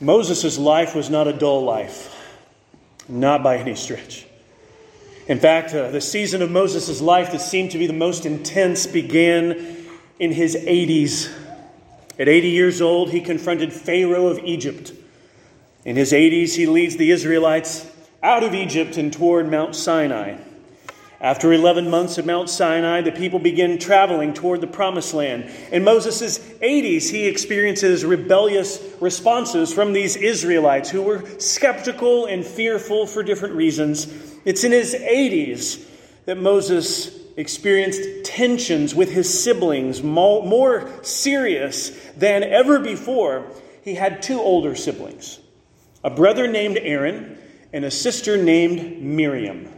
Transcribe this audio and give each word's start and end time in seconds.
Moses' 0.00 0.58
life 0.58 0.94
was 0.94 1.10
not 1.10 1.26
a 1.26 1.32
dull 1.32 1.64
life, 1.64 2.14
not 3.08 3.42
by 3.42 3.56
any 3.56 3.74
stretch. 3.74 4.26
In 5.26 5.38
fact, 5.38 5.74
uh, 5.74 5.90
the 5.90 6.00
season 6.00 6.40
of 6.40 6.50
Moses' 6.50 7.00
life 7.00 7.32
that 7.32 7.40
seemed 7.40 7.72
to 7.72 7.78
be 7.78 7.86
the 7.86 7.92
most 7.92 8.24
intense 8.24 8.86
began 8.86 9.76
in 10.18 10.32
his 10.32 10.56
80s. 10.56 11.30
At 12.18 12.28
80 12.28 12.48
years 12.48 12.80
old, 12.80 13.10
he 13.10 13.20
confronted 13.20 13.72
Pharaoh 13.72 14.28
of 14.28 14.38
Egypt. 14.38 14.92
In 15.84 15.96
his 15.96 16.12
80s, 16.12 16.54
he 16.54 16.66
leads 16.66 16.96
the 16.96 17.10
Israelites 17.10 17.86
out 18.22 18.42
of 18.42 18.54
Egypt 18.54 18.96
and 18.96 19.12
toward 19.12 19.50
Mount 19.50 19.74
Sinai. 19.74 20.36
After 21.20 21.52
11 21.52 21.90
months 21.90 22.16
at 22.18 22.26
Mount 22.26 22.48
Sinai, 22.48 23.00
the 23.00 23.10
people 23.10 23.40
begin 23.40 23.78
traveling 23.78 24.34
toward 24.34 24.60
the 24.60 24.68
promised 24.68 25.14
land. 25.14 25.50
In 25.72 25.82
Moses' 25.82 26.38
80s, 26.38 27.10
he 27.10 27.26
experiences 27.26 28.04
rebellious 28.04 28.80
responses 29.00 29.72
from 29.72 29.92
these 29.92 30.14
Israelites 30.14 30.90
who 30.90 31.02
were 31.02 31.24
skeptical 31.40 32.26
and 32.26 32.46
fearful 32.46 33.04
for 33.04 33.24
different 33.24 33.56
reasons. 33.56 34.06
It's 34.44 34.62
in 34.62 34.70
his 34.70 34.94
80s 34.94 35.84
that 36.26 36.38
Moses 36.38 37.18
experienced 37.36 38.24
tensions 38.24 38.94
with 38.94 39.10
his 39.10 39.42
siblings 39.42 40.02
more 40.04 40.88
serious 41.02 41.90
than 42.16 42.44
ever 42.44 42.78
before. 42.78 43.50
He 43.82 43.94
had 43.94 44.22
two 44.22 44.40
older 44.40 44.76
siblings 44.76 45.40
a 46.04 46.10
brother 46.10 46.46
named 46.46 46.78
Aaron 46.80 47.38
and 47.72 47.84
a 47.84 47.90
sister 47.90 48.36
named 48.36 49.02
Miriam. 49.02 49.77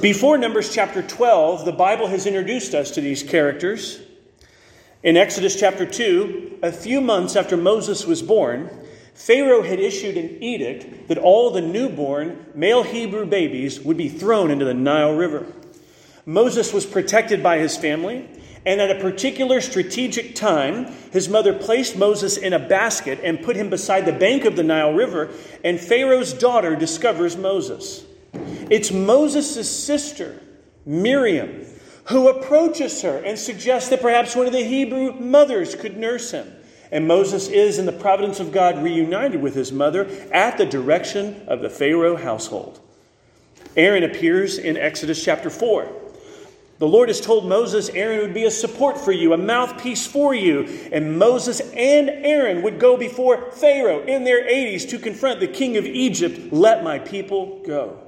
Before 0.00 0.36
Numbers 0.36 0.74
chapter 0.74 1.00
12, 1.00 1.64
the 1.64 1.72
Bible 1.72 2.08
has 2.08 2.26
introduced 2.26 2.74
us 2.74 2.90
to 2.92 3.00
these 3.00 3.22
characters. 3.22 4.00
In 5.02 5.16
Exodus 5.16 5.58
chapter 5.58 5.86
2, 5.86 6.58
a 6.62 6.72
few 6.72 7.00
months 7.00 7.36
after 7.36 7.56
Moses 7.56 8.04
was 8.04 8.20
born, 8.20 8.68
Pharaoh 9.14 9.62
had 9.62 9.78
issued 9.78 10.16
an 10.16 10.42
edict 10.42 11.06
that 11.06 11.18
all 11.18 11.50
the 11.50 11.60
newborn 11.60 12.46
male 12.54 12.82
Hebrew 12.82 13.26
babies 13.26 13.80
would 13.80 13.96
be 13.96 14.08
thrown 14.08 14.50
into 14.50 14.64
the 14.64 14.74
Nile 14.74 15.14
River. 15.14 15.46
Moses 16.24 16.72
was 16.72 16.84
protected 16.84 17.40
by 17.40 17.58
his 17.58 17.76
family, 17.76 18.28
and 18.64 18.80
at 18.80 18.90
a 18.90 19.00
particular 19.00 19.60
strategic 19.60 20.34
time, 20.34 20.86
his 21.12 21.28
mother 21.28 21.52
placed 21.52 21.96
Moses 21.96 22.36
in 22.36 22.52
a 22.52 22.58
basket 22.58 23.20
and 23.22 23.42
put 23.42 23.54
him 23.54 23.70
beside 23.70 24.04
the 24.04 24.12
bank 24.12 24.44
of 24.44 24.56
the 24.56 24.64
Nile 24.64 24.92
River, 24.92 25.30
and 25.62 25.78
Pharaoh's 25.78 26.32
daughter 26.32 26.74
discovers 26.74 27.36
Moses. 27.36 28.05
It's 28.70 28.90
Moses' 28.90 29.70
sister, 29.70 30.40
Miriam, 30.84 31.66
who 32.06 32.28
approaches 32.28 33.02
her 33.02 33.18
and 33.18 33.38
suggests 33.38 33.90
that 33.90 34.02
perhaps 34.02 34.36
one 34.36 34.46
of 34.46 34.52
the 34.52 34.64
Hebrew 34.64 35.12
mothers 35.14 35.74
could 35.74 35.96
nurse 35.96 36.30
him. 36.30 36.52
And 36.92 37.08
Moses 37.08 37.48
is, 37.48 37.78
in 37.78 37.86
the 37.86 37.92
providence 37.92 38.38
of 38.38 38.52
God, 38.52 38.82
reunited 38.82 39.42
with 39.42 39.54
his 39.54 39.72
mother 39.72 40.08
at 40.32 40.56
the 40.56 40.66
direction 40.66 41.42
of 41.48 41.60
the 41.60 41.70
Pharaoh 41.70 42.16
household. 42.16 42.80
Aaron 43.76 44.04
appears 44.04 44.58
in 44.58 44.76
Exodus 44.76 45.22
chapter 45.22 45.50
4. 45.50 45.90
The 46.78 46.86
Lord 46.86 47.08
has 47.08 47.20
told 47.20 47.48
Moses 47.48 47.88
Aaron 47.88 48.20
would 48.20 48.34
be 48.34 48.44
a 48.44 48.50
support 48.50 48.98
for 48.98 49.12
you, 49.12 49.32
a 49.32 49.38
mouthpiece 49.38 50.06
for 50.06 50.34
you. 50.34 50.88
And 50.92 51.18
Moses 51.18 51.60
and 51.60 52.10
Aaron 52.10 52.62
would 52.62 52.78
go 52.78 52.96
before 52.96 53.50
Pharaoh 53.50 54.04
in 54.04 54.24
their 54.24 54.46
80s 54.46 54.88
to 54.90 54.98
confront 54.98 55.40
the 55.40 55.48
king 55.48 55.76
of 55.76 55.86
Egypt. 55.86 56.52
Let 56.52 56.84
my 56.84 56.98
people 56.98 57.62
go. 57.66 58.05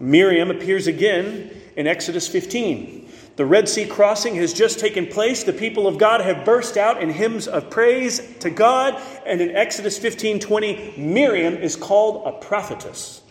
Miriam 0.00 0.50
appears 0.50 0.86
again 0.86 1.50
in 1.76 1.86
Exodus 1.86 2.26
15. 2.26 3.08
The 3.36 3.46
Red 3.46 3.68
Sea 3.68 3.86
crossing 3.86 4.34
has 4.36 4.52
just 4.52 4.80
taken 4.80 5.06
place. 5.06 5.44
The 5.44 5.52
people 5.52 5.86
of 5.86 5.98
God 5.98 6.22
have 6.22 6.44
burst 6.44 6.76
out 6.76 7.02
in 7.02 7.10
hymns 7.10 7.46
of 7.46 7.70
praise 7.70 8.20
to 8.40 8.50
God. 8.50 9.00
And 9.26 9.40
in 9.40 9.54
Exodus 9.54 9.98
15 9.98 10.40
20, 10.40 10.94
Miriam 10.96 11.54
is 11.54 11.76
called 11.76 12.26
a 12.26 12.32
prophetess, 12.32 13.22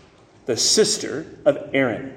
the 0.45 0.55
sister 0.55 1.25
of 1.45 1.69
Aaron. 1.73 2.15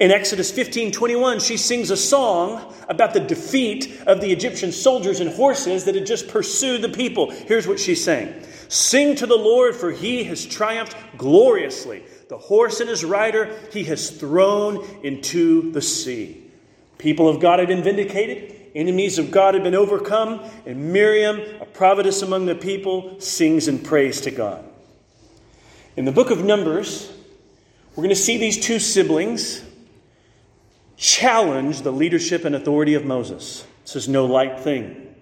In 0.00 0.10
Exodus 0.10 0.50
15 0.50 0.92
21, 0.92 1.40
she 1.40 1.56
sings 1.56 1.90
a 1.90 1.96
song 1.96 2.72
about 2.88 3.14
the 3.14 3.20
defeat 3.20 4.02
of 4.06 4.20
the 4.20 4.30
Egyptian 4.30 4.72
soldiers 4.72 5.20
and 5.20 5.30
horses 5.30 5.84
that 5.84 5.94
had 5.94 6.06
just 6.06 6.28
pursued 6.28 6.82
the 6.82 6.88
people. 6.88 7.30
Here's 7.30 7.66
what 7.66 7.80
she's 7.80 8.04
saying 8.04 8.34
Sing 8.68 9.14
to 9.16 9.26
the 9.26 9.36
Lord, 9.36 9.74
for 9.74 9.90
he 9.90 10.24
has 10.24 10.44
triumphed 10.44 10.96
gloriously. 11.16 12.02
The 12.28 12.38
horse 12.38 12.80
and 12.80 12.90
his 12.90 13.04
rider 13.04 13.56
he 13.72 13.84
has 13.84 14.10
thrown 14.10 14.84
into 15.02 15.70
the 15.72 15.82
sea. 15.82 16.42
People 16.98 17.28
of 17.28 17.40
God 17.40 17.58
had 17.58 17.68
been 17.68 17.82
vindicated, 17.82 18.54
enemies 18.74 19.18
of 19.18 19.30
God 19.30 19.54
had 19.54 19.62
been 19.62 19.74
overcome, 19.74 20.40
and 20.64 20.92
Miriam, 20.92 21.40
a 21.60 21.66
prophetess 21.66 22.22
among 22.22 22.46
the 22.46 22.54
people, 22.54 23.20
sings 23.20 23.68
and 23.68 23.84
prays 23.84 24.22
to 24.22 24.30
God. 24.30 24.64
In 25.96 26.04
the 26.04 26.12
book 26.12 26.30
of 26.30 26.44
Numbers, 26.44 27.12
we're 27.94 28.02
going 28.02 28.08
to 28.10 28.16
see 28.16 28.38
these 28.38 28.58
two 28.58 28.78
siblings 28.78 29.62
challenge 30.96 31.82
the 31.82 31.92
leadership 31.92 32.44
and 32.44 32.54
authority 32.54 32.94
of 32.94 33.04
Moses. 33.04 33.66
This 33.84 33.96
is 33.96 34.08
no 34.08 34.26
light 34.26 34.60
thing. 34.60 35.14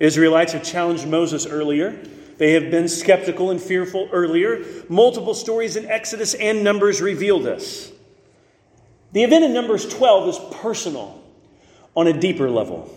Israelites 0.00 0.52
have 0.52 0.64
challenged 0.64 1.06
Moses 1.06 1.46
earlier. 1.46 1.96
They 2.42 2.54
have 2.54 2.72
been 2.72 2.88
skeptical 2.88 3.52
and 3.52 3.60
fearful 3.60 4.08
earlier. 4.10 4.64
Multiple 4.88 5.32
stories 5.32 5.76
in 5.76 5.86
Exodus 5.86 6.34
and 6.34 6.64
Numbers 6.64 7.00
reveal 7.00 7.38
this. 7.38 7.92
The 9.12 9.22
event 9.22 9.44
in 9.44 9.54
Numbers 9.54 9.86
12 9.88 10.28
is 10.28 10.40
personal 10.60 11.22
on 11.94 12.08
a 12.08 12.12
deeper 12.12 12.50
level 12.50 12.92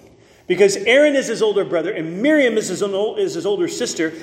because 0.47 0.77
Aaron 0.77 1.15
is 1.15 1.27
his 1.27 1.43
older 1.43 1.63
brother 1.63 1.91
and 1.91 2.23
Miriam 2.23 2.57
is 2.57 2.69
his, 2.69 2.81
is 2.81 3.35
his 3.35 3.45
older 3.45 3.67
sister, 3.67 4.13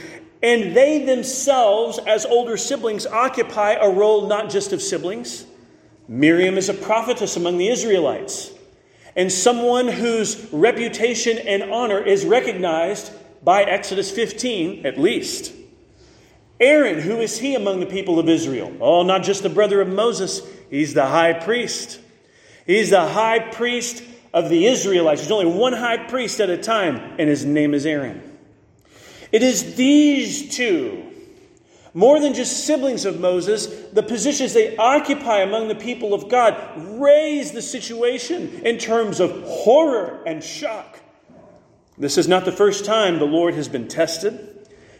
and 0.42 0.74
they 0.74 1.06
themselves, 1.06 2.00
as 2.04 2.26
older 2.26 2.56
siblings, 2.56 3.06
occupy 3.06 3.74
a 3.74 3.88
role 3.88 4.26
not 4.26 4.50
just 4.50 4.72
of 4.72 4.82
siblings. 4.82 5.46
Miriam 6.08 6.58
is 6.58 6.68
a 6.68 6.74
prophetess 6.74 7.36
among 7.36 7.58
the 7.58 7.68
Israelites 7.68 8.50
and 9.14 9.30
someone 9.30 9.86
whose 9.86 10.48
reputation 10.52 11.38
and 11.38 11.62
honor 11.70 12.00
is 12.00 12.24
recognized 12.24 13.12
by 13.42 13.64
Exodus 13.64 14.10
15, 14.10 14.86
at 14.86 14.98
least. 14.98 15.52
Aaron, 16.60 17.00
who 17.00 17.20
is 17.20 17.38
he 17.38 17.54
among 17.54 17.80
the 17.80 17.86
people 17.86 18.18
of 18.18 18.28
Israel? 18.28 18.72
Oh, 18.80 19.02
not 19.02 19.24
just 19.24 19.42
the 19.42 19.48
brother 19.48 19.80
of 19.80 19.88
Moses, 19.88 20.42
he's 20.70 20.94
the 20.94 21.06
high 21.06 21.32
priest. 21.32 21.98
He's 22.66 22.90
the 22.90 23.06
high 23.06 23.40
priest 23.40 24.04
of 24.32 24.48
the 24.48 24.66
Israelites. 24.66 25.22
There's 25.22 25.32
only 25.32 25.52
one 25.58 25.72
high 25.72 26.06
priest 26.06 26.40
at 26.40 26.50
a 26.50 26.56
time, 26.56 27.16
and 27.18 27.28
his 27.28 27.44
name 27.44 27.74
is 27.74 27.84
Aaron. 27.84 28.22
It 29.32 29.42
is 29.42 29.74
these 29.74 30.54
two, 30.54 31.04
more 31.94 32.20
than 32.20 32.34
just 32.34 32.64
siblings 32.64 33.04
of 33.04 33.18
Moses, 33.18 33.66
the 33.92 34.02
positions 34.02 34.54
they 34.54 34.76
occupy 34.76 35.40
among 35.40 35.68
the 35.68 35.74
people 35.74 36.14
of 36.14 36.28
God 36.28 36.56
raise 37.00 37.52
the 37.52 37.62
situation 37.62 38.62
in 38.64 38.78
terms 38.78 39.20
of 39.20 39.42
horror 39.42 40.22
and 40.26 40.44
shock. 40.44 41.01
This 41.98 42.16
is 42.16 42.26
not 42.26 42.44
the 42.44 42.52
first 42.52 42.84
time 42.84 43.18
the 43.18 43.24
Lord 43.24 43.54
has 43.54 43.68
been 43.68 43.88
tested. 43.88 44.48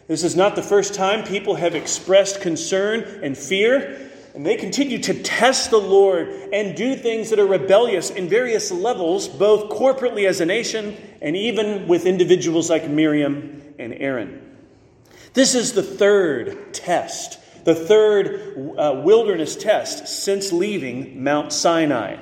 This 0.07 0.23
is 0.23 0.35
not 0.35 0.55
the 0.55 0.61
first 0.61 0.93
time 0.93 1.23
people 1.23 1.55
have 1.55 1.75
expressed 1.75 2.41
concern 2.41 3.01
and 3.23 3.37
fear. 3.37 4.09
And 4.35 4.45
they 4.45 4.55
continue 4.55 4.97
to 4.99 5.21
test 5.21 5.69
the 5.69 5.79
Lord 5.79 6.27
and 6.27 6.75
do 6.75 6.95
things 6.95 7.29
that 7.29 7.39
are 7.39 7.45
rebellious 7.45 8.09
in 8.09 8.27
various 8.27 8.71
levels, 8.71 9.27
both 9.27 9.69
corporately 9.69 10.27
as 10.27 10.41
a 10.41 10.45
nation 10.45 10.97
and 11.21 11.35
even 11.35 11.87
with 11.87 12.05
individuals 12.05 12.69
like 12.69 12.89
Miriam 12.89 13.61
and 13.77 13.93
Aaron. 13.93 14.41
This 15.33 15.55
is 15.55 15.73
the 15.73 15.83
third 15.83 16.73
test, 16.73 17.39
the 17.63 17.75
third 17.75 18.75
uh, 18.77 19.01
wilderness 19.03 19.55
test 19.55 20.07
since 20.07 20.51
leaving 20.51 21.23
Mount 21.23 21.53
Sinai. 21.53 22.17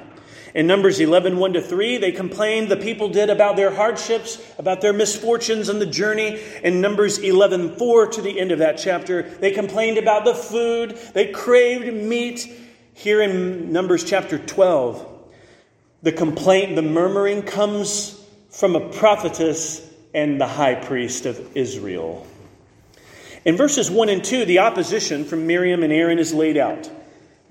In 0.53 0.67
Numbers 0.67 0.99
11, 0.99 1.37
1 1.37 1.53
to 1.53 1.61
3, 1.61 1.97
they 1.97 2.11
complained, 2.11 2.69
the 2.69 2.77
people 2.77 3.09
did, 3.09 3.29
about 3.29 3.55
their 3.55 3.73
hardships, 3.73 4.41
about 4.57 4.81
their 4.81 4.93
misfortunes 4.93 5.69
on 5.69 5.79
the 5.79 5.85
journey. 5.85 6.41
In 6.63 6.81
Numbers 6.81 7.19
11, 7.19 7.77
4 7.77 8.07
to 8.07 8.21
the 8.21 8.39
end 8.39 8.51
of 8.51 8.59
that 8.59 8.77
chapter, 8.77 9.23
they 9.23 9.51
complained 9.51 9.97
about 9.97 10.25
the 10.25 10.35
food. 10.35 10.97
They 11.13 11.31
craved 11.31 11.93
meat. 11.93 12.49
Here 12.93 13.21
in 13.21 13.71
Numbers 13.71 14.03
chapter 14.03 14.37
12, 14.37 15.07
the 16.03 16.11
complaint, 16.11 16.75
the 16.75 16.81
murmuring 16.81 17.43
comes 17.43 18.21
from 18.49 18.75
a 18.75 18.89
prophetess 18.89 19.89
and 20.13 20.39
the 20.41 20.47
high 20.47 20.75
priest 20.75 21.25
of 21.25 21.55
Israel. 21.55 22.27
In 23.45 23.55
verses 23.55 23.89
1 23.89 24.09
and 24.09 24.23
2, 24.23 24.45
the 24.45 24.59
opposition 24.59 25.23
from 25.23 25.47
Miriam 25.47 25.83
and 25.83 25.93
Aaron 25.93 26.19
is 26.19 26.33
laid 26.33 26.57
out. 26.57 26.89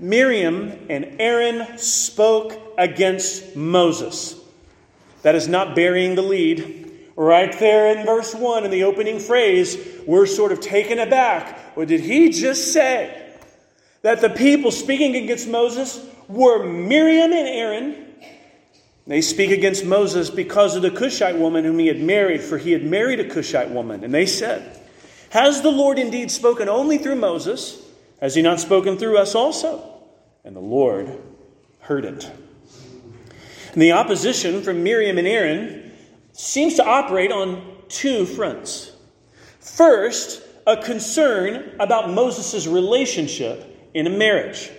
Miriam 0.01 0.73
and 0.89 1.17
Aaron 1.21 1.77
spoke 1.77 2.59
against 2.79 3.55
Moses. 3.55 4.35
That 5.23 5.35
is 5.35 5.47
not 5.47 5.77
burying 5.77 6.15
the 6.15 6.23
lead. 6.23 6.91
Right 7.17 7.57
there 7.59 7.99
in 7.99 8.07
verse 8.07 8.35
1, 8.35 8.65
in 8.65 8.71
the 8.71 8.85
opening 8.85 9.19
phrase, 9.19 9.77
we're 10.07 10.25
sort 10.25 10.53
of 10.53 10.61
taken 10.61 10.99
aback. 10.99 11.77
What 11.77 11.89
did 11.89 12.01
he 12.01 12.31
just 12.31 12.73
say? 12.73 13.31
That 14.01 14.23
the 14.23 14.31
people 14.31 14.71
speaking 14.71 15.15
against 15.17 15.47
Moses 15.47 16.03
were 16.29 16.65
Miriam 16.65 17.33
and 17.33 17.47
Aaron. 17.47 18.07
They 19.07 19.21
speak 19.21 19.51
against 19.51 19.85
Moses 19.85 20.31
because 20.31 20.77
of 20.77 20.83
the 20.83 20.91
Cushite 20.91 21.37
woman 21.37 21.65
whom 21.65 21.79
he 21.79 21.89
had 21.89 22.01
married, 22.01 22.41
for 22.41 22.57
he 22.57 22.73
had 22.73 22.85
married 22.85 23.21
a 23.21 23.29
Cushite 23.29 23.71
woman. 23.71 24.03
And 24.03 24.15
they 24.15 24.25
said, 24.25 24.81
Has 25.29 25.61
the 25.61 25.71
Lord 25.71 25.99
indeed 25.99 26.31
spoken 26.31 26.71
only 26.71 26.97
through 26.97 27.17
Moses? 27.17 27.83
Has 28.21 28.35
he 28.35 28.41
not 28.41 28.61
spoken 28.61 28.97
through 28.97 29.19
us 29.19 29.35
also? 29.35 29.90
And 30.45 30.57
the 30.57 30.61
Lord 30.61 31.19
heard 31.81 32.05
it. 32.05 32.31
And 33.73 33.83
the 33.83 33.93
opposition 33.93 34.63
from 34.63 34.83
Miriam 34.83 35.19
and 35.19 35.29
Aaron 35.29 35.93
seems 36.33 36.75
to 36.75 36.85
operate 36.85 37.31
on 37.31 37.77
two 37.89 38.25
fronts. 38.27 38.93
First, 39.61 40.43
a 40.67 40.77
concern 40.77 41.75
about 41.79 42.11
Moses' 42.11 42.67
relationship 42.67 43.91
in 43.95 44.07
a 44.07 44.11
marriage. 44.11 44.71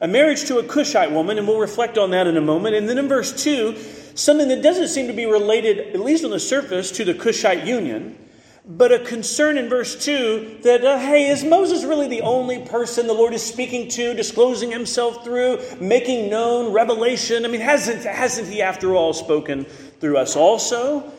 A 0.00 0.08
marriage 0.08 0.44
to 0.46 0.58
a 0.58 0.64
Cushite 0.64 1.12
woman, 1.12 1.38
and 1.38 1.46
we'll 1.46 1.60
reflect 1.60 1.98
on 1.98 2.10
that 2.12 2.26
in 2.26 2.36
a 2.36 2.40
moment. 2.40 2.74
And 2.74 2.88
then 2.88 2.98
in 2.98 3.08
verse 3.08 3.44
2, 3.44 3.76
something 4.14 4.48
that 4.48 4.62
doesn't 4.62 4.88
seem 4.88 5.06
to 5.08 5.12
be 5.12 5.26
related, 5.26 5.94
at 5.94 6.00
least 6.00 6.24
on 6.24 6.30
the 6.30 6.40
surface, 6.40 6.90
to 6.92 7.04
the 7.04 7.14
Cushite 7.14 7.66
union, 7.66 8.16
but 8.66 8.92
a 8.92 8.98
concern 8.98 9.56
in 9.56 9.68
verse 9.68 10.04
2 10.04 10.58
that, 10.62 10.84
uh, 10.84 10.98
hey, 10.98 11.28
is 11.28 11.42
Moses 11.44 11.84
really 11.84 12.08
the 12.08 12.20
only 12.20 12.58
person 12.66 13.06
the 13.06 13.14
Lord 13.14 13.32
is 13.32 13.42
speaking 13.42 13.88
to, 13.90 14.14
disclosing 14.14 14.70
himself 14.70 15.24
through, 15.24 15.60
making 15.80 16.28
known 16.28 16.72
revelation? 16.72 17.44
I 17.44 17.48
mean, 17.48 17.62
hasn't, 17.62 18.04
hasn't 18.04 18.48
he, 18.48 18.60
after 18.60 18.94
all, 18.94 19.12
spoken 19.12 19.64
through 19.64 20.18
us 20.18 20.36
also? 20.36 21.10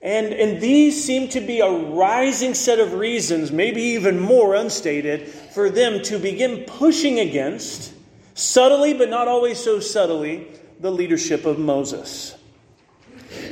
And, 0.00 0.32
and 0.32 0.60
these 0.62 1.04
seem 1.04 1.28
to 1.30 1.40
be 1.40 1.60
a 1.60 1.70
rising 1.70 2.54
set 2.54 2.78
of 2.78 2.94
reasons, 2.94 3.50
maybe 3.50 3.82
even 3.82 4.18
more 4.18 4.54
unstated, 4.54 5.28
for 5.28 5.68
them 5.68 6.02
to 6.04 6.18
begin 6.18 6.64
pushing 6.64 7.18
against, 7.18 7.92
subtly 8.34 8.94
but 8.94 9.10
not 9.10 9.28
always 9.28 9.58
so 9.58 9.80
subtly, 9.80 10.48
the 10.80 10.90
leadership 10.90 11.44
of 11.44 11.58
Moses. 11.58 12.37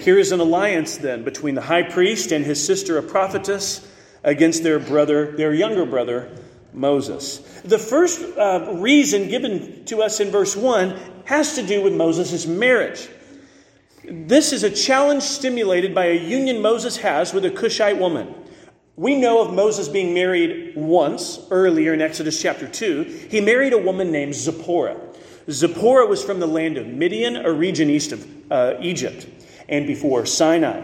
Here 0.06 0.20
is 0.20 0.30
an 0.30 0.38
alliance 0.38 0.98
then 0.98 1.24
between 1.24 1.56
the 1.56 1.62
high 1.62 1.82
priest 1.82 2.30
and 2.30 2.44
his 2.44 2.64
sister, 2.64 2.96
a 2.96 3.02
prophetess, 3.02 3.84
against 4.22 4.62
their 4.62 4.78
brother, 4.78 5.36
their 5.36 5.52
younger 5.52 5.84
brother, 5.84 6.30
Moses. 6.72 7.38
The 7.64 7.80
first 7.80 8.22
uh, 8.38 8.76
reason 8.76 9.28
given 9.28 9.84
to 9.86 10.02
us 10.02 10.20
in 10.20 10.30
verse 10.30 10.54
1 10.54 11.24
has 11.24 11.56
to 11.56 11.66
do 11.66 11.82
with 11.82 11.92
Moses' 11.92 12.46
marriage. 12.46 13.08
This 14.04 14.52
is 14.52 14.62
a 14.62 14.70
challenge 14.70 15.24
stimulated 15.24 15.92
by 15.92 16.04
a 16.04 16.16
union 16.16 16.62
Moses 16.62 16.98
has 16.98 17.34
with 17.34 17.44
a 17.44 17.50
Cushite 17.50 17.98
woman. 17.98 18.32
We 18.94 19.16
know 19.16 19.42
of 19.42 19.52
Moses 19.52 19.88
being 19.88 20.14
married 20.14 20.76
once 20.76 21.40
earlier 21.50 21.92
in 21.92 22.00
Exodus 22.00 22.40
chapter 22.40 22.68
2. 22.68 23.26
He 23.28 23.40
married 23.40 23.72
a 23.72 23.78
woman 23.78 24.12
named 24.12 24.36
Zipporah. 24.36 25.00
Zipporah 25.50 26.06
was 26.06 26.22
from 26.22 26.38
the 26.38 26.46
land 26.46 26.76
of 26.76 26.86
Midian, 26.86 27.34
a 27.34 27.50
region 27.50 27.90
east 27.90 28.12
of 28.12 28.52
uh, 28.52 28.74
Egypt 28.80 29.26
and 29.68 29.86
before 29.86 30.26
Sinai. 30.26 30.82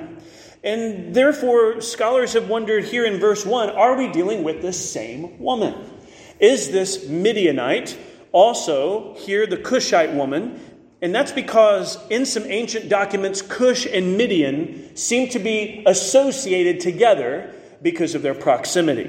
And 0.64 1.14
therefore, 1.14 1.80
scholars 1.80 2.34
have 2.34 2.48
wondered 2.48 2.84
here 2.84 3.04
in 3.04 3.18
verse 3.18 3.44
1 3.44 3.70
are 3.70 3.96
we 3.96 4.08
dealing 4.12 4.44
with 4.44 4.62
this 4.62 4.92
same 4.92 5.38
woman? 5.38 5.74
Is 6.38 6.70
this 6.70 7.08
Midianite 7.08 7.98
also 8.32 9.14
here 9.14 9.46
the 9.46 9.56
Cushite 9.56 10.14
woman? 10.14 10.60
And 11.00 11.12
that's 11.12 11.32
because 11.32 11.98
in 12.10 12.24
some 12.24 12.44
ancient 12.44 12.88
documents, 12.88 13.42
Cush 13.42 13.86
and 13.86 14.16
Midian 14.16 14.94
seem 14.94 15.28
to 15.30 15.40
be 15.40 15.82
associated 15.84 16.78
together 16.78 17.52
because 17.82 18.14
of 18.14 18.22
their 18.22 18.34
proximity. 18.34 19.04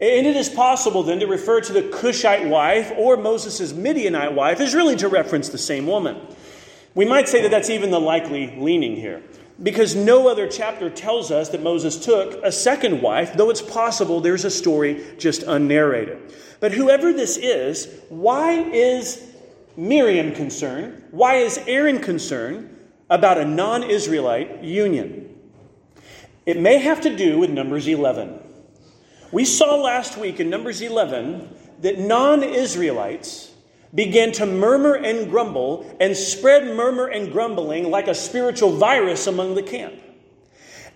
And 0.00 0.26
it 0.26 0.34
is 0.34 0.48
possible 0.48 1.04
then 1.04 1.20
to 1.20 1.26
refer 1.26 1.60
to 1.60 1.72
the 1.72 1.82
Cushite 1.82 2.48
wife 2.48 2.92
or 2.96 3.16
Moses' 3.16 3.72
Midianite 3.72 4.32
wife 4.32 4.58
as 4.58 4.74
really 4.74 4.96
to 4.96 5.08
reference 5.08 5.50
the 5.50 5.58
same 5.58 5.86
woman. 5.86 6.16
We 6.94 7.04
might 7.04 7.28
say 7.28 7.42
that 7.42 7.50
that's 7.50 7.70
even 7.70 7.90
the 7.90 8.00
likely 8.00 8.56
leaning 8.58 8.96
here, 8.96 9.22
because 9.62 9.94
no 9.94 10.28
other 10.28 10.48
chapter 10.48 10.90
tells 10.90 11.30
us 11.30 11.50
that 11.50 11.62
Moses 11.62 12.04
took 12.04 12.42
a 12.42 12.50
second 12.50 13.00
wife, 13.00 13.34
though 13.34 13.50
it's 13.50 13.62
possible 13.62 14.20
there's 14.20 14.44
a 14.44 14.50
story 14.50 15.04
just 15.18 15.42
unnarrated. 15.44 16.18
But 16.58 16.72
whoever 16.72 17.12
this 17.12 17.36
is, 17.36 17.88
why 18.08 18.52
is 18.52 19.24
Miriam 19.76 20.34
concerned? 20.34 21.02
Why 21.10 21.36
is 21.36 21.58
Aaron 21.66 22.00
concerned 22.00 22.76
about 23.08 23.38
a 23.38 23.44
non 23.44 23.84
Israelite 23.84 24.62
union? 24.62 25.26
It 26.44 26.58
may 26.58 26.78
have 26.78 27.02
to 27.02 27.16
do 27.16 27.38
with 27.38 27.50
Numbers 27.50 27.86
11. 27.86 28.38
We 29.30 29.44
saw 29.44 29.76
last 29.76 30.16
week 30.16 30.40
in 30.40 30.50
Numbers 30.50 30.80
11 30.80 31.48
that 31.82 31.98
non 31.98 32.42
Israelites 32.42 33.49
began 33.94 34.32
to 34.32 34.46
murmur 34.46 34.94
and 34.94 35.30
grumble 35.30 35.96
and 36.00 36.16
spread 36.16 36.64
murmur 36.76 37.06
and 37.06 37.32
grumbling 37.32 37.90
like 37.90 38.08
a 38.08 38.14
spiritual 38.14 38.76
virus 38.76 39.26
among 39.26 39.54
the 39.54 39.62
camp. 39.62 39.94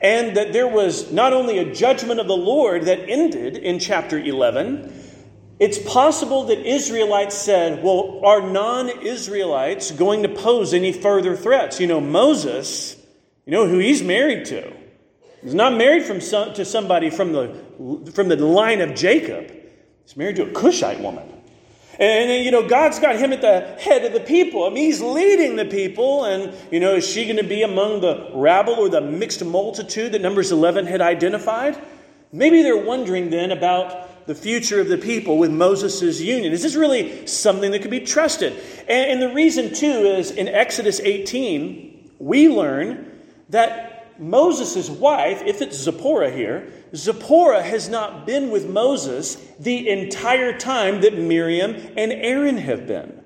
And 0.00 0.36
that 0.36 0.52
there 0.52 0.68
was 0.68 1.10
not 1.12 1.32
only 1.32 1.58
a 1.58 1.72
judgment 1.72 2.20
of 2.20 2.26
the 2.26 2.36
Lord 2.36 2.82
that 2.84 3.08
ended 3.08 3.56
in 3.56 3.78
chapter 3.78 4.18
11, 4.18 4.92
it's 5.60 5.78
possible 5.78 6.44
that 6.46 6.58
Israelites 6.66 7.34
said, 7.34 7.82
Well, 7.82 8.20
are 8.24 8.42
non 8.42 8.90
Israelites 9.02 9.92
going 9.92 10.22
to 10.24 10.28
pose 10.28 10.74
any 10.74 10.92
further 10.92 11.36
threats? 11.36 11.80
You 11.80 11.86
know, 11.86 12.00
Moses, 12.00 12.96
you 13.46 13.52
know 13.52 13.66
who 13.66 13.78
he's 13.78 14.02
married 14.02 14.46
to? 14.46 14.72
He's 15.42 15.54
not 15.54 15.74
married 15.74 16.04
from 16.04 16.20
some, 16.20 16.54
to 16.54 16.64
somebody 16.64 17.10
from 17.10 17.32
the, 17.32 18.12
from 18.14 18.28
the 18.28 18.36
line 18.36 18.80
of 18.80 18.94
Jacob, 18.94 19.52
he's 20.04 20.16
married 20.16 20.36
to 20.36 20.50
a 20.50 20.52
Cushite 20.52 21.00
woman. 21.00 21.33
And, 21.98 22.44
you 22.44 22.50
know, 22.50 22.66
God's 22.66 22.98
got 22.98 23.16
him 23.16 23.32
at 23.32 23.40
the 23.40 23.76
head 23.80 24.04
of 24.04 24.12
the 24.12 24.20
people. 24.20 24.64
I 24.64 24.70
mean, 24.70 24.84
he's 24.84 25.00
leading 25.00 25.56
the 25.56 25.64
people. 25.64 26.24
And, 26.24 26.54
you 26.70 26.80
know, 26.80 26.96
is 26.96 27.08
she 27.08 27.24
going 27.24 27.36
to 27.36 27.44
be 27.44 27.62
among 27.62 28.00
the 28.00 28.30
rabble 28.34 28.74
or 28.74 28.88
the 28.88 29.00
mixed 29.00 29.44
multitude 29.44 30.12
that 30.12 30.20
Numbers 30.20 30.50
11 30.50 30.86
had 30.86 31.00
identified? 31.00 31.80
Maybe 32.32 32.62
they're 32.62 32.76
wondering 32.76 33.30
then 33.30 33.52
about 33.52 34.26
the 34.26 34.34
future 34.34 34.80
of 34.80 34.88
the 34.88 34.98
people 34.98 35.38
with 35.38 35.50
Moses' 35.50 36.20
union. 36.20 36.52
Is 36.52 36.62
this 36.62 36.74
really 36.74 37.26
something 37.26 37.70
that 37.70 37.82
could 37.82 37.90
be 37.90 38.00
trusted? 38.00 38.54
And, 38.88 39.12
and 39.12 39.22
the 39.22 39.32
reason, 39.34 39.72
too, 39.72 39.86
is 39.86 40.30
in 40.30 40.48
Exodus 40.48 40.98
18, 41.00 42.12
we 42.18 42.48
learn 42.48 43.10
that 43.50 44.18
Moses' 44.18 44.88
wife, 44.88 45.42
if 45.42 45.60
it's 45.60 45.76
Zipporah 45.76 46.30
here, 46.30 46.72
Zipporah 46.94 47.62
has 47.62 47.88
not 47.88 48.26
been 48.26 48.50
with 48.50 48.68
Moses 48.68 49.36
the 49.58 49.88
entire 49.88 50.56
time 50.56 51.00
that 51.00 51.18
Miriam 51.18 51.74
and 51.96 52.12
Aaron 52.12 52.58
have 52.58 52.86
been. 52.86 53.24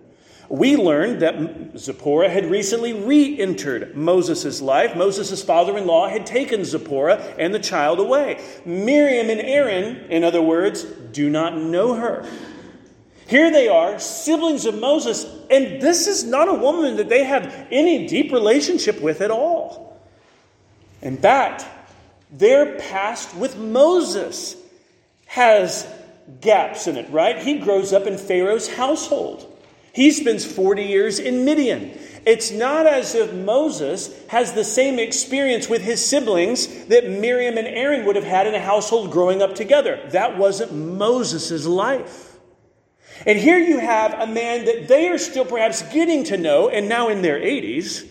We 0.49 0.77
learned 0.77 1.21
that 1.21 1.79
Zipporah 1.79 2.31
had 2.31 2.51
recently 2.51 2.95
re 2.95 3.39
entered 3.39 3.95
Moses' 3.95 4.63
life. 4.63 4.97
Moses' 4.97 5.43
father 5.43 5.77
in 5.77 5.87
law 5.87 6.09
had 6.09 6.25
taken 6.25 6.65
Zipporah 6.65 7.17
and 7.39 7.55
the 7.55 7.59
child 7.59 8.01
away. 8.01 8.43
Miriam 8.65 9.29
and 9.29 9.41
Aaron, 9.41 10.11
in 10.11 10.25
other 10.25 10.41
words, 10.41 10.85
do 10.85 11.29
not 11.29 11.59
know 11.59 11.95
her. 11.95 12.27
Here 13.27 13.51
they 13.51 13.69
are, 13.69 13.99
siblings 13.99 14.65
of 14.65 14.79
Moses, 14.79 15.27
and 15.51 15.83
this 15.83 16.07
is 16.07 16.25
not 16.25 16.49
a 16.49 16.55
woman 16.55 16.97
that 16.97 17.11
they 17.11 17.25
have 17.25 17.69
any 17.71 18.07
deep 18.07 18.33
relationship 18.33 19.03
with 19.03 19.21
at 19.21 19.31
all. 19.31 20.01
In 21.03 21.19
fact, 21.19 21.67
their 22.31 22.79
past 22.79 23.35
with 23.37 23.57
Moses 23.57 24.57
has 25.27 25.87
gaps 26.41 26.87
in 26.87 26.97
it, 26.97 27.11
right? 27.11 27.39
He 27.39 27.59
grows 27.59 27.93
up 27.93 28.07
in 28.07 28.19
Pharaoh's 28.19 28.69
household. 28.69 29.45
He 29.93 30.11
spends 30.11 30.45
40 30.45 30.85
years 30.85 31.19
in 31.19 31.45
Midian. 31.45 31.99
It's 32.27 32.51
not 32.51 32.87
as 32.87 33.15
if 33.15 33.33
Moses 33.33 34.15
has 34.29 34.53
the 34.53 34.65
same 34.65 34.99
experience 34.99 35.69
with 35.69 35.83
his 35.83 36.05
siblings 36.05 36.87
that 36.87 37.09
Miriam 37.09 37.57
and 37.57 37.67
Aaron 37.67 38.05
would 38.05 38.17
have 38.17 38.25
had 38.25 38.47
in 38.47 38.55
a 38.55 38.61
household 38.61 39.11
growing 39.11 39.43
up 39.43 39.55
together. 39.55 39.99
That 40.11 40.37
wasn't 40.37 40.75
Moses' 40.75 41.67
life. 41.67 42.37
And 43.27 43.39
here 43.39 43.59
you 43.59 43.79
have 43.79 44.15
a 44.15 44.27
man 44.27 44.67
that 44.67 44.89
they 44.89 45.09
are 45.09 45.19
still 45.19 45.45
perhaps 45.45 45.83
getting 45.93 46.25
to 46.25 46.37
know, 46.37 46.69
and 46.69 46.89
now 46.89 47.09
in 47.09 47.23
their 47.23 47.41
80s, 47.41 48.07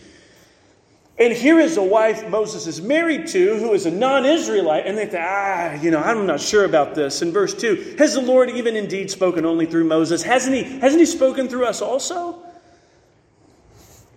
and 1.19 1.33
here 1.33 1.59
is 1.59 1.77
a 1.77 1.83
wife 1.83 2.29
Moses 2.29 2.67
is 2.67 2.79
married 2.79 3.27
to 3.27 3.57
who 3.57 3.73
is 3.73 3.87
a 3.87 3.91
non 3.91 4.25
Israelite, 4.25 4.85
and 4.85 4.97
they 4.97 5.07
think, 5.07 5.23
ah, 5.25 5.73
you 5.73 5.89
know, 5.89 5.99
I'm 5.99 6.27
not 6.27 6.39
sure 6.39 6.63
about 6.63 6.93
this. 6.93 7.23
In 7.23 7.31
verse 7.31 7.55
2, 7.55 7.95
has 7.97 8.13
the 8.13 8.21
Lord 8.21 8.51
even 8.51 8.75
indeed 8.75 9.09
spoken 9.09 9.43
only 9.43 9.65
through 9.65 9.85
Moses? 9.85 10.21
Hasn't 10.21 10.55
he, 10.55 10.63
hasn't 10.63 10.99
he 10.99 11.07
spoken 11.07 11.49
through 11.49 11.65
us 11.65 11.81
also? 11.81 12.43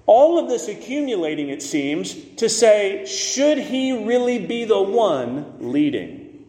All 0.04 0.38
of 0.38 0.48
this 0.48 0.68
accumulating, 0.68 1.48
it 1.48 1.62
seems, 1.62 2.14
to 2.36 2.48
say, 2.48 3.06
should 3.06 3.58
he 3.58 4.04
really 4.04 4.44
be 4.44 4.64
the 4.64 4.82
one 4.82 5.54
leading? 5.60 6.44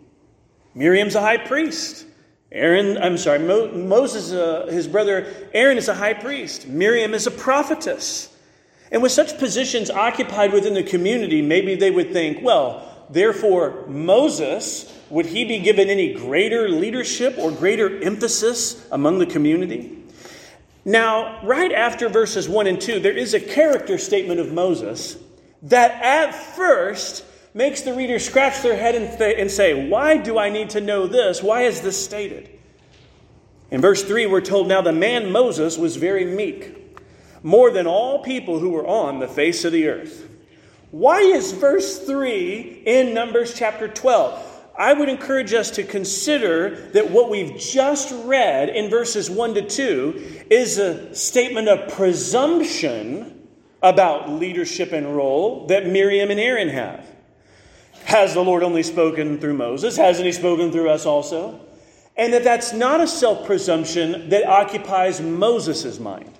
Miriam's 0.74 1.15
a 1.15 1.22
high 1.22 1.38
priest. 1.38 2.05
Aaron, 2.51 2.98
I'm 2.98 3.17
sorry, 3.17 3.39
Mo, 3.39 3.72
Moses, 3.72 4.34
uh, 4.34 4.67
his 4.70 4.88
brother 4.88 5.31
Aaron 5.53 5.77
is 5.77 5.88
a 5.88 5.93
high 5.93 6.13
priest. 6.13 6.67
Miriam 6.67 7.13
is 7.13 7.27
a 7.27 7.31
prophetess. 7.31 8.30
And 8.91 9.01
with 9.01 9.13
such 9.13 9.38
positions 9.39 9.89
occupied 9.89 10.51
within 10.51 10.74
the 10.74 10.83
community, 10.83 11.41
maybe 11.41 11.75
they 11.75 11.91
would 11.91 12.12
think, 12.12 12.43
well, 12.43 13.05
therefore, 13.10 13.86
Moses, 13.88 14.93
would 15.10 15.27
he 15.27 15.45
be 15.45 15.60
given 15.60 15.89
any 15.89 16.13
greater 16.13 16.69
leadership 16.69 17.36
or 17.38 17.51
greater 17.51 18.01
emphasis 18.03 18.86
among 18.91 19.19
the 19.19 19.25
community? 19.25 19.98
Now, 20.83 21.45
right 21.45 21.71
after 21.71 22.10
verses 22.10 22.50
1 22.50 22.67
and 22.67 22.81
2, 22.81 23.00
there 23.00 23.15
is 23.15 23.33
a 23.33 23.39
character 23.39 23.98
statement 23.98 24.39
of 24.39 24.51
Moses 24.51 25.17
that 25.63 26.03
at 26.03 26.31
first 26.33 27.24
makes 27.53 27.81
the 27.81 27.93
reader 27.93 28.17
scratch 28.19 28.62
their 28.62 28.75
head 28.75 28.95
and, 28.95 29.17
th- 29.17 29.36
and 29.38 29.51
say, 29.51 29.89
Why 29.89 30.17
do 30.17 30.39
I 30.39 30.50
need 30.50 30.71
to 30.71 30.81
know 30.81 31.07
this? 31.07 31.43
Why 31.43 31.63
is 31.63 31.81
this 31.81 32.03
stated? 32.03 32.50
In 33.69 33.79
verse 33.79 34.03
3, 34.03 34.25
we're 34.25 34.41
told, 34.41 34.67
Now 34.67 34.81
the 34.81 34.91
man 34.91 35.31
Moses 35.31 35.77
was 35.77 35.98
very 35.98 36.25
meek, 36.25 36.80
more 37.43 37.71
than 37.71 37.88
all 37.88 38.24
people 38.24 38.60
who 38.60 38.69
were 38.69 38.86
on 38.86 39.19
the 39.19 39.27
face 39.27 39.65
of 39.65 39.71
the 39.71 39.88
earth. 39.88 40.27
Why 40.91 41.19
is 41.19 41.53
verse 41.53 42.00
3 42.00 42.83
in 42.86 43.13
Numbers 43.13 43.53
chapter 43.53 43.88
12? 43.88 44.50
I 44.77 44.93
would 44.93 45.10
encourage 45.10 45.53
us 45.53 45.71
to 45.71 45.83
consider 45.83 46.75
that 46.93 47.12
what 47.12 47.29
we've 47.29 47.57
just 47.57 48.13
read 48.25 48.69
in 48.69 48.89
verses 48.89 49.29
1 49.29 49.53
to 49.55 49.67
2 49.67 50.45
is 50.50 50.77
a 50.77 51.13
statement 51.15 51.67
of 51.67 51.93
presumption 51.93 53.48
about 53.81 54.29
leadership 54.29 54.91
and 54.91 55.15
role 55.15 55.67
that 55.67 55.88
Miriam 55.88 56.29
and 56.31 56.39
Aaron 56.39 56.69
have. 56.69 57.07
Has 58.05 58.33
the 58.33 58.43
Lord 58.43 58.63
only 58.63 58.83
spoken 58.83 59.39
through 59.39 59.53
Moses? 59.53 59.98
Hasn't 59.98 60.25
he 60.25 60.31
spoken 60.31 60.71
through 60.71 60.89
us 60.89 61.05
also? 61.05 61.60
And 62.17 62.33
that 62.33 62.43
that's 62.43 62.74
not 62.74 63.00
a 63.01 63.07
self 63.07 63.45
presumption 63.45 64.29
that 64.29 64.45
occupies 64.45 65.21
Moses' 65.21 66.00
mind. 66.00 66.38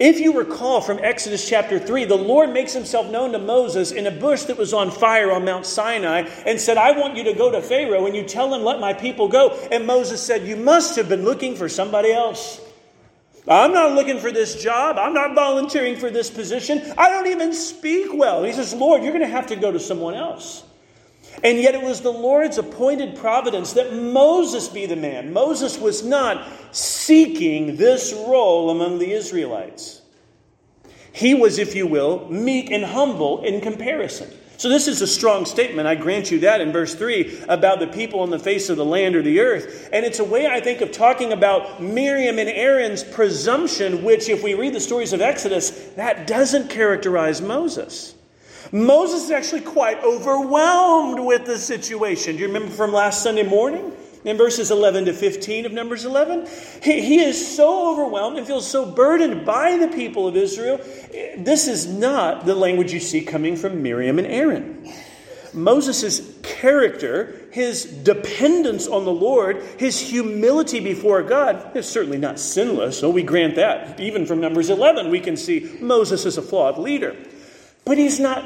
If 0.00 0.18
you 0.18 0.32
recall 0.32 0.80
from 0.80 0.98
Exodus 1.02 1.46
chapter 1.46 1.78
3, 1.78 2.06
the 2.06 2.16
Lord 2.16 2.54
makes 2.54 2.72
himself 2.72 3.10
known 3.10 3.32
to 3.32 3.38
Moses 3.38 3.92
in 3.92 4.06
a 4.06 4.10
bush 4.10 4.44
that 4.44 4.56
was 4.56 4.72
on 4.72 4.90
fire 4.90 5.30
on 5.30 5.44
Mount 5.44 5.66
Sinai 5.66 6.22
and 6.46 6.58
said, 6.58 6.78
I 6.78 6.92
want 6.92 7.18
you 7.18 7.24
to 7.24 7.34
go 7.34 7.50
to 7.50 7.60
Pharaoh 7.60 8.06
and 8.06 8.16
you 8.16 8.22
tell 8.22 8.54
him, 8.54 8.62
let 8.64 8.80
my 8.80 8.94
people 8.94 9.28
go. 9.28 9.50
And 9.70 9.86
Moses 9.86 10.22
said, 10.22 10.46
You 10.46 10.56
must 10.56 10.96
have 10.96 11.10
been 11.10 11.22
looking 11.22 11.54
for 11.54 11.68
somebody 11.68 12.12
else. 12.12 12.62
I'm 13.46 13.74
not 13.74 13.92
looking 13.92 14.18
for 14.18 14.32
this 14.32 14.62
job. 14.62 14.96
I'm 14.96 15.12
not 15.12 15.34
volunteering 15.34 15.96
for 15.96 16.08
this 16.10 16.30
position. 16.30 16.94
I 16.96 17.10
don't 17.10 17.26
even 17.26 17.52
speak 17.52 18.08
well. 18.14 18.42
He 18.42 18.54
says, 18.54 18.72
Lord, 18.72 19.02
you're 19.02 19.12
going 19.12 19.24
to 19.24 19.28
have 19.28 19.48
to 19.48 19.56
go 19.56 19.70
to 19.70 19.80
someone 19.80 20.14
else. 20.14 20.64
And 21.42 21.58
yet 21.58 21.74
it 21.74 21.82
was 21.82 22.00
the 22.00 22.12
Lord's 22.12 22.58
appointed 22.58 23.16
providence 23.16 23.72
that 23.74 23.94
Moses 23.94 24.68
be 24.68 24.86
the 24.86 24.96
man. 24.96 25.32
Moses 25.32 25.78
was 25.78 26.04
not 26.04 26.46
seeking 26.72 27.76
this 27.76 28.12
role 28.12 28.70
among 28.70 28.98
the 28.98 29.12
Israelites. 29.12 30.02
He 31.12 31.34
was, 31.34 31.58
if 31.58 31.74
you 31.74 31.86
will, 31.86 32.28
meek 32.28 32.70
and 32.70 32.84
humble 32.84 33.42
in 33.42 33.60
comparison. 33.60 34.30
So, 34.60 34.68
this 34.68 34.88
is 34.88 35.00
a 35.00 35.06
strong 35.06 35.46
statement, 35.46 35.88
I 35.88 35.94
grant 35.94 36.30
you 36.30 36.40
that 36.40 36.60
in 36.60 36.70
verse 36.70 36.94
3 36.94 37.44
about 37.48 37.80
the 37.80 37.86
people 37.86 38.20
on 38.20 38.28
the 38.28 38.38
face 38.38 38.68
of 38.68 38.76
the 38.76 38.84
land 38.84 39.16
or 39.16 39.22
the 39.22 39.40
earth. 39.40 39.88
And 39.90 40.04
it's 40.04 40.18
a 40.18 40.24
way, 40.24 40.46
I 40.46 40.60
think, 40.60 40.82
of 40.82 40.92
talking 40.92 41.32
about 41.32 41.82
Miriam 41.82 42.38
and 42.38 42.50
Aaron's 42.50 43.02
presumption, 43.02 44.04
which, 44.04 44.28
if 44.28 44.42
we 44.42 44.52
read 44.52 44.74
the 44.74 44.80
stories 44.80 45.14
of 45.14 45.22
Exodus, 45.22 45.70
that 45.96 46.26
doesn't 46.26 46.68
characterize 46.68 47.40
Moses. 47.40 48.14
Moses 48.72 49.24
is 49.24 49.30
actually 49.30 49.62
quite 49.62 50.02
overwhelmed 50.04 51.20
with 51.20 51.44
the 51.46 51.58
situation. 51.58 52.36
Do 52.36 52.42
you 52.42 52.46
remember 52.46 52.70
from 52.72 52.92
last 52.92 53.22
Sunday 53.22 53.42
morning? 53.42 53.92
In 54.22 54.36
verses 54.36 54.70
11 54.70 55.06
to 55.06 55.14
15 55.14 55.64
of 55.64 55.72
Numbers 55.72 56.04
11, 56.04 56.46
he, 56.82 57.00
he 57.00 57.20
is 57.20 57.56
so 57.56 57.90
overwhelmed 57.90 58.36
and 58.36 58.46
feels 58.46 58.68
so 58.68 58.84
burdened 58.84 59.46
by 59.46 59.78
the 59.78 59.88
people 59.88 60.28
of 60.28 60.36
Israel. 60.36 60.76
This 61.38 61.66
is 61.66 61.86
not 61.86 62.44
the 62.44 62.54
language 62.54 62.92
you 62.92 63.00
see 63.00 63.22
coming 63.22 63.56
from 63.56 63.82
Miriam 63.82 64.18
and 64.18 64.28
Aaron. 64.28 64.92
Moses' 65.54 66.38
character, 66.42 67.48
his 67.50 67.84
dependence 67.84 68.86
on 68.86 69.04
the 69.04 69.12
Lord, 69.12 69.62
his 69.78 69.98
humility 69.98 70.80
before 70.80 71.22
God 71.22 71.74
is 71.74 71.88
certainly 71.88 72.18
not 72.18 72.38
sinless, 72.38 72.98
so 72.98 73.08
we 73.08 73.22
grant 73.22 73.56
that. 73.56 73.98
Even 73.98 74.26
from 74.26 74.40
Numbers 74.40 74.70
11, 74.70 75.10
we 75.10 75.18
can 75.18 75.36
see 75.36 75.78
Moses 75.80 76.26
is 76.26 76.36
a 76.36 76.42
flawed 76.42 76.78
leader. 76.78 77.16
But 77.90 77.98
he's 77.98 78.20
not 78.20 78.44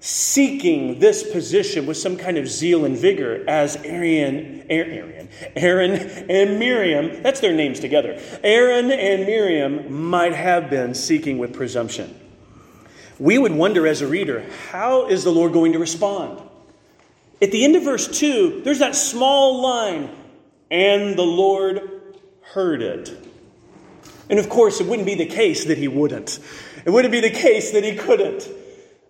seeking 0.00 0.98
this 0.98 1.22
position 1.22 1.86
with 1.86 1.96
some 1.96 2.18
kind 2.18 2.36
of 2.36 2.46
zeal 2.46 2.84
and 2.84 2.94
vigor 2.94 3.42
as 3.48 3.76
Aaron, 3.76 4.66
Aaron, 4.68 5.30
Aaron 5.56 5.92
and 6.28 6.58
Miriam, 6.58 7.22
that's 7.22 7.40
their 7.40 7.54
names 7.54 7.80
together. 7.80 8.20
Aaron 8.44 8.92
and 8.92 9.24
Miriam 9.24 10.10
might 10.10 10.34
have 10.34 10.68
been 10.68 10.92
seeking 10.94 11.38
with 11.38 11.54
presumption. 11.54 12.14
We 13.18 13.38
would 13.38 13.52
wonder 13.52 13.86
as 13.86 14.02
a 14.02 14.06
reader, 14.06 14.44
how 14.70 15.06
is 15.06 15.24
the 15.24 15.32
Lord 15.32 15.54
going 15.54 15.72
to 15.72 15.78
respond? 15.78 16.42
At 17.40 17.50
the 17.50 17.64
end 17.64 17.76
of 17.76 17.84
verse 17.84 18.06
2, 18.06 18.60
there's 18.62 18.80
that 18.80 18.94
small 18.94 19.62
line, 19.62 20.10
and 20.70 21.16
the 21.16 21.22
Lord 21.22 22.02
heard 22.42 22.82
it. 22.82 23.26
And 24.28 24.38
of 24.38 24.50
course, 24.50 24.82
it 24.82 24.86
wouldn't 24.86 25.06
be 25.06 25.14
the 25.14 25.24
case 25.24 25.64
that 25.64 25.78
he 25.78 25.88
wouldn't. 25.88 26.38
It 26.84 26.90
wouldn't 26.90 27.12
be 27.12 27.20
the 27.20 27.30
case 27.30 27.70
that 27.70 27.84
he 27.84 27.96
couldn't. 27.96 28.50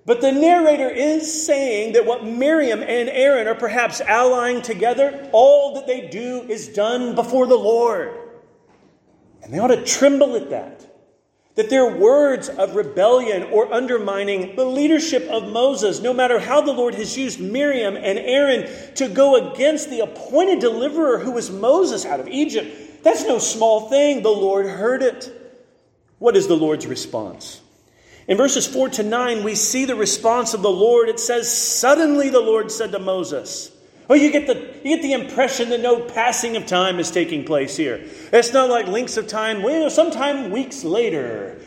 But 0.04 0.20
the 0.20 0.32
narrator 0.32 0.88
is 0.88 1.46
saying 1.46 1.92
that 1.92 2.06
what 2.06 2.24
Miriam 2.24 2.82
and 2.82 3.08
Aaron 3.08 3.46
are 3.46 3.54
perhaps 3.54 4.00
allying 4.00 4.60
together, 4.60 5.28
all 5.32 5.74
that 5.74 5.86
they 5.86 6.08
do 6.08 6.42
is 6.48 6.68
done 6.68 7.14
before 7.14 7.46
the 7.46 7.56
Lord. 7.56 8.18
And 9.42 9.54
they 9.54 9.58
ought 9.58 9.68
to 9.68 9.84
tremble 9.84 10.34
at 10.34 10.50
that. 10.50 10.88
That 11.54 11.70
their 11.70 11.86
words 11.86 12.48
of 12.48 12.74
rebellion 12.74 13.44
or 13.44 13.72
undermining 13.72 14.56
the 14.56 14.64
leadership 14.64 15.28
of 15.28 15.52
Moses, 15.52 16.00
no 16.00 16.12
matter 16.12 16.40
how 16.40 16.62
the 16.62 16.72
Lord 16.72 16.94
has 16.94 17.16
used 17.16 17.38
Miriam 17.38 17.94
and 17.94 18.18
Aaron 18.18 18.94
to 18.94 19.08
go 19.08 19.52
against 19.52 19.90
the 19.90 20.00
appointed 20.00 20.60
deliverer 20.60 21.18
who 21.18 21.32
was 21.32 21.50
Moses 21.50 22.06
out 22.06 22.20
of 22.20 22.28
Egypt, 22.28 23.04
that's 23.04 23.24
no 23.24 23.38
small 23.38 23.88
thing. 23.88 24.22
The 24.22 24.30
Lord 24.30 24.66
heard 24.66 25.02
it. 25.02 25.30
What 26.18 26.36
is 26.36 26.48
the 26.48 26.56
Lord's 26.56 26.86
response? 26.86 27.61
In 28.28 28.36
verses 28.36 28.66
4 28.66 28.90
to 28.90 29.02
9, 29.02 29.42
we 29.42 29.54
see 29.54 29.84
the 29.84 29.96
response 29.96 30.54
of 30.54 30.62
the 30.62 30.70
Lord. 30.70 31.08
It 31.08 31.18
says, 31.18 31.52
Suddenly 31.52 32.30
the 32.30 32.40
Lord 32.40 32.70
said 32.70 32.92
to 32.92 32.98
Moses, 32.98 33.70
Oh, 34.08 34.14
you 34.14 34.30
get, 34.30 34.46
the, 34.46 34.54
you 34.84 34.96
get 34.96 35.02
the 35.02 35.12
impression 35.12 35.70
that 35.70 35.80
no 35.80 36.00
passing 36.00 36.56
of 36.56 36.66
time 36.66 36.98
is 36.98 37.10
taking 37.10 37.44
place 37.44 37.76
here. 37.76 38.04
It's 38.32 38.52
not 38.52 38.68
like 38.68 38.86
links 38.86 39.16
of 39.16 39.26
time, 39.26 39.62
well, 39.62 39.88
sometime 39.90 40.50
weeks 40.50 40.84
later. 40.84 41.60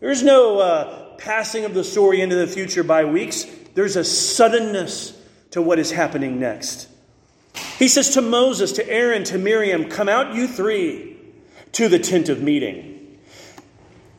There's 0.00 0.22
no 0.22 0.58
uh, 0.58 1.16
passing 1.16 1.64
of 1.64 1.74
the 1.74 1.84
story 1.84 2.20
into 2.20 2.36
the 2.36 2.46
future 2.46 2.82
by 2.82 3.04
weeks. 3.04 3.46
There's 3.74 3.96
a 3.96 4.04
suddenness 4.04 5.18
to 5.52 5.62
what 5.62 5.78
is 5.78 5.90
happening 5.90 6.38
next. 6.38 6.88
He 7.78 7.88
says 7.88 8.10
to 8.10 8.22
Moses, 8.22 8.72
to 8.72 8.88
Aaron, 8.88 9.24
to 9.24 9.38
Miriam, 9.38 9.88
Come 9.88 10.08
out, 10.08 10.34
you 10.34 10.46
three, 10.46 11.16
to 11.72 11.88
the 11.88 11.98
tent 11.98 12.28
of 12.28 12.42
meeting. 12.42 12.95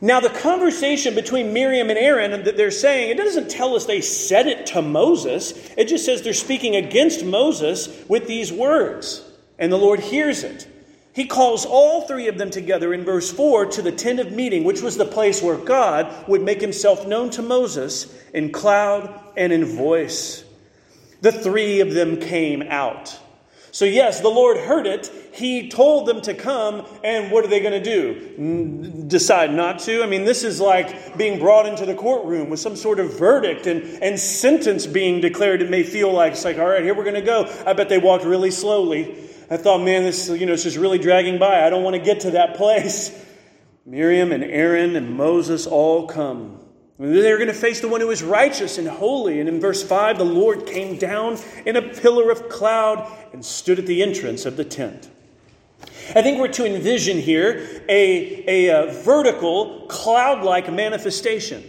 Now, 0.00 0.20
the 0.20 0.30
conversation 0.30 1.14
between 1.14 1.52
Miriam 1.52 1.90
and 1.90 1.98
Aaron 1.98 2.32
and 2.32 2.44
that 2.44 2.56
they're 2.56 2.70
saying, 2.70 3.10
it 3.10 3.16
doesn't 3.16 3.50
tell 3.50 3.74
us 3.74 3.84
they 3.84 4.00
said 4.00 4.46
it 4.46 4.66
to 4.66 4.82
Moses. 4.82 5.52
It 5.76 5.86
just 5.86 6.04
says 6.04 6.22
they're 6.22 6.32
speaking 6.32 6.76
against 6.76 7.24
Moses 7.24 8.04
with 8.08 8.28
these 8.28 8.52
words. 8.52 9.24
And 9.58 9.72
the 9.72 9.76
Lord 9.76 9.98
hears 9.98 10.44
it. 10.44 10.68
He 11.12 11.26
calls 11.26 11.66
all 11.66 12.02
three 12.02 12.28
of 12.28 12.38
them 12.38 12.50
together 12.50 12.94
in 12.94 13.04
verse 13.04 13.32
4 13.32 13.66
to 13.66 13.82
the 13.82 13.90
tent 13.90 14.20
of 14.20 14.30
meeting, 14.30 14.62
which 14.62 14.82
was 14.82 14.96
the 14.96 15.04
place 15.04 15.42
where 15.42 15.56
God 15.56 16.28
would 16.28 16.42
make 16.42 16.60
himself 16.60 17.08
known 17.08 17.30
to 17.30 17.42
Moses 17.42 18.14
in 18.32 18.52
cloud 18.52 19.20
and 19.36 19.52
in 19.52 19.64
voice. 19.64 20.44
The 21.20 21.32
three 21.32 21.80
of 21.80 21.92
them 21.92 22.20
came 22.20 22.62
out. 22.62 23.18
So, 23.78 23.84
yes, 23.84 24.18
the 24.18 24.28
Lord 24.28 24.56
heard 24.56 24.88
it. 24.88 25.08
He 25.32 25.68
told 25.68 26.06
them 26.06 26.20
to 26.22 26.34
come, 26.34 26.84
and 27.04 27.30
what 27.30 27.44
are 27.44 27.46
they 27.46 27.60
going 27.60 27.80
to 27.80 27.80
do? 27.80 29.04
Decide 29.06 29.54
not 29.54 29.78
to? 29.82 30.02
I 30.02 30.06
mean, 30.06 30.24
this 30.24 30.42
is 30.42 30.60
like 30.60 31.16
being 31.16 31.38
brought 31.38 31.64
into 31.64 31.86
the 31.86 31.94
courtroom 31.94 32.50
with 32.50 32.58
some 32.58 32.74
sort 32.74 32.98
of 32.98 33.16
verdict 33.16 33.68
and, 33.68 33.84
and 34.02 34.18
sentence 34.18 34.84
being 34.84 35.20
declared. 35.20 35.62
It 35.62 35.70
may 35.70 35.84
feel 35.84 36.12
like 36.12 36.32
it's 36.32 36.44
like, 36.44 36.58
all 36.58 36.66
right, 36.66 36.82
here 36.82 36.92
we're 36.92 37.04
going 37.04 37.14
to 37.14 37.20
go. 37.20 37.44
I 37.64 37.72
bet 37.72 37.88
they 37.88 37.98
walked 37.98 38.24
really 38.24 38.50
slowly. 38.50 39.16
I 39.48 39.56
thought, 39.56 39.78
man, 39.78 40.02
this, 40.02 40.28
you 40.28 40.44
know, 40.44 40.54
it's 40.54 40.64
just 40.64 40.76
really 40.76 40.98
dragging 40.98 41.38
by. 41.38 41.64
I 41.64 41.70
don't 41.70 41.84
want 41.84 41.94
to 41.94 42.02
get 42.02 42.18
to 42.22 42.32
that 42.32 42.56
place. 42.56 43.12
Miriam 43.86 44.32
and 44.32 44.42
Aaron 44.42 44.96
and 44.96 45.16
Moses 45.16 45.68
all 45.68 46.08
come. 46.08 46.57
They're 46.98 47.36
going 47.36 47.48
to 47.48 47.54
face 47.54 47.80
the 47.80 47.88
one 47.88 48.00
who 48.00 48.10
is 48.10 48.24
righteous 48.24 48.76
and 48.76 48.88
holy. 48.88 49.38
And 49.38 49.48
in 49.48 49.60
verse 49.60 49.82
5, 49.82 50.18
the 50.18 50.24
Lord 50.24 50.66
came 50.66 50.98
down 50.98 51.38
in 51.64 51.76
a 51.76 51.82
pillar 51.82 52.30
of 52.30 52.48
cloud 52.48 53.10
and 53.32 53.44
stood 53.44 53.78
at 53.78 53.86
the 53.86 54.02
entrance 54.02 54.44
of 54.44 54.56
the 54.56 54.64
tent. 54.64 55.08
I 56.14 56.22
think 56.22 56.40
we're 56.40 56.48
to 56.48 56.66
envision 56.66 57.18
here 57.18 57.82
a, 57.88 58.44
a, 58.48 58.88
a 58.88 58.92
vertical, 59.02 59.86
cloud 59.88 60.42
like 60.42 60.72
manifestation. 60.72 61.62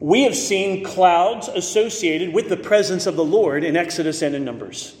We 0.00 0.22
have 0.22 0.36
seen 0.36 0.84
clouds 0.84 1.48
associated 1.48 2.32
with 2.32 2.48
the 2.48 2.56
presence 2.56 3.06
of 3.06 3.16
the 3.16 3.24
Lord 3.24 3.64
in 3.64 3.76
Exodus 3.76 4.22
and 4.22 4.34
in 4.34 4.44
Numbers. 4.44 4.96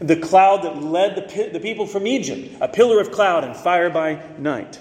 The 0.00 0.16
cloud 0.16 0.62
that 0.62 0.82
led 0.82 1.16
the, 1.16 1.50
the 1.52 1.60
people 1.60 1.86
from 1.86 2.06
Egypt, 2.06 2.56
a 2.60 2.68
pillar 2.68 3.00
of 3.00 3.12
cloud 3.12 3.44
and 3.44 3.54
fire 3.54 3.90
by 3.90 4.22
night. 4.38 4.80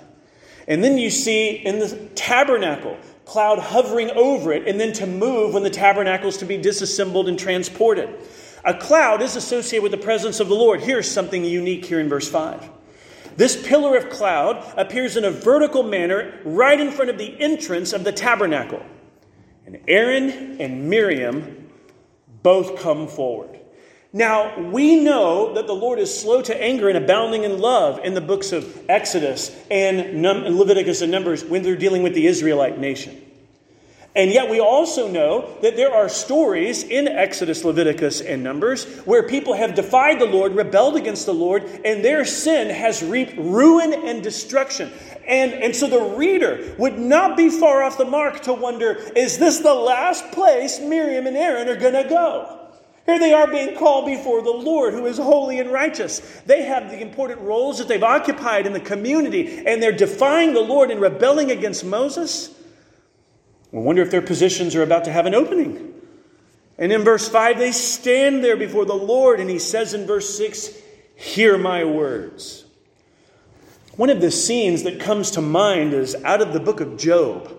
And 0.68 0.84
then 0.84 0.98
you 0.98 1.10
see 1.10 1.50
in 1.50 1.80
the 1.80 2.10
tabernacle, 2.16 2.98
cloud 3.30 3.60
hovering 3.60 4.10
over 4.12 4.52
it, 4.52 4.68
and 4.68 4.80
then 4.80 4.92
to 4.92 5.06
move 5.06 5.54
when 5.54 5.62
the 5.62 5.70
tabernacle 5.70 6.28
is 6.28 6.38
to 6.38 6.46
be 6.46 6.58
disassembled 6.58 7.30
and 7.30 7.38
transported. 7.38 8.10
A 8.66 8.74
cloud 8.74 9.22
is 9.22 9.36
associated 9.36 9.84
with 9.84 9.92
the 9.92 10.00
presence 10.00 10.40
of 10.40 10.48
the 10.48 10.56
Lord. 10.56 10.82
Here's 10.82 11.10
something 11.10 11.46
unique 11.46 11.86
here 11.86 12.00
in 12.00 12.10
verse 12.10 12.28
5. 12.28 12.68
This 13.38 13.56
pillar 13.68 13.96
of 13.96 14.10
cloud 14.10 14.74
appears 14.76 15.16
in 15.16 15.26
a 15.26 15.32
vertical 15.32 15.84
manner 15.84 16.40
right 16.44 16.80
in 16.80 16.92
front 16.92 17.12
of 17.12 17.20
the 17.20 17.40
entrance 17.40 17.94
of 17.94 18.04
the 18.04 18.12
tabernacle. 18.12 18.84
And 19.68 19.80
Aaron 19.88 20.60
and 20.60 20.90
Miriam 20.90 21.70
both 22.42 22.82
come 22.82 23.08
forward. 23.08 23.59
Now, 24.12 24.60
we 24.60 25.00
know 25.00 25.54
that 25.54 25.68
the 25.68 25.76
Lord 25.76 26.00
is 26.00 26.20
slow 26.20 26.42
to 26.42 26.64
anger 26.64 26.90
and 26.90 26.98
abounding 26.98 27.44
in 27.44 27.60
love 27.60 28.00
in 28.04 28.16
the 28.16 28.22
books 28.22 28.52
of 28.52 28.86
Exodus 28.90 29.56
and 29.70 30.24
Leviticus 30.24 31.02
and 31.02 31.12
Numbers 31.12 31.44
when 31.44 31.62
they're 31.62 31.76
dealing 31.76 32.02
with 32.02 32.16
the 32.16 32.26
Israelite 32.26 32.80
nation. 32.80 33.24
And 34.16 34.32
yet, 34.32 34.50
we 34.50 34.60
also 34.60 35.08
know 35.08 35.56
that 35.62 35.76
there 35.76 35.94
are 35.94 36.10
stories 36.10 36.84
in 36.84 37.08
Exodus, 37.08 37.64
Leviticus, 37.64 38.22
and 38.22 38.44
Numbers 38.44 38.86
where 39.06 39.28
people 39.28 39.54
have 39.54 39.76
defied 39.76 40.20
the 40.20 40.26
Lord, 40.26 40.56
rebelled 40.56 40.96
against 40.96 41.28
the 41.28 41.34
Lord, 41.34 41.64
and 41.86 42.04
their 42.04 42.26
sin 42.26 42.70
has 42.72 43.04
reaped 43.04 43.38
ruin 43.38 43.94
and 43.94 44.24
destruction. 44.24 44.92
And, 45.28 45.54
and 45.54 45.76
so 45.76 45.88
the 45.88 46.16
reader 46.18 46.74
would 46.80 46.98
not 46.98 47.38
be 47.38 47.52
far 47.52 47.84
off 47.84 48.00
the 48.00 48.06
mark 48.06 48.42
to 48.42 48.54
wonder 48.54 48.94
is 49.16 49.38
this 49.38 49.60
the 49.60 49.76
last 49.76 50.32
place 50.32 50.80
Miriam 50.80 51.28
and 51.28 51.38
Aaron 51.38 51.70
are 51.70 51.80
going 51.80 51.94
to 51.94 52.10
go? 52.10 52.59
Here 53.10 53.18
they 53.18 53.34
are 53.34 53.48
being 53.48 53.76
called 53.76 54.06
before 54.06 54.44
the 54.44 54.52
Lord, 54.52 54.94
who 54.94 55.08
is 55.08 55.18
holy 55.18 55.60
and 55.60 55.72
righteous. 55.72 56.20
They 56.46 56.62
have 56.62 56.92
the 56.92 57.02
important 57.02 57.42
roles 57.42 57.80
that 57.80 57.88
they've 57.88 58.04
occupied 58.04 58.68
in 58.68 58.74
the 58.74 58.80
community, 58.80 59.64
and 59.66 59.82
they're 59.82 59.92
defying 59.92 60.54
the 60.54 60.62
Lord 60.62 60.92
and 60.92 61.02
rebelling 61.02 61.50
against 61.50 61.84
Moses. 61.84 62.54
We 63.72 63.80
wonder 63.80 64.04
if 64.04 64.12
their 64.12 64.22
positions 64.22 64.76
are 64.76 64.84
about 64.84 65.06
to 65.06 65.12
have 65.12 65.26
an 65.26 65.34
opening. 65.34 65.92
And 66.78 66.92
in 66.92 67.04
verse 67.04 67.28
5, 67.28 67.58
they 67.58 67.72
stand 67.72 68.44
there 68.44 68.56
before 68.56 68.86
the 68.86 68.94
Lord, 68.94 69.40
and 69.40 69.50
he 69.50 69.58
says 69.58 69.96
in 69.96 70.06
verse 70.06 70.38
6, 70.38 70.70
Hear 71.16 71.58
my 71.58 71.86
words. 71.86 72.64
One 73.96 74.12
of 74.12 74.22
the 74.22 74.30
scenes 74.30 74.84
that 74.84 75.00
comes 75.00 75.32
to 75.32 75.42
mind 75.42 75.94
is 75.94 76.14
out 76.24 76.44
of 76.44 76.54
the 76.54 76.60
book 76.60 76.80
of 76.80 76.96
Job. 76.96 77.58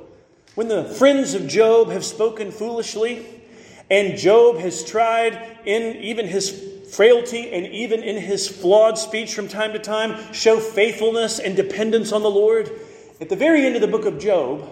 When 0.54 0.68
the 0.68 0.84
friends 0.84 1.34
of 1.34 1.48
Job 1.48 1.90
have 1.90 2.04
spoken 2.04 2.52
foolishly, 2.52 3.39
and 3.90 4.16
Job 4.16 4.58
has 4.58 4.84
tried 4.84 5.58
in 5.64 5.96
even 5.96 6.26
his 6.26 6.68
frailty 6.92 7.50
and 7.50 7.66
even 7.66 8.02
in 8.02 8.16
his 8.16 8.48
flawed 8.48 8.98
speech 8.98 9.34
from 9.34 9.48
time 9.48 9.72
to 9.72 9.78
time 9.78 10.32
show 10.32 10.58
faithfulness 10.58 11.38
and 11.38 11.56
dependence 11.56 12.12
on 12.12 12.22
the 12.22 12.30
Lord. 12.30 12.70
At 13.20 13.28
the 13.28 13.36
very 13.36 13.66
end 13.66 13.74
of 13.74 13.80
the 13.80 13.88
book 13.88 14.06
of 14.06 14.18
Job, 14.18 14.68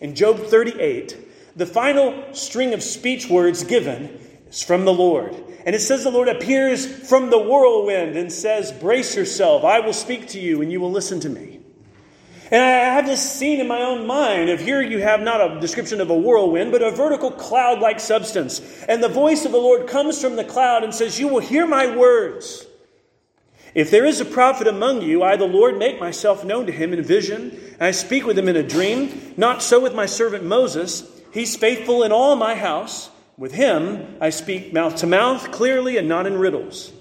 in 0.00 0.14
Job 0.14 0.38
38, 0.38 1.16
the 1.56 1.66
final 1.66 2.32
string 2.32 2.72
of 2.72 2.82
speech 2.82 3.28
words 3.28 3.64
given 3.64 4.18
is 4.48 4.62
from 4.62 4.84
the 4.84 4.92
Lord. 4.92 5.34
And 5.66 5.74
it 5.74 5.80
says 5.80 6.04
the 6.04 6.10
Lord 6.10 6.28
appears 6.28 6.86
from 7.08 7.30
the 7.30 7.38
whirlwind 7.38 8.16
and 8.16 8.32
says, 8.32 8.72
Brace 8.72 9.16
yourself, 9.16 9.64
I 9.64 9.80
will 9.80 9.92
speak 9.92 10.28
to 10.28 10.40
you 10.40 10.62
and 10.62 10.72
you 10.72 10.80
will 10.80 10.90
listen 10.90 11.20
to 11.20 11.28
me. 11.28 11.59
And 12.50 12.62
I 12.62 12.94
have 12.94 13.06
this 13.06 13.22
scene 13.22 13.60
in 13.60 13.68
my 13.68 13.82
own 13.82 14.06
mind 14.06 14.50
of 14.50 14.60
here 14.60 14.82
you 14.82 14.98
have 14.98 15.20
not 15.20 15.40
a 15.40 15.60
description 15.60 16.00
of 16.00 16.10
a 16.10 16.18
whirlwind, 16.18 16.72
but 16.72 16.82
a 16.82 16.90
vertical 16.90 17.30
cloud 17.30 17.78
like 17.78 18.00
substance. 18.00 18.60
And 18.88 19.02
the 19.02 19.08
voice 19.08 19.44
of 19.44 19.52
the 19.52 19.58
Lord 19.58 19.86
comes 19.86 20.20
from 20.20 20.34
the 20.34 20.44
cloud 20.44 20.82
and 20.82 20.92
says, 20.92 21.20
You 21.20 21.28
will 21.28 21.40
hear 21.40 21.66
my 21.66 21.94
words. 21.94 22.66
If 23.72 23.92
there 23.92 24.04
is 24.04 24.20
a 24.20 24.24
prophet 24.24 24.66
among 24.66 25.02
you, 25.02 25.22
I, 25.22 25.36
the 25.36 25.46
Lord, 25.46 25.78
make 25.78 26.00
myself 26.00 26.44
known 26.44 26.66
to 26.66 26.72
him 26.72 26.92
in 26.92 27.02
vision, 27.04 27.50
and 27.74 27.82
I 27.82 27.92
speak 27.92 28.26
with 28.26 28.36
him 28.36 28.48
in 28.48 28.56
a 28.56 28.64
dream. 28.64 29.34
Not 29.36 29.62
so 29.62 29.78
with 29.78 29.94
my 29.94 30.06
servant 30.06 30.42
Moses. 30.42 31.08
He's 31.32 31.54
faithful 31.56 32.02
in 32.02 32.10
all 32.10 32.34
my 32.34 32.56
house. 32.56 33.10
With 33.36 33.52
him, 33.52 34.16
I 34.20 34.30
speak 34.30 34.72
mouth 34.72 34.96
to 34.96 35.06
mouth, 35.06 35.52
clearly, 35.52 35.96
and 35.96 36.08
not 36.08 36.26
in 36.26 36.36
riddles. 36.36 36.92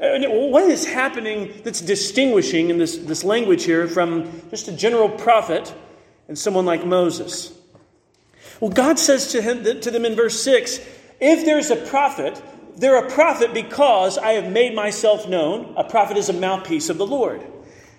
Uh, 0.00 0.04
and 0.04 0.52
what 0.52 0.64
is 0.64 0.86
happening 0.86 1.52
that's 1.64 1.80
distinguishing 1.80 2.70
in 2.70 2.78
this, 2.78 2.96
this 2.98 3.24
language 3.24 3.64
here 3.64 3.88
from 3.88 4.30
just 4.50 4.68
a 4.68 4.72
general 4.72 5.08
prophet 5.08 5.74
and 6.28 6.38
someone 6.38 6.64
like 6.64 6.86
Moses? 6.86 7.52
Well, 8.60 8.70
God 8.70 8.98
says 8.98 9.32
to, 9.32 9.42
him, 9.42 9.62
to 9.62 9.90
them 9.90 10.04
in 10.04 10.14
verse 10.14 10.40
6 10.42 10.80
if 11.20 11.44
there's 11.44 11.70
a 11.70 11.76
prophet, 11.76 12.40
they're 12.76 13.04
a 13.04 13.10
prophet 13.10 13.52
because 13.52 14.18
I 14.18 14.32
have 14.32 14.52
made 14.52 14.74
myself 14.74 15.28
known. 15.28 15.74
A 15.76 15.82
prophet 15.82 16.16
is 16.16 16.28
a 16.28 16.32
mouthpiece 16.32 16.90
of 16.90 16.98
the 16.98 17.06
Lord. 17.06 17.44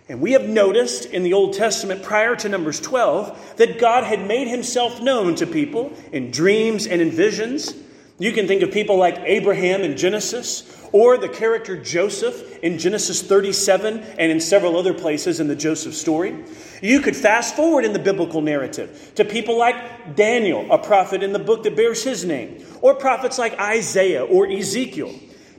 And 0.07 0.21
we 0.21 0.31
have 0.31 0.47
noticed 0.47 1.05
in 1.05 1.23
the 1.23 1.33
Old 1.33 1.53
Testament 1.53 2.01
prior 2.01 2.35
to 2.37 2.49
Numbers 2.49 2.79
12 2.79 3.57
that 3.57 3.77
God 3.77 4.05
had 4.05 4.25
made 4.25 4.47
himself 4.47 5.01
known 5.01 5.35
to 5.35 5.45
people 5.45 5.93
in 6.11 6.31
dreams 6.31 6.87
and 6.87 7.01
in 7.01 7.11
visions. 7.11 7.75
You 8.19 8.33
can 8.33 8.47
think 8.47 8.61
of 8.61 8.71
people 8.71 8.97
like 8.97 9.17
Abraham 9.19 9.81
in 9.81 9.97
Genesis, 9.97 10.75
or 10.91 11.17
the 11.17 11.29
character 11.29 11.81
Joseph 11.81 12.59
in 12.59 12.77
Genesis 12.77 13.21
37 13.21 13.99
and 13.99 14.31
in 14.31 14.39
several 14.39 14.77
other 14.77 14.93
places 14.93 15.39
in 15.39 15.47
the 15.47 15.55
Joseph 15.55 15.93
story. 15.93 16.43
You 16.81 16.99
could 17.01 17.15
fast 17.15 17.55
forward 17.55 17.85
in 17.85 17.93
the 17.93 17.99
biblical 17.99 18.41
narrative 18.41 19.13
to 19.15 19.25
people 19.25 19.57
like 19.57 20.15
Daniel, 20.15 20.69
a 20.71 20.77
prophet 20.77 21.23
in 21.23 21.33
the 21.33 21.39
book 21.39 21.63
that 21.63 21.75
bears 21.75 22.03
his 22.03 22.25
name, 22.25 22.65
or 22.81 22.95
prophets 22.95 23.37
like 23.37 23.59
Isaiah 23.59 24.25
or 24.25 24.47
Ezekiel. 24.47 25.13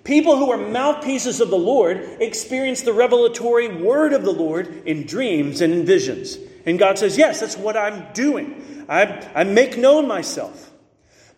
People 0.04 0.36
who 0.36 0.50
are 0.50 0.56
mouthpieces 0.56 1.40
of 1.40 1.50
the 1.50 1.58
Lord 1.58 1.98
experience 2.20 2.82
the 2.82 2.92
revelatory 2.92 3.68
word 3.68 4.12
of 4.12 4.22
the 4.22 4.32
Lord 4.32 4.82
in 4.86 5.06
dreams 5.06 5.60
and 5.60 5.72
in 5.72 5.84
visions. 5.84 6.38
And 6.66 6.78
God 6.78 6.98
says, 6.98 7.18
Yes, 7.18 7.40
that's 7.40 7.56
what 7.56 7.76
I'm 7.76 8.12
doing. 8.12 8.84
I, 8.88 9.30
I 9.34 9.44
make 9.44 9.78
known 9.78 10.08
myself. 10.08 10.69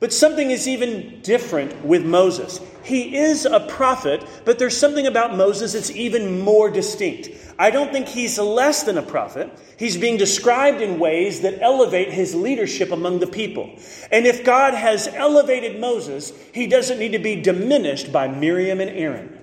But 0.02 0.12
something 0.12 0.50
is 0.50 0.66
even 0.66 1.20
different 1.20 1.84
with 1.84 2.04
Moses. 2.04 2.58
He 2.82 3.16
is 3.16 3.46
a 3.46 3.60
prophet, 3.60 4.26
but 4.44 4.58
there's 4.58 4.76
something 4.76 5.06
about 5.06 5.36
Moses 5.36 5.74
that's 5.74 5.92
even 5.92 6.40
more 6.40 6.68
distinct. 6.68 7.30
I 7.56 7.70
don't 7.70 7.92
think 7.92 8.08
he's 8.08 8.36
less 8.36 8.82
than 8.82 8.98
a 8.98 9.02
prophet. 9.02 9.48
He's 9.78 9.96
being 9.96 10.16
described 10.16 10.80
in 10.80 10.98
ways 10.98 11.42
that 11.42 11.62
elevate 11.62 12.10
his 12.10 12.34
leadership 12.34 12.90
among 12.90 13.20
the 13.20 13.28
people. 13.28 13.78
And 14.10 14.26
if 14.26 14.42
God 14.42 14.74
has 14.74 15.06
elevated 15.06 15.78
Moses, 15.78 16.32
he 16.52 16.66
doesn't 16.66 16.98
need 16.98 17.12
to 17.12 17.20
be 17.20 17.40
diminished 17.40 18.10
by 18.10 18.26
Miriam 18.26 18.80
and 18.80 18.90
Aaron. 18.90 19.38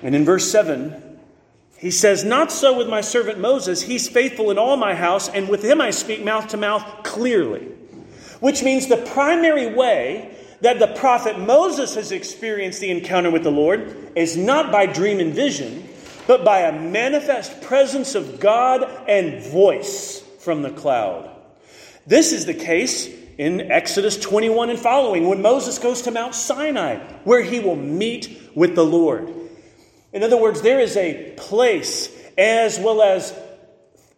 And 0.00 0.14
in 0.14 0.24
verse 0.24 0.48
7, 0.48 1.18
he 1.76 1.90
says, 1.90 2.22
Not 2.22 2.52
so 2.52 2.78
with 2.78 2.88
my 2.88 3.00
servant 3.00 3.40
Moses. 3.40 3.82
He's 3.82 4.08
faithful 4.08 4.52
in 4.52 4.58
all 4.58 4.76
my 4.76 4.94
house, 4.94 5.28
and 5.28 5.48
with 5.48 5.64
him 5.64 5.80
I 5.80 5.90
speak 5.90 6.22
mouth 6.22 6.46
to 6.50 6.56
mouth 6.56 7.02
clearly. 7.02 7.66
Which 8.40 8.62
means 8.62 8.86
the 8.86 8.96
primary 8.96 9.72
way 9.72 10.36
that 10.60 10.78
the 10.78 10.88
prophet 10.88 11.38
Moses 11.38 11.94
has 11.94 12.12
experienced 12.12 12.80
the 12.80 12.90
encounter 12.90 13.30
with 13.30 13.42
the 13.42 13.50
Lord 13.50 14.12
is 14.14 14.36
not 14.36 14.72
by 14.72 14.86
dream 14.86 15.20
and 15.20 15.34
vision, 15.34 15.88
but 16.26 16.44
by 16.44 16.60
a 16.60 16.78
manifest 16.78 17.62
presence 17.62 18.14
of 18.14 18.40
God 18.40 18.82
and 19.08 19.42
voice 19.42 20.22
from 20.40 20.62
the 20.62 20.70
cloud. 20.70 21.30
This 22.06 22.32
is 22.32 22.46
the 22.46 22.54
case 22.54 23.08
in 23.38 23.70
Exodus 23.72 24.18
21 24.18 24.70
and 24.70 24.78
following 24.78 25.28
when 25.28 25.40
Moses 25.40 25.78
goes 25.78 26.02
to 26.02 26.10
Mount 26.10 26.34
Sinai, 26.34 26.96
where 27.24 27.42
he 27.42 27.60
will 27.60 27.76
meet 27.76 28.50
with 28.54 28.74
the 28.74 28.84
Lord. 28.84 29.32
In 30.12 30.22
other 30.22 30.36
words, 30.36 30.60
there 30.60 30.80
is 30.80 30.96
a 30.96 31.32
place 31.36 32.14
as 32.36 32.78
well 32.78 33.00
as 33.00 33.34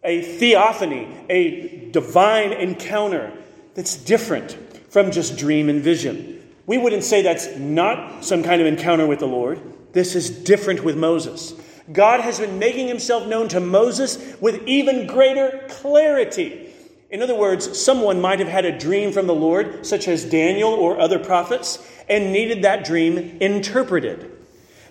a 0.03 0.23
theophany, 0.23 1.09
a 1.29 1.91
divine 1.91 2.53
encounter 2.53 3.33
that's 3.75 3.97
different 3.97 4.53
from 4.91 5.11
just 5.11 5.39
dream 5.39 5.69
and 5.69 5.81
vision. 5.83 6.43
We 6.67 6.79
wouldn't 6.79 7.05
say 7.05 7.23
that's 7.23 7.57
not 7.57 8.25
some 8.25 8.43
kind 8.43 8.61
of 8.61 8.67
encounter 8.67 9.07
with 9.07 9.19
the 9.19 9.27
Lord. 9.27 9.61
This 9.93 10.15
is 10.15 10.31
different 10.31 10.85
with 10.85 10.97
Moses. 10.97 11.55
God 11.93 12.21
has 12.21 12.39
been 12.39 12.59
making 12.59 12.89
himself 12.89 13.27
known 13.27 13.49
to 13.49 13.61
Moses 13.61 14.37
with 14.41 14.67
even 14.67 15.07
greater 15.07 15.65
clarity. 15.69 16.73
In 17.11 17.21
other 17.21 17.35
words, 17.35 17.79
someone 17.79 18.21
might 18.21 18.39
have 18.39 18.49
had 18.49 18.65
a 18.65 18.79
dream 18.79 19.13
from 19.13 19.27
the 19.27 19.35
Lord, 19.35 19.85
such 19.85 20.09
as 20.09 20.25
Daniel 20.25 20.71
or 20.71 20.99
other 20.99 21.19
prophets, 21.19 21.79
and 22.09 22.33
needed 22.33 22.63
that 22.63 22.85
dream 22.85 23.19
interpreted. 23.41 24.31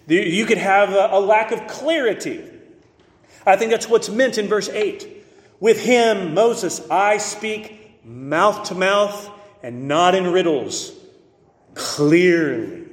You 0.08 0.46
could 0.46 0.58
have 0.58 0.91
a 0.91 1.20
lack 1.20 1.52
of 1.52 1.67
clarity. 1.67 2.44
I 3.46 3.56
think 3.56 3.72
that's 3.72 3.88
what's 3.88 4.10
meant 4.10 4.38
in 4.38 4.48
verse 4.48 4.70
8. 4.70 5.08
With 5.60 5.80
him, 5.84 6.34
Moses, 6.34 6.82
I 6.89 7.17
speak 7.17 7.81
mouth 8.04 8.70
to 8.70 8.76
mouth, 8.76 9.30
and 9.64 9.88
not 9.88 10.16
in 10.16 10.32
riddles, 10.32 10.92
clearly. 11.74 12.88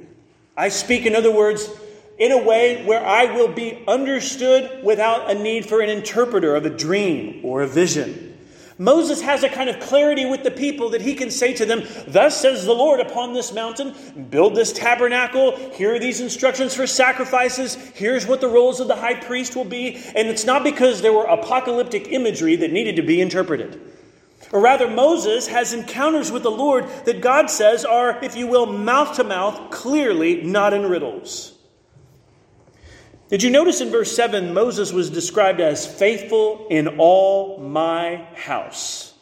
I 0.55 0.69
speak, 0.69 1.05
in 1.05 1.15
other 1.15 1.31
words, 1.31 1.69
in 2.17 2.31
a 2.31 2.37
way 2.37 2.85
where 2.85 3.03
I 3.03 3.33
will 3.33 3.47
be 3.47 3.81
understood 3.87 4.83
without 4.83 5.31
a 5.31 5.33
need 5.33 5.65
for 5.65 5.81
an 5.81 5.89
interpreter 5.89 6.55
of 6.55 6.65
a 6.65 6.69
dream 6.69 7.39
or 7.43 7.61
a 7.61 7.67
vision. 7.67 8.29
Moses 8.77 9.21
has 9.21 9.43
a 9.43 9.49
kind 9.49 9.69
of 9.69 9.79
clarity 9.81 10.25
with 10.25 10.43
the 10.43 10.51
people 10.51 10.91
that 10.91 11.01
he 11.01 11.13
can 11.13 11.31
say 11.31 11.53
to 11.53 11.65
them, 11.65 11.83
Thus 12.07 12.39
says 12.39 12.65
the 12.65 12.73
Lord 12.73 13.01
upon 13.01 13.33
this 13.33 13.53
mountain, 13.53 13.93
build 14.29 14.55
this 14.55 14.71
tabernacle. 14.71 15.57
Here 15.73 15.95
are 15.95 15.99
these 15.99 16.21
instructions 16.21 16.73
for 16.73 16.87
sacrifices. 16.87 17.75
Here's 17.75 18.25
what 18.25 18.39
the 18.39 18.47
roles 18.47 18.79
of 18.79 18.87
the 18.87 18.95
high 18.95 19.15
priest 19.15 19.57
will 19.57 19.65
be. 19.65 19.95
And 20.15 20.29
it's 20.29 20.45
not 20.45 20.63
because 20.63 21.01
there 21.01 21.11
were 21.11 21.25
apocalyptic 21.25 22.07
imagery 22.07 22.55
that 22.55 22.71
needed 22.71 22.95
to 22.95 23.01
be 23.01 23.19
interpreted. 23.19 23.81
Or 24.51 24.59
rather, 24.59 24.87
Moses 24.87 25.47
has 25.47 25.73
encounters 25.73 26.31
with 26.31 26.43
the 26.43 26.51
Lord 26.51 26.87
that 27.05 27.21
God 27.21 27.49
says 27.49 27.85
are, 27.85 28.23
if 28.23 28.35
you 28.35 28.47
will, 28.47 28.65
mouth 28.65 29.15
to 29.17 29.23
mouth, 29.23 29.69
clearly 29.69 30.41
not 30.41 30.73
in 30.73 30.87
riddles. 30.87 31.53
Did 33.29 33.43
you 33.43 33.51
notice 33.51 33.79
in 33.79 33.91
verse 33.91 34.15
7, 34.15 34.53
Moses 34.53 34.91
was 34.91 35.11
described 35.11 35.59
as 35.59 35.85
faithful 35.85 36.67
in 36.69 36.99
all 36.99 37.59
my 37.59 38.27
house? 38.33 39.13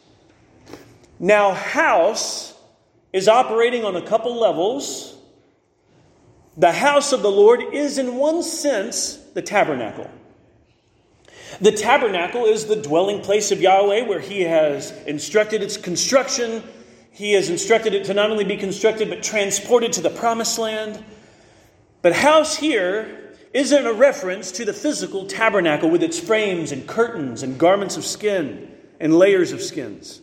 Now, 1.18 1.52
house 1.52 2.54
is 3.12 3.28
operating 3.28 3.84
on 3.84 3.96
a 3.96 4.02
couple 4.02 4.34
levels 4.38 5.18
The 6.58 6.72
house 6.72 7.12
of 7.12 7.22
the 7.22 7.30
Lord 7.30 7.62
is, 7.72 7.98
in 7.98 8.16
one 8.16 8.42
sense, 8.42 9.14
the 9.32 9.42
tabernacle. 9.42 10.10
The 11.60 11.72
tabernacle 11.72 12.44
is 12.44 12.66
the 12.66 12.76
dwelling 12.76 13.20
place 13.20 13.50
of 13.50 13.60
Yahweh 13.60 14.02
where 14.02 14.20
He 14.20 14.42
has 14.42 14.92
instructed 15.06 15.62
its 15.62 15.76
construction. 15.76 16.62
He 17.10 17.32
has 17.32 17.50
instructed 17.50 17.94
it 17.94 18.04
to 18.04 18.14
not 18.14 18.30
only 18.30 18.44
be 18.44 18.56
constructed, 18.56 19.08
but 19.08 19.22
transported 19.22 19.92
to 19.94 20.00
the 20.00 20.10
promised 20.10 20.58
land. 20.58 21.04
But 22.00 22.12
house 22.12 22.56
here 22.56 23.34
isn't 23.52 23.86
a 23.86 23.92
reference 23.92 24.52
to 24.52 24.64
the 24.64 24.72
physical 24.72 25.26
tabernacle 25.26 25.90
with 25.90 26.02
its 26.02 26.20
frames 26.20 26.70
and 26.70 26.86
curtains 26.86 27.42
and 27.42 27.58
garments 27.58 27.96
of 27.96 28.04
skin 28.04 28.72
and 29.00 29.18
layers 29.18 29.52
of 29.52 29.62
skins. 29.62 30.20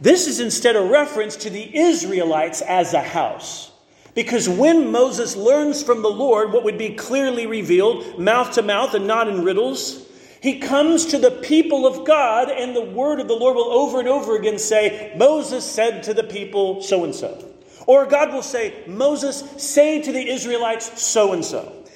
This 0.00 0.26
is 0.26 0.40
instead 0.40 0.76
a 0.76 0.82
reference 0.82 1.36
to 1.36 1.50
the 1.50 1.76
Israelites 1.76 2.62
as 2.62 2.94
a 2.94 3.00
house. 3.02 3.72
Because 4.14 4.48
when 4.48 4.92
Moses 4.92 5.34
learns 5.34 5.82
from 5.82 6.02
the 6.02 6.10
Lord 6.10 6.52
what 6.52 6.64
would 6.64 6.78
be 6.78 6.94
clearly 6.94 7.46
revealed, 7.46 8.18
mouth 8.18 8.52
to 8.52 8.62
mouth 8.62 8.94
and 8.94 9.06
not 9.06 9.28
in 9.28 9.44
riddles, 9.44 10.03
he 10.44 10.58
comes 10.58 11.06
to 11.06 11.16
the 11.16 11.30
people 11.30 11.86
of 11.86 12.04
God, 12.04 12.50
and 12.50 12.76
the 12.76 12.84
word 12.84 13.18
of 13.18 13.28
the 13.28 13.34
Lord 13.34 13.56
will 13.56 13.72
over 13.72 13.98
and 13.98 14.06
over 14.06 14.36
again 14.36 14.58
say, 14.58 15.10
Moses 15.16 15.64
said 15.64 16.02
to 16.02 16.12
the 16.12 16.22
people 16.22 16.82
so 16.82 17.02
and 17.02 17.14
so. 17.14 17.50
Or 17.86 18.04
God 18.04 18.30
will 18.30 18.42
say, 18.42 18.74
Moses, 18.86 19.42
say 19.56 20.02
to 20.02 20.12
the 20.12 20.28
Israelites 20.28 21.02
so 21.02 21.32
and 21.32 21.42
so, 21.42 21.86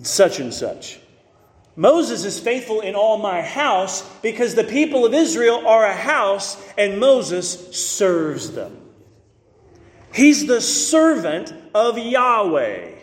such 0.00 0.40
and 0.40 0.54
such. 0.54 0.98
Moses 1.76 2.24
is 2.24 2.40
faithful 2.40 2.80
in 2.80 2.94
all 2.94 3.18
my 3.18 3.42
house 3.42 4.02
because 4.20 4.54
the 4.54 4.64
people 4.64 5.04
of 5.04 5.12
Israel 5.12 5.66
are 5.66 5.84
a 5.84 5.92
house 5.92 6.56
and 6.78 7.00
Moses 7.00 7.76
serves 7.76 8.52
them. 8.52 8.80
He's 10.14 10.46
the 10.46 10.62
servant 10.62 11.52
of 11.74 11.98
Yahweh. 11.98 12.99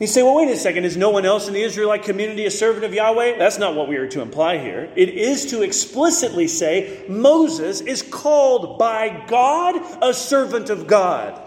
You 0.00 0.08
say, 0.08 0.22
well, 0.22 0.34
wait 0.34 0.48
a 0.48 0.56
second, 0.56 0.84
is 0.84 0.96
no 0.96 1.10
one 1.10 1.24
else 1.24 1.46
in 1.46 1.54
the 1.54 1.62
Israelite 1.62 2.02
community 2.02 2.44
a 2.46 2.50
servant 2.50 2.84
of 2.84 2.92
Yahweh? 2.92 3.38
That's 3.38 3.58
not 3.58 3.76
what 3.76 3.88
we 3.88 3.96
are 3.96 4.08
to 4.08 4.22
imply 4.22 4.58
here. 4.58 4.90
It 4.96 5.10
is 5.10 5.46
to 5.46 5.62
explicitly 5.62 6.48
say 6.48 7.04
Moses 7.08 7.80
is 7.80 8.02
called 8.02 8.78
by 8.78 9.24
God 9.28 9.80
a 10.02 10.12
servant 10.12 10.68
of 10.68 10.88
God. 10.88 11.40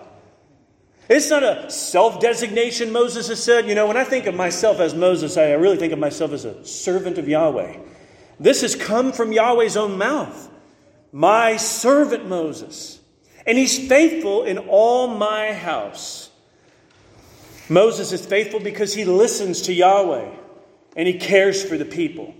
It's 1.09 1.29
not 1.29 1.43
a 1.43 1.69
self 1.69 2.21
designation 2.21 2.91
Moses 2.91 3.27
has 3.27 3.43
said. 3.43 3.67
You 3.67 3.75
know, 3.75 3.87
when 3.87 3.97
I 3.97 4.03
think 4.05 4.27
of 4.27 4.35
myself 4.35 4.79
as 4.79 4.93
Moses, 4.93 5.35
I 5.37 5.51
really 5.51 5.77
think 5.77 5.93
of 5.93 5.99
myself 5.99 6.31
as 6.31 6.45
a 6.45 6.65
servant 6.65 7.17
of 7.17 7.27
Yahweh. 7.27 7.77
This 8.39 8.61
has 8.61 8.75
come 8.75 9.11
from 9.11 9.31
Yahweh's 9.33 9.77
own 9.77 9.97
mouth. 9.97 10.49
My 11.11 11.57
servant 11.57 12.27
Moses 12.27 12.97
and 13.47 13.57
he's 13.57 13.87
faithful 13.87 14.43
in 14.43 14.57
all 14.57 15.07
my 15.07 15.53
house. 15.53 16.26
Moses 17.69 18.11
is 18.11 18.25
faithful 18.25 18.59
because 18.59 18.93
he 18.93 19.05
listens 19.05 19.63
to 19.63 19.73
Yahweh 19.73 20.29
and 20.95 21.07
he 21.07 21.15
cares 21.15 21.63
for 21.63 21.77
the 21.77 21.85
people. 21.85 22.33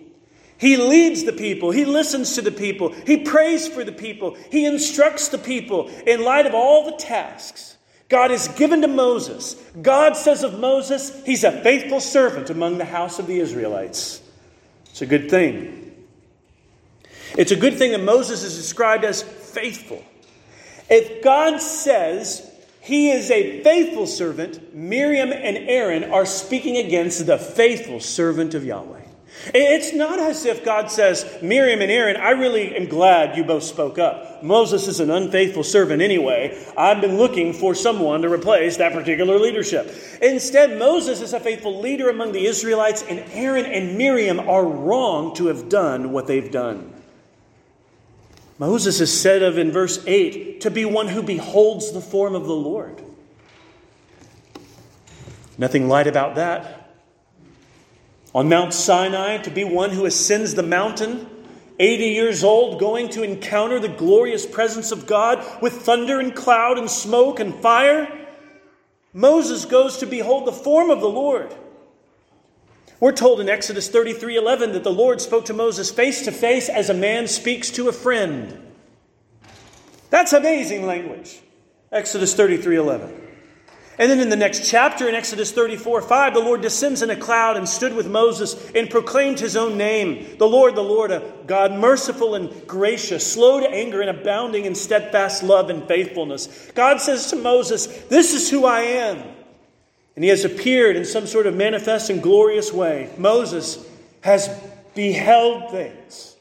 He 0.57 0.77
leads 0.77 1.23
the 1.23 1.33
people. 1.33 1.71
He 1.71 1.85
listens 1.85 2.35
to 2.35 2.41
the 2.41 2.51
people. 2.51 2.91
He 2.91 3.17
prays 3.17 3.67
for 3.67 3.83
the 3.83 3.91
people. 3.91 4.35
He 4.51 4.65
instructs 4.65 5.27
the 5.27 5.37
people 5.37 5.89
in 6.07 6.23
light 6.23 6.45
of 6.45 6.55
all 6.55 6.89
the 6.89 6.97
tasks 6.97 7.77
God 8.09 8.31
has 8.31 8.47
given 8.47 8.81
to 8.81 8.87
Moses. 8.87 9.55
God 9.81 10.15
says 10.15 10.43
of 10.43 10.59
Moses, 10.59 11.23
he's 11.25 11.43
a 11.43 11.51
faithful 11.51 11.99
servant 11.99 12.49
among 12.49 12.77
the 12.77 12.85
house 12.85 13.19
of 13.19 13.27
the 13.27 13.39
Israelites. 13.39 14.21
It's 14.89 15.01
a 15.01 15.05
good 15.05 15.29
thing. 15.29 16.05
It's 17.37 17.51
a 17.51 17.55
good 17.55 17.77
thing 17.77 17.91
that 17.91 18.01
Moses 18.01 18.43
is 18.43 18.55
described 18.55 19.03
as 19.03 19.21
faithful. 19.21 20.03
If 20.89 21.21
God 21.21 21.59
says 21.59 22.46
he 22.87 23.11
is 23.11 23.29
a 23.29 23.61
faithful 23.63 24.07
servant, 24.07 24.73
Miriam 24.73 25.33
and 25.33 25.57
Aaron 25.57 26.05
are 26.05 26.25
speaking 26.25 26.77
against 26.77 27.25
the 27.25 27.37
faithful 27.37 27.99
servant 27.99 28.53
of 28.53 28.63
Yahweh. 28.63 29.01
It's 29.53 29.93
not 29.93 30.19
as 30.19 30.45
if 30.45 30.63
God 30.63 30.89
says, 30.89 31.25
Miriam 31.41 31.81
and 31.81 31.91
Aaron, 31.91 32.15
I 32.15 32.29
really 32.29 32.73
am 32.77 32.85
glad 32.85 33.35
you 33.35 33.43
both 33.43 33.63
spoke 33.63 33.99
up. 33.99 34.41
Moses 34.41 34.87
is 34.87 35.01
an 35.01 35.11
unfaithful 35.11 35.65
servant 35.65 36.01
anyway. 36.01 36.57
I've 36.77 37.01
been 37.01 37.17
looking 37.17 37.51
for 37.51 37.75
someone 37.75 38.21
to 38.21 38.31
replace 38.31 38.77
that 38.77 38.93
particular 38.93 39.37
leadership. 39.37 39.93
Instead, 40.21 40.79
Moses 40.79 41.19
is 41.19 41.33
a 41.33 41.41
faithful 41.41 41.81
leader 41.81 42.09
among 42.09 42.31
the 42.31 42.45
Israelites, 42.45 43.03
and 43.03 43.19
Aaron 43.33 43.65
and 43.65 43.97
Miriam 43.97 44.39
are 44.39 44.65
wrong 44.65 45.35
to 45.35 45.47
have 45.47 45.67
done 45.67 46.13
what 46.13 46.25
they've 46.25 46.51
done. 46.51 46.93
Moses 48.59 48.99
is 48.99 49.21
said 49.21 49.43
of 49.43 49.57
in 49.57 49.71
verse 49.71 50.03
8 50.07 50.61
to 50.61 50.71
be 50.71 50.85
one 50.85 51.07
who 51.07 51.21
beholds 51.21 51.91
the 51.91 52.01
form 52.01 52.33
of 52.33 52.45
the 52.45 52.53
Lord. 52.53 53.01
Nothing 55.57 55.87
light 55.87 56.07
about 56.07 56.35
that. 56.35 56.91
On 58.33 58.49
Mount 58.49 58.73
Sinai, 58.73 59.37
to 59.39 59.49
be 59.49 59.63
one 59.63 59.91
who 59.91 60.05
ascends 60.05 60.55
the 60.55 60.63
mountain, 60.63 61.27
80 61.79 62.05
years 62.05 62.43
old, 62.43 62.79
going 62.79 63.09
to 63.09 63.23
encounter 63.23 63.79
the 63.79 63.87
glorious 63.87 64.45
presence 64.45 64.91
of 64.91 65.05
God 65.05 65.43
with 65.61 65.73
thunder 65.73 66.19
and 66.19 66.35
cloud 66.35 66.77
and 66.77 66.89
smoke 66.89 67.39
and 67.39 67.55
fire. 67.55 68.11
Moses 69.13 69.65
goes 69.65 69.97
to 69.97 70.05
behold 70.05 70.45
the 70.45 70.51
form 70.51 70.89
of 70.89 70.99
the 70.99 71.09
Lord. 71.09 71.55
We're 72.99 73.11
told 73.11 73.39
in 73.39 73.49
Exodus 73.49 73.89
33 73.89 74.37
11 74.37 74.71
that 74.73 74.83
the 74.83 74.91
Lord 74.91 75.21
spoke 75.21 75.45
to 75.45 75.53
Moses 75.53 75.91
face 75.91 76.23
to 76.25 76.31
face 76.31 76.67
as 76.67 76.89
a 76.89 76.93
man 76.93 77.27
speaks 77.27 77.69
to 77.71 77.89
a 77.89 77.93
friend. 77.93 78.63
That's 80.09 80.33
amazing 80.33 80.85
language. 80.85 81.39
Exodus 81.91 82.33
33 82.33 82.77
11. 82.77 83.21
And 83.99 84.11
then 84.11 84.19
in 84.19 84.29
the 84.29 84.35
next 84.35 84.69
chapter, 84.69 85.09
in 85.09 85.15
Exodus 85.15 85.51
34 85.51 86.01
5, 86.03 86.33
the 86.33 86.39
Lord 86.39 86.61
descends 86.61 87.01
in 87.01 87.09
a 87.09 87.15
cloud 87.15 87.57
and 87.57 87.67
stood 87.67 87.93
with 87.93 88.07
Moses 88.07 88.71
and 88.75 88.89
proclaimed 88.89 89.39
his 89.39 89.55
own 89.55 89.77
name. 89.77 90.37
The 90.37 90.47
Lord, 90.47 90.75
the 90.75 90.83
Lord, 90.83 91.11
a 91.11 91.33
God 91.47 91.73
merciful 91.73 92.35
and 92.35 92.67
gracious, 92.67 93.31
slow 93.31 93.59
to 93.59 93.69
anger 93.69 94.01
and 94.01 94.09
abounding 94.09 94.65
in 94.65 94.75
steadfast 94.75 95.43
love 95.43 95.69
and 95.69 95.87
faithfulness. 95.87 96.71
God 96.75 97.01
says 97.01 97.29
to 97.31 97.35
Moses, 97.35 97.87
This 98.05 98.33
is 98.33 98.49
who 98.49 98.65
I 98.65 98.81
am. 98.81 99.36
And 100.17 100.23
he 100.23 100.31
has 100.31 100.45
appeared 100.45 100.95
in 100.95 101.05
some 101.05 101.27
sort 101.27 101.45
of 101.45 101.55
manifest 101.55 102.09
and 102.09 102.23
glorious 102.23 102.73
way. 102.73 103.07
Moses 103.19 103.87
has 104.21 104.49
beheld 104.95 105.69
things. 105.69 106.35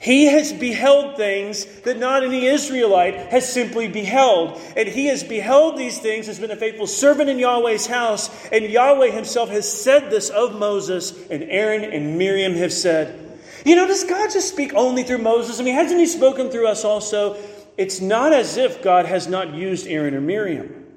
He 0.00 0.26
has 0.26 0.52
beheld 0.52 1.16
things 1.16 1.64
that 1.82 1.96
not 1.96 2.24
any 2.24 2.46
Israelite 2.46 3.14
has 3.14 3.52
simply 3.52 3.86
beheld. 3.86 4.60
And 4.76 4.88
he 4.88 5.06
has 5.06 5.22
beheld 5.22 5.78
these 5.78 6.00
things, 6.00 6.26
has 6.26 6.40
been 6.40 6.50
a 6.50 6.56
faithful 6.56 6.88
servant 6.88 7.30
in 7.30 7.38
Yahweh's 7.38 7.86
house. 7.86 8.48
And 8.48 8.64
Yahweh 8.64 9.12
himself 9.12 9.48
has 9.50 9.72
said 9.72 10.10
this 10.10 10.28
of 10.30 10.58
Moses, 10.58 11.12
and 11.28 11.44
Aaron 11.44 11.84
and 11.84 12.18
Miriam 12.18 12.54
have 12.54 12.72
said, 12.72 13.38
You 13.64 13.76
know, 13.76 13.86
does 13.86 14.02
God 14.02 14.32
just 14.32 14.48
speak 14.48 14.74
only 14.74 15.04
through 15.04 15.18
Moses? 15.18 15.60
I 15.60 15.62
mean, 15.62 15.74
hasn't 15.74 16.00
he 16.00 16.06
spoken 16.06 16.50
through 16.50 16.66
us 16.66 16.84
also? 16.84 17.36
It's 17.76 18.00
not 18.00 18.32
as 18.32 18.56
if 18.56 18.82
God 18.82 19.06
has 19.06 19.28
not 19.28 19.54
used 19.54 19.86
Aaron 19.86 20.16
or 20.16 20.20
Miriam 20.20 20.87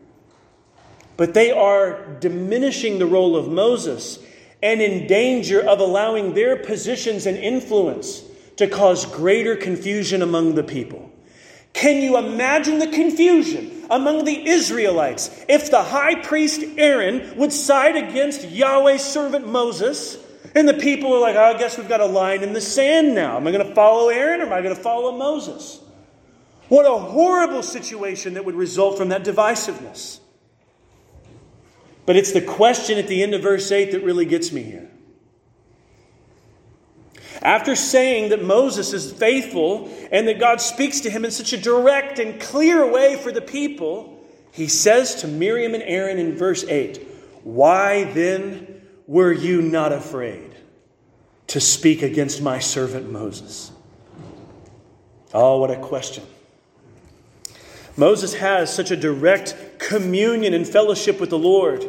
but 1.21 1.35
they 1.35 1.51
are 1.51 2.03
diminishing 2.19 2.97
the 2.97 3.05
role 3.05 3.35
of 3.35 3.47
Moses 3.47 4.17
and 4.63 4.81
in 4.81 5.05
danger 5.05 5.61
of 5.61 5.79
allowing 5.79 6.33
their 6.33 6.55
positions 6.55 7.27
and 7.27 7.37
influence 7.37 8.23
to 8.55 8.67
cause 8.67 9.05
greater 9.05 9.55
confusion 9.55 10.23
among 10.23 10.55
the 10.55 10.63
people. 10.63 11.11
Can 11.73 12.01
you 12.01 12.17
imagine 12.17 12.79
the 12.79 12.87
confusion 12.87 13.85
among 13.91 14.25
the 14.25 14.49
Israelites 14.49 15.45
if 15.47 15.69
the 15.69 15.83
high 15.83 16.15
priest 16.15 16.63
Aaron 16.75 17.37
would 17.37 17.53
side 17.53 17.97
against 17.97 18.49
Yahweh's 18.49 19.03
servant 19.03 19.47
Moses? 19.47 20.17
And 20.55 20.67
the 20.67 20.73
people 20.73 21.13
are 21.13 21.19
like, 21.19 21.35
oh, 21.35 21.55
I 21.55 21.55
guess 21.55 21.77
we've 21.77 21.87
got 21.87 22.01
a 22.01 22.07
line 22.07 22.41
in 22.41 22.53
the 22.53 22.61
sand 22.61 23.13
now. 23.13 23.37
Am 23.37 23.45
I 23.45 23.51
going 23.51 23.67
to 23.67 23.75
follow 23.75 24.09
Aaron 24.09 24.41
or 24.41 24.47
am 24.47 24.53
I 24.53 24.63
going 24.63 24.75
to 24.75 24.81
follow 24.81 25.15
Moses? 25.15 25.81
What 26.67 26.87
a 26.87 26.97
horrible 26.97 27.61
situation 27.61 28.33
that 28.33 28.43
would 28.43 28.55
result 28.55 28.97
from 28.97 29.09
that 29.09 29.23
divisiveness. 29.23 30.17
But 32.05 32.15
it's 32.15 32.31
the 32.31 32.41
question 32.41 32.97
at 32.97 33.07
the 33.07 33.21
end 33.21 33.33
of 33.33 33.41
verse 33.41 33.71
8 33.71 33.91
that 33.91 34.03
really 34.03 34.25
gets 34.25 34.51
me 34.51 34.63
here. 34.63 34.89
After 37.41 37.75
saying 37.75 38.29
that 38.29 38.43
Moses 38.43 38.93
is 38.93 39.11
faithful 39.11 39.89
and 40.11 40.27
that 40.27 40.39
God 40.39 40.61
speaks 40.61 41.01
to 41.01 41.09
him 41.09 41.25
in 41.25 41.31
such 41.31 41.53
a 41.53 41.57
direct 41.57 42.19
and 42.19 42.39
clear 42.39 42.85
way 42.85 43.15
for 43.15 43.31
the 43.31 43.41
people, 43.41 44.23
he 44.51 44.67
says 44.67 45.15
to 45.15 45.27
Miriam 45.27 45.73
and 45.73 45.83
Aaron 45.83 46.19
in 46.19 46.35
verse 46.35 46.63
8, 46.63 46.97
Why 47.43 48.03
then 48.03 48.81
were 49.07 49.31
you 49.31 49.61
not 49.61 49.91
afraid 49.91 50.55
to 51.47 51.59
speak 51.59 52.03
against 52.03 52.41
my 52.41 52.59
servant 52.59 53.11
Moses? 53.11 53.71
Oh, 55.33 55.59
what 55.59 55.71
a 55.71 55.77
question. 55.77 56.23
Moses 57.97 58.33
has 58.35 58.73
such 58.73 58.91
a 58.91 58.95
direct 58.95 59.55
communion 59.87 60.53
and 60.53 60.67
fellowship 60.67 61.19
with 61.19 61.29
the 61.29 61.39
Lord 61.39 61.85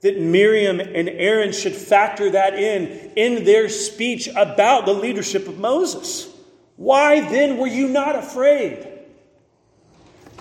that 0.00 0.18
Miriam 0.18 0.80
and 0.80 1.08
Aaron 1.08 1.52
should 1.52 1.74
factor 1.74 2.30
that 2.30 2.54
in 2.54 3.12
in 3.14 3.44
their 3.44 3.68
speech 3.68 4.28
about 4.34 4.86
the 4.86 4.92
leadership 4.92 5.46
of 5.46 5.58
Moses. 5.58 6.28
Why 6.76 7.20
then 7.20 7.58
were 7.58 7.68
you 7.68 7.88
not 7.88 8.16
afraid? 8.16 8.88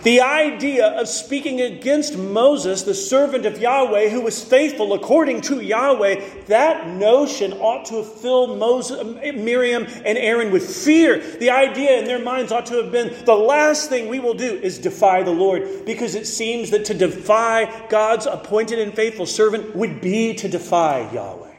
The 0.04 0.22
idea 0.22 0.88
of 0.88 1.08
speaking 1.08 1.62
against 1.62 2.18
Moses, 2.18 2.82
the 2.82 2.96
servant 2.96 3.46
of 3.46 3.60
Yahweh, 3.60 4.10
who 4.10 4.22
was 4.22 4.44
faithful 4.44 4.94
according 4.94 5.42
to 5.42 5.62
Yahweh, 5.62 6.46
that 6.48 6.88
notion 6.88 7.54
ought 7.54 7.86
to 7.86 7.98
have 7.98 8.12
filled 8.12 8.58
Moses, 8.58 9.04
Miriam 9.36 9.86
and 10.04 10.18
Aaron 10.18 10.52
with 10.52 10.68
fear. 10.68 11.20
The 11.20 11.52
idea 11.52 12.00
in 12.00 12.06
their 12.06 12.18
minds 12.18 12.52
ought 12.52 12.66
to 12.68 12.82
have 12.82 12.92
been 12.92 13.14
the 13.26 13.36
last 13.36 13.90
thing 13.90 14.08
we 14.08 14.18
will 14.18 14.34
do 14.34 14.56
is 14.56 14.80
defy 14.80 15.22
the 15.22 15.32
Lord, 15.32 15.86
because 15.86 16.16
it 16.16 16.26
seems 16.26 16.72
that 16.72 16.86
to 16.86 16.96
defy 16.96 17.88
God's 17.88 18.26
appointed 18.26 18.80
and 18.80 18.96
faithful 18.96 19.28
servant 19.28 19.76
would 19.76 20.02
be 20.02 20.34
to 20.34 20.48
defy 20.48 21.12
Yahweh. 21.14 21.54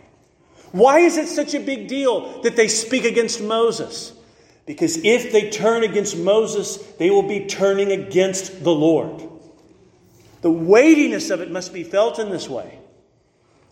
Why 0.72 0.98
is 1.00 1.16
it 1.16 1.28
such 1.28 1.54
a 1.54 1.60
big 1.60 1.86
deal 1.86 2.42
that 2.42 2.56
they 2.56 2.66
speak 2.66 3.04
against 3.04 3.40
Moses? 3.40 4.14
Because 4.66 4.98
if 5.04 5.32
they 5.32 5.50
turn 5.50 5.82
against 5.82 6.16
Moses, 6.16 6.76
they 6.98 7.10
will 7.10 7.24
be 7.24 7.46
turning 7.46 7.90
against 7.90 8.62
the 8.62 8.72
Lord. 8.72 9.28
The 10.42 10.50
weightiness 10.50 11.30
of 11.30 11.40
it 11.40 11.50
must 11.50 11.72
be 11.72 11.84
felt 11.84 12.18
in 12.18 12.30
this 12.30 12.48
way. 12.48 12.78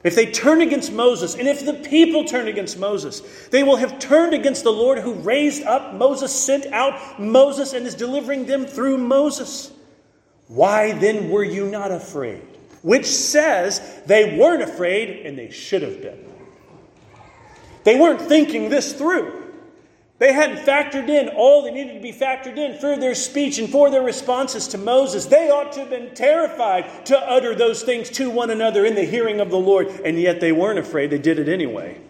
If 0.03 0.15
they 0.15 0.27
turn 0.27 0.63
against 0.63 0.93
Moses, 0.93 1.35
and 1.35 1.47
if 1.47 1.65
the 1.65 1.75
people 1.75 2.25
turn 2.25 2.49
against 2.49 2.79
Moses, 2.79 3.21
they 3.49 3.63
will 3.63 3.77
have 3.77 3.99
turned 3.99 4.33
against 4.33 4.65
the 4.65 4.73
Lord 4.73 4.99
who 4.99 5.13
raised 5.13 5.63
up 5.65 5.95
Moses, 5.95 6.35
sent 6.35 6.67
out 6.67 7.21
Moses, 7.21 7.75
and 7.75 7.87
is 7.87 7.95
delivering 7.95 8.47
them 8.47 8.65
through 8.65 8.97
Moses. 8.97 9.71
Why 10.49 10.93
then 10.93 11.29
were 11.29 11.45
you 11.45 11.69
not 11.69 11.91
afraid? 11.91 12.43
Which 12.83 13.07
says 13.07 14.01
they 14.07 14.39
weren't 14.39 14.63
afraid 14.63 15.27
and 15.27 15.39
they 15.39 15.51
should 15.51 15.83
have 15.83 16.01
been. 16.01 16.27
They 17.85 18.01
weren't 18.01 18.23
thinking 18.23 18.71
this 18.71 18.95
through. 18.95 19.40
They 20.21 20.35
hadn't 20.35 20.59
factored 20.67 21.09
in 21.09 21.31
all 21.31 21.63
that 21.63 21.73
needed 21.73 21.95
to 21.95 22.01
be 22.01 22.13
factored 22.13 22.59
in 22.59 22.79
for 22.79 22.95
their 22.95 23.15
speech 23.15 23.59
and 23.59 23.71
for 23.71 23.91
their 23.91 24.03
responses 24.03 24.69
to 24.69 24.79
Moses. 24.79 25.25
They 25.25 25.49
ought 25.49 25.73
to 25.73 25.81
have 25.81 25.89
been 25.89 26.15
terrified 26.15 27.07
to 27.07 27.19
utter 27.19 27.55
those 27.55 27.83
things 27.83 28.11
to 28.11 28.29
one 28.29 28.51
another 28.51 28.85
in 28.85 28.97
the 28.97 29.05
hearing 29.05 29.41
of 29.41 29.49
the 29.49 29.57
Lord, 29.57 29.89
and 30.05 30.21
yet 30.21 30.41
they 30.41 30.53
weren't 30.53 30.79
afraid. 30.79 31.09
They 31.09 31.19
did 31.19 31.39
it 31.39 31.49
anyway. 31.49 32.03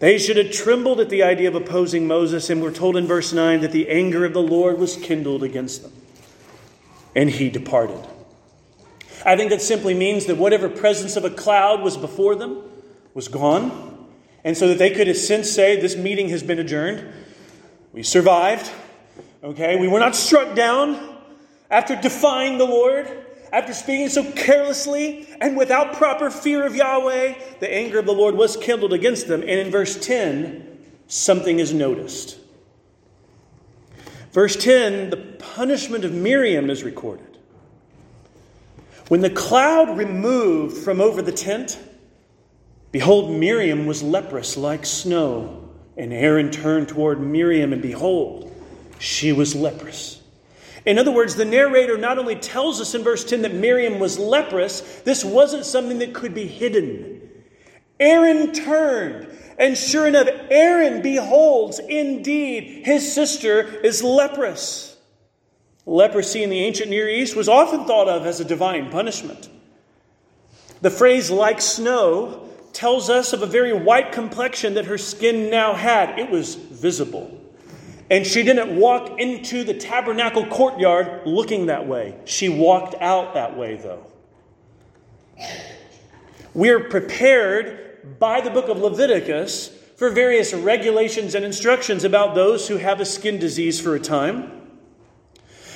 They 0.00 0.18
should 0.18 0.38
have 0.38 0.50
trembled 0.50 0.98
at 0.98 1.08
the 1.08 1.22
idea 1.22 1.46
of 1.46 1.54
opposing 1.54 2.08
Moses, 2.08 2.50
and 2.50 2.60
we're 2.60 2.72
told 2.72 2.96
in 2.96 3.06
verse 3.06 3.32
9 3.32 3.60
that 3.60 3.70
the 3.70 3.88
anger 3.88 4.24
of 4.24 4.32
the 4.32 4.42
Lord 4.42 4.80
was 4.80 4.96
kindled 4.96 5.44
against 5.44 5.84
them, 5.84 5.92
and 7.14 7.30
he 7.30 7.48
departed. 7.48 8.04
I 9.24 9.36
think 9.36 9.50
that 9.50 9.62
simply 9.62 9.94
means 9.94 10.26
that 10.26 10.36
whatever 10.36 10.68
presence 10.68 11.14
of 11.14 11.24
a 11.24 11.30
cloud 11.30 11.80
was 11.80 11.96
before 11.96 12.34
them 12.34 12.60
was 13.14 13.28
gone 13.28 13.97
and 14.44 14.56
so 14.56 14.68
that 14.68 14.78
they 14.78 14.90
could 14.90 15.14
since 15.16 15.50
say, 15.50 15.80
This 15.80 15.96
meeting 15.96 16.28
has 16.30 16.42
been 16.42 16.58
adjourned. 16.58 17.12
We 17.92 18.02
survived. 18.02 18.70
Okay, 19.42 19.78
we 19.78 19.88
were 19.88 20.00
not 20.00 20.16
struck 20.16 20.54
down 20.54 21.16
after 21.70 21.94
defying 21.96 22.58
the 22.58 22.64
Lord, 22.64 23.08
after 23.52 23.72
speaking 23.72 24.08
so 24.08 24.30
carelessly 24.32 25.28
and 25.40 25.56
without 25.56 25.94
proper 25.94 26.30
fear 26.30 26.66
of 26.66 26.74
Yahweh. 26.74 27.34
The 27.60 27.72
anger 27.72 27.98
of 27.98 28.06
the 28.06 28.12
Lord 28.12 28.34
was 28.34 28.56
kindled 28.56 28.92
against 28.92 29.28
them. 29.28 29.42
And 29.42 29.50
in 29.50 29.70
verse 29.70 29.98
10, 29.98 30.78
something 31.06 31.58
is 31.58 31.72
noticed. 31.72 32.38
Verse 34.32 34.56
10, 34.56 35.10
the 35.10 35.16
punishment 35.16 36.04
of 36.04 36.12
Miriam 36.12 36.68
is 36.68 36.82
recorded. 36.82 37.38
When 39.08 39.22
the 39.22 39.30
cloud 39.30 39.96
removed 39.96 40.76
from 40.76 41.00
over 41.00 41.22
the 41.22 41.32
tent, 41.32 41.78
Behold, 42.90 43.30
Miriam 43.30 43.86
was 43.86 44.02
leprous 44.02 44.56
like 44.56 44.86
snow. 44.86 45.68
And 45.98 46.12
Aaron 46.12 46.52
turned 46.52 46.88
toward 46.88 47.20
Miriam, 47.20 47.72
and 47.72 47.82
behold, 47.82 48.54
she 49.00 49.32
was 49.32 49.56
leprous. 49.56 50.22
In 50.86 50.96
other 50.96 51.10
words, 51.10 51.34
the 51.34 51.44
narrator 51.44 51.98
not 51.98 52.18
only 52.18 52.36
tells 52.36 52.80
us 52.80 52.94
in 52.94 53.02
verse 53.02 53.24
10 53.24 53.42
that 53.42 53.52
Miriam 53.52 53.98
was 53.98 54.16
leprous, 54.16 54.80
this 55.00 55.24
wasn't 55.24 55.66
something 55.66 55.98
that 55.98 56.14
could 56.14 56.34
be 56.34 56.46
hidden. 56.46 57.28
Aaron 57.98 58.52
turned, 58.52 59.28
and 59.58 59.76
sure 59.76 60.06
enough, 60.06 60.28
Aaron 60.50 61.02
beholds, 61.02 61.80
indeed, 61.80 62.86
his 62.86 63.12
sister 63.12 63.62
is 63.84 64.04
leprous. 64.04 64.96
Leprosy 65.84 66.44
in 66.44 66.50
the 66.50 66.60
ancient 66.60 66.90
Near 66.90 67.08
East 67.08 67.34
was 67.34 67.48
often 67.48 67.86
thought 67.86 68.08
of 68.08 68.24
as 68.24 68.38
a 68.38 68.44
divine 68.44 68.88
punishment. 68.90 69.48
The 70.80 70.90
phrase 70.90 71.28
like 71.28 71.60
snow 71.60 72.47
tells 72.78 73.10
us 73.10 73.32
of 73.32 73.42
a 73.42 73.46
very 73.46 73.72
white 73.72 74.12
complexion 74.12 74.74
that 74.74 74.84
her 74.84 74.96
skin 74.96 75.50
now 75.50 75.74
had. 75.74 76.16
It 76.16 76.30
was 76.30 76.54
visible. 76.54 77.36
And 78.08 78.24
she 78.24 78.44
didn't 78.44 78.78
walk 78.78 79.18
into 79.18 79.64
the 79.64 79.74
tabernacle 79.74 80.46
courtyard 80.46 81.26
looking 81.26 81.66
that 81.66 81.88
way. 81.88 82.14
She 82.24 82.48
walked 82.48 82.94
out 83.00 83.34
that 83.34 83.56
way, 83.56 83.74
though. 83.74 84.06
We're 86.54 86.84
prepared 86.84 88.16
by 88.20 88.40
the 88.42 88.50
book 88.50 88.68
of 88.68 88.78
Leviticus 88.78 89.76
for 89.96 90.08
various 90.10 90.54
regulations 90.54 91.34
and 91.34 91.44
instructions 91.44 92.04
about 92.04 92.36
those 92.36 92.68
who 92.68 92.76
have 92.76 93.00
a 93.00 93.04
skin 93.04 93.40
disease 93.40 93.80
for 93.80 93.96
a 93.96 94.00
time. 94.00 94.52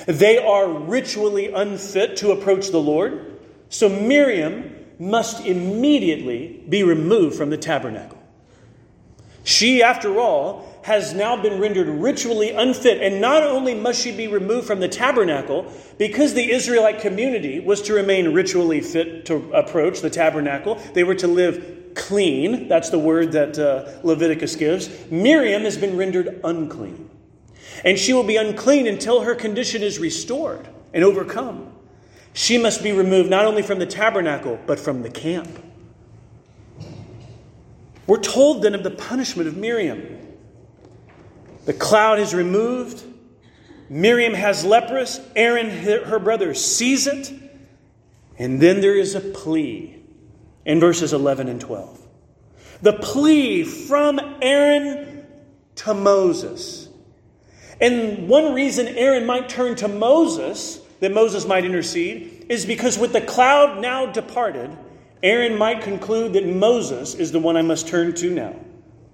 They 0.07 0.37
are 0.37 0.69
ritually 0.69 1.51
unfit 1.51 2.15
to 2.17 2.31
approach 2.31 2.69
the 2.69 2.79
Lord. 2.79 3.41
So 3.67 3.89
Miriam 3.89 4.72
must 5.09 5.45
immediately 5.45 6.63
be 6.69 6.83
removed 6.83 7.35
from 7.37 7.49
the 7.49 7.57
tabernacle. 7.57 8.17
She, 9.43 9.83
after 9.83 10.19
all, 10.19 10.69
has 10.83 11.13
now 11.13 11.41
been 11.41 11.59
rendered 11.59 11.87
ritually 11.87 12.51
unfit, 12.51 13.01
and 13.01 13.21
not 13.21 13.43
only 13.43 13.73
must 13.73 14.01
she 14.01 14.15
be 14.15 14.27
removed 14.27 14.67
from 14.67 14.79
the 14.79 14.87
tabernacle, 14.87 15.71
because 15.97 16.33
the 16.33 16.51
Israelite 16.51 16.99
community 16.99 17.59
was 17.59 17.81
to 17.83 17.93
remain 17.93 18.33
ritually 18.33 18.81
fit 18.81 19.25
to 19.25 19.51
approach 19.53 20.01
the 20.01 20.09
tabernacle, 20.09 20.75
they 20.93 21.03
were 21.03 21.15
to 21.15 21.27
live 21.27 21.93
clean. 21.95 22.67
That's 22.67 22.89
the 22.89 22.99
word 22.99 23.31
that 23.33 23.59
uh, 23.59 23.99
Leviticus 24.03 24.55
gives. 24.55 24.89
Miriam 25.11 25.63
has 25.63 25.77
been 25.77 25.97
rendered 25.97 26.39
unclean. 26.43 27.09
And 27.85 27.99
she 27.99 28.13
will 28.13 28.23
be 28.23 28.37
unclean 28.37 28.87
until 28.87 29.21
her 29.21 29.35
condition 29.35 29.81
is 29.81 29.99
restored 29.99 30.67
and 30.93 31.03
overcome. 31.03 31.72
She 32.33 32.57
must 32.57 32.81
be 32.81 32.91
removed 32.91 33.29
not 33.29 33.45
only 33.45 33.61
from 33.61 33.79
the 33.79 33.85
tabernacle, 33.85 34.59
but 34.65 34.79
from 34.79 35.03
the 35.03 35.09
camp. 35.09 35.63
We're 38.07 38.19
told 38.19 38.63
then 38.63 38.75
of 38.75 38.83
the 38.83 38.91
punishment 38.91 39.47
of 39.47 39.55
Miriam. 39.55 40.19
The 41.65 41.73
cloud 41.73 42.19
is 42.19 42.33
removed. 42.33 43.03
Miriam 43.87 44.33
has 44.33 44.65
leprous. 44.65 45.21
Aaron, 45.35 45.69
her 45.69 46.19
brother, 46.19 46.53
sees 46.53 47.07
it. 47.07 47.31
And 48.37 48.59
then 48.59 48.81
there 48.81 48.95
is 48.95 49.15
a 49.15 49.21
plea 49.21 50.01
in 50.65 50.79
verses 50.79 51.13
11 51.13 51.47
and 51.47 51.61
12. 51.61 52.01
The 52.81 52.93
plea 52.93 53.63
from 53.63 54.19
Aaron 54.41 55.25
to 55.75 55.93
Moses. 55.93 56.89
And 57.79 58.27
one 58.27 58.53
reason 58.53 58.87
Aaron 58.87 59.25
might 59.25 59.47
turn 59.47 59.75
to 59.75 59.87
Moses 59.87 60.82
that 61.03 61.11
Moses 61.11 61.45
might 61.45 61.65
intercede 61.65 62.45
is 62.47 62.65
because 62.65 62.97
with 62.97 63.11
the 63.11 63.19
cloud 63.19 63.81
now 63.81 64.05
departed, 64.05 64.71
Aaron 65.21 65.57
might 65.57 65.81
conclude 65.81 66.31
that 66.31 66.47
Moses 66.47 67.13
is 67.13 67.33
the 67.33 67.41
one 67.41 67.57
I 67.57 67.61
must 67.61 67.89
turn 67.89 68.15
to 68.15 68.29
now. 68.33 68.55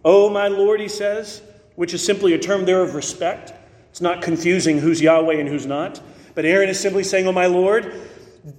Oh, 0.06 0.30
my 0.30 0.50
Lord, 0.50 0.80
he 0.80 0.88
says, 0.88 1.42
which 1.76 1.96
is 1.96 2.06
simply 2.06 2.34
a 2.34 2.38
term 2.38 2.66
there 2.66 2.84
of 2.84 2.94
respect. 2.94 3.54
It's 3.90 4.02
not 4.02 4.22
confusing 4.22 4.78
who's 4.78 5.02
Yahweh 5.02 5.40
and 5.40 5.50
who's 5.50 5.66
not. 5.66 6.00
But 6.36 6.46
Aaron 6.46 6.70
is 6.70 6.80
simply 6.80 7.04
saying, 7.04 7.26
Oh, 7.26 7.32
my 7.32 7.48
Lord, 7.48 7.92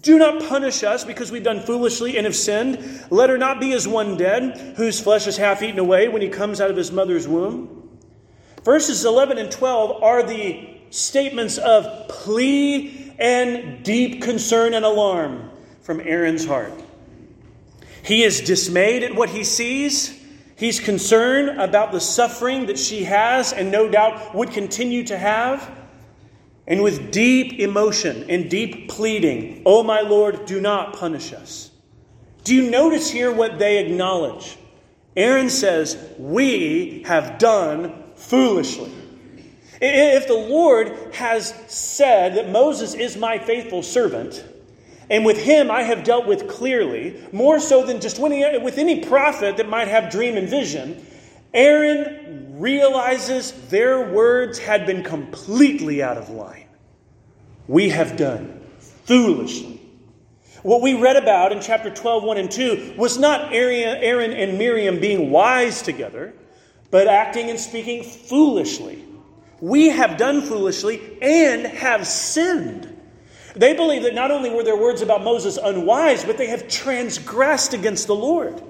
do 0.03 0.19
not 0.19 0.43
punish 0.49 0.83
us 0.83 1.05
because 1.05 1.31
we've 1.31 1.45
done 1.45 1.61
foolishly 1.61 2.17
and 2.17 2.27
have 2.27 2.35
sinned. 2.35 3.07
Let 3.11 3.31
her 3.31 3.39
not 3.39 3.61
be 3.61 3.73
as 3.75 3.87
one 3.87 4.17
dead, 4.17 4.75
whose 4.77 4.99
flesh 4.99 5.29
is 5.29 5.37
half 5.37 5.63
eaten 5.63 5.79
away 5.79 6.09
when 6.09 6.21
he 6.21 6.29
comes 6.29 6.61
out 6.61 6.69
of 6.69 6.77
his 6.77 6.91
mother's 6.91 7.29
womb. 7.29 7.97
Verses 8.65 9.05
11 9.05 9.39
and 9.39 9.53
12 9.53 10.03
are 10.03 10.25
the 10.25 10.81
statements 10.91 11.59
of 11.59 12.09
plea 12.09 13.00
and 13.21 13.85
deep 13.85 14.23
concern 14.23 14.75
and 14.75 14.85
alarm 14.85 15.51
from 15.83 16.01
Aaron's 16.01 16.47
heart. 16.47 16.73
He 18.03 18.23
is 18.23 18.41
dismayed 18.41 19.03
at 19.03 19.15
what 19.15 19.29
he 19.29 19.45
sees. 19.45 20.19
He's 20.57 20.81
concerned 20.81 21.61
about 21.61 21.93
the 21.93 22.01
suffering 22.01 22.67
that 22.67 22.79
she 22.79 23.05
has 23.05 23.53
and 23.53 23.71
no 23.71 23.89
doubt 23.89 24.35
would 24.35 24.51
continue 24.51 25.05
to 25.05 25.17
have. 25.17 25.71
And 26.67 26.83
with 26.83 27.11
deep 27.11 27.59
emotion 27.59 28.31
and 28.31 28.49
deep 28.49 28.89
pleading, 28.89 29.63
Oh, 29.67 29.83
my 29.83 30.01
Lord, 30.01 30.47
do 30.47 30.61
not 30.61 30.95
punish 30.95 31.33
us. 31.33 31.71
Do 32.45 32.55
you 32.55 32.71
notice 32.71 33.11
here 33.11 33.33
what 33.33 33.59
they 33.59 33.79
acknowledge? 33.79 34.57
Aaron 35.17 35.51
says, 35.51 35.99
We 36.19 37.03
have 37.07 37.39
done 37.39 38.05
foolishly. 38.15 38.93
If 39.81 40.27
the 40.27 40.35
Lord 40.35 40.97
has 41.15 41.55
said 41.69 42.35
that 42.35 42.51
Moses 42.51 42.95
is 42.95 43.17
my 43.17 43.39
faithful 43.39 43.83
servant, 43.83 44.45
and 45.09 45.25
with 45.25 45.43
him 45.43 45.71
I 45.71 45.83
have 45.83 46.05
dealt 46.05 46.27
with 46.27 46.49
clearly, 46.49 47.21
more 47.33 47.59
so 47.59 47.85
than 47.85 48.01
just 48.01 48.19
with 48.19 48.79
any 48.79 49.01
prophet 49.01 49.57
that 49.57 49.69
might 49.69 49.89
have 49.89 50.11
dream 50.13 50.37
and 50.37 50.49
vision, 50.49 51.05
Aaron 51.55 52.61
realizes 52.61 53.53
their 53.71 54.13
words 54.13 54.59
had 54.59 54.87
been 54.87 55.03
completely 55.03 56.03
out 56.03 56.19
of 56.19 56.29
line. 56.29 56.67
we 57.67 57.89
have 57.89 58.17
done 58.17 58.61
foolishly. 59.05 59.81
What 60.63 60.83
we 60.83 60.95
read 60.95 61.17
about 61.17 61.53
in 61.53 61.61
chapter 61.61 61.89
12, 61.89 62.25
1 62.25 62.37
and 62.37 62.51
2 62.51 62.95
was 62.99 63.17
not 63.17 63.53
Aaron 63.53 64.33
and 64.33 64.59
Miriam 64.59 65.01
being 65.01 65.31
wise 65.31 65.81
together, 65.81 66.35
but 66.91 67.07
acting 67.07 67.49
and 67.49 67.59
speaking 67.59 68.03
foolishly. 68.03 69.05
We 69.61 69.89
have 69.89 70.17
done 70.17 70.43
foolishly 70.43 71.19
and 71.21 71.67
have 71.67 72.07
sinned. 72.07 72.87
They 73.55 73.75
believe 73.75 74.05
that 74.05 74.15
not 74.15 74.31
only 74.31 74.51
were 74.51 74.63
their 74.63 74.77
words 74.77 75.03
about 75.03 75.23
Moses 75.23 75.57
unwise, 75.57 76.25
but 76.25 76.39
they 76.39 76.47
have 76.47 76.69
transgressed 76.69 77.75
against 77.75 78.07
the 78.07 78.15
Lord. 78.15 78.63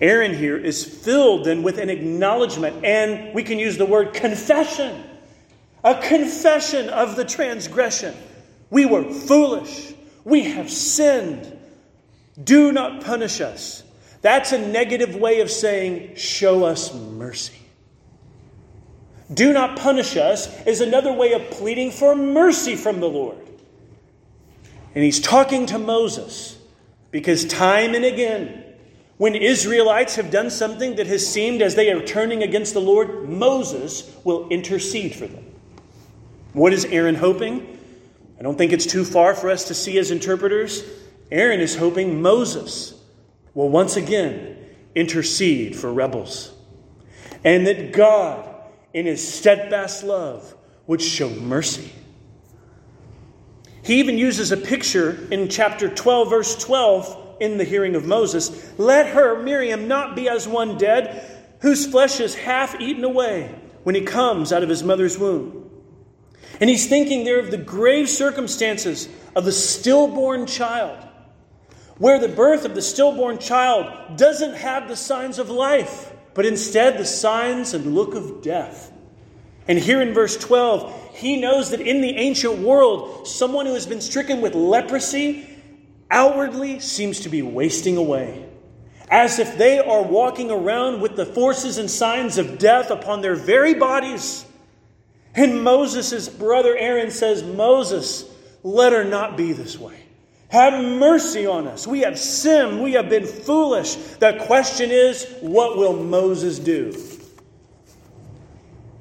Aaron 0.00 0.34
here 0.34 0.56
is 0.56 0.84
filled 0.84 1.44
then 1.44 1.62
with 1.62 1.78
an 1.78 1.88
acknowledgement, 1.88 2.84
and 2.84 3.34
we 3.34 3.42
can 3.42 3.58
use 3.58 3.76
the 3.76 3.86
word 3.86 4.12
confession 4.12 5.04
a 5.84 6.00
confession 6.00 6.88
of 6.88 7.14
the 7.14 7.24
transgression. 7.24 8.14
We 8.70 8.86
were 8.86 9.04
foolish. 9.04 9.92
We 10.24 10.44
have 10.44 10.70
sinned. 10.70 11.58
Do 12.42 12.72
not 12.72 13.04
punish 13.04 13.42
us. 13.42 13.82
That's 14.22 14.52
a 14.52 14.58
negative 14.58 15.14
way 15.14 15.40
of 15.40 15.50
saying, 15.50 16.16
show 16.16 16.64
us 16.64 16.94
mercy. 16.94 17.60
Do 19.34 19.52
not 19.52 19.78
punish 19.78 20.16
us 20.16 20.64
is 20.66 20.80
another 20.80 21.12
way 21.12 21.32
of 21.32 21.50
pleading 21.50 21.90
for 21.90 22.14
mercy 22.14 22.76
from 22.76 23.00
the 23.00 23.08
Lord. 23.08 23.36
And 24.94 25.02
he's 25.02 25.20
talking 25.20 25.66
to 25.66 25.78
Moses 25.78 26.56
because 27.10 27.44
time 27.44 27.94
and 27.94 28.04
again, 28.04 28.62
when 29.16 29.34
Israelites 29.34 30.16
have 30.16 30.30
done 30.30 30.50
something 30.50 30.96
that 30.96 31.06
has 31.06 31.26
seemed 31.26 31.62
as 31.62 31.74
they 31.74 31.90
are 31.90 32.04
turning 32.04 32.42
against 32.42 32.74
the 32.74 32.80
Lord, 32.80 33.28
Moses 33.28 34.12
will 34.24 34.48
intercede 34.48 35.14
for 35.14 35.26
them. 35.26 35.44
What 36.52 36.72
is 36.72 36.84
Aaron 36.86 37.14
hoping? 37.14 37.78
I 38.38 38.42
don't 38.42 38.58
think 38.58 38.72
it's 38.72 38.86
too 38.86 39.04
far 39.04 39.34
for 39.34 39.50
us 39.50 39.64
to 39.68 39.74
see 39.74 39.98
as 39.98 40.10
interpreters. 40.10 40.82
Aaron 41.30 41.60
is 41.60 41.76
hoping 41.76 42.20
Moses 42.20 42.94
will 43.54 43.68
once 43.68 43.96
again 43.96 44.56
intercede 44.94 45.76
for 45.76 45.92
rebels. 45.92 46.52
And 47.44 47.66
that 47.66 47.92
God, 47.92 48.53
in 48.94 49.06
his 49.06 49.26
steadfast 49.26 50.04
love, 50.04 50.54
would 50.86 51.02
show 51.02 51.28
mercy. 51.28 51.92
He 53.82 53.96
even 53.96 54.16
uses 54.16 54.50
a 54.50 54.56
picture 54.56 55.28
in 55.30 55.48
chapter 55.48 55.90
12, 55.90 56.30
verse 56.30 56.56
12, 56.56 57.36
in 57.40 57.58
the 57.58 57.64
hearing 57.64 57.96
of 57.96 58.06
Moses. 58.06 58.72
Let 58.78 59.08
her, 59.08 59.42
Miriam, 59.42 59.88
not 59.88 60.16
be 60.16 60.28
as 60.28 60.48
one 60.48 60.78
dead, 60.78 61.56
whose 61.60 61.86
flesh 61.86 62.20
is 62.20 62.34
half 62.34 62.80
eaten 62.80 63.04
away 63.04 63.54
when 63.82 63.94
he 63.94 64.00
comes 64.02 64.52
out 64.52 64.62
of 64.62 64.68
his 64.68 64.82
mother's 64.82 65.18
womb. 65.18 65.70
And 66.60 66.70
he's 66.70 66.88
thinking 66.88 67.24
there 67.24 67.40
of 67.40 67.50
the 67.50 67.58
grave 67.58 68.08
circumstances 68.08 69.08
of 69.34 69.44
the 69.44 69.52
stillborn 69.52 70.46
child, 70.46 71.04
where 71.98 72.18
the 72.18 72.28
birth 72.28 72.64
of 72.64 72.74
the 72.74 72.82
stillborn 72.82 73.38
child 73.38 74.16
doesn't 74.16 74.54
have 74.54 74.88
the 74.88 74.96
signs 74.96 75.38
of 75.38 75.50
life, 75.50 76.13
but 76.34 76.44
instead 76.44 76.98
the 76.98 77.04
signs 77.04 77.74
and 77.74 77.94
look 77.94 78.14
of 78.14 78.42
death. 78.42 78.92
And 79.66 79.78
here 79.78 80.02
in 80.02 80.12
verse 80.12 80.36
12, 80.36 81.12
he 81.14 81.40
knows 81.40 81.70
that 81.70 81.80
in 81.80 82.00
the 82.00 82.16
ancient 82.16 82.58
world, 82.58 83.26
someone 83.26 83.66
who 83.66 83.74
has 83.74 83.86
been 83.86 84.00
stricken 84.00 84.40
with 84.40 84.54
leprosy 84.54 85.48
outwardly 86.10 86.80
seems 86.80 87.20
to 87.20 87.28
be 87.28 87.40
wasting 87.40 87.96
away, 87.96 88.46
as 89.08 89.38
if 89.38 89.56
they 89.56 89.78
are 89.78 90.02
walking 90.02 90.50
around 90.50 91.00
with 91.00 91.16
the 91.16 91.24
forces 91.24 91.78
and 91.78 91.90
signs 91.90 92.36
of 92.36 92.58
death 92.58 92.90
upon 92.90 93.22
their 93.22 93.36
very 93.36 93.74
bodies. 93.74 94.44
And 95.34 95.64
Moses' 95.64 96.28
brother 96.28 96.76
Aaron 96.76 97.10
says, 97.10 97.42
Moses, 97.42 98.28
let 98.62 98.92
her 98.92 99.04
not 99.04 99.36
be 99.36 99.52
this 99.52 99.78
way. 99.78 100.03
Have 100.54 100.84
mercy 100.84 101.46
on 101.46 101.66
us. 101.66 101.84
We 101.84 102.02
have 102.02 102.16
sinned. 102.16 102.80
We 102.80 102.92
have 102.92 103.08
been 103.08 103.26
foolish. 103.26 103.96
The 103.96 104.40
question 104.46 104.92
is, 104.92 105.26
what 105.40 105.76
will 105.76 105.94
Moses 105.94 106.60
do? 106.60 106.96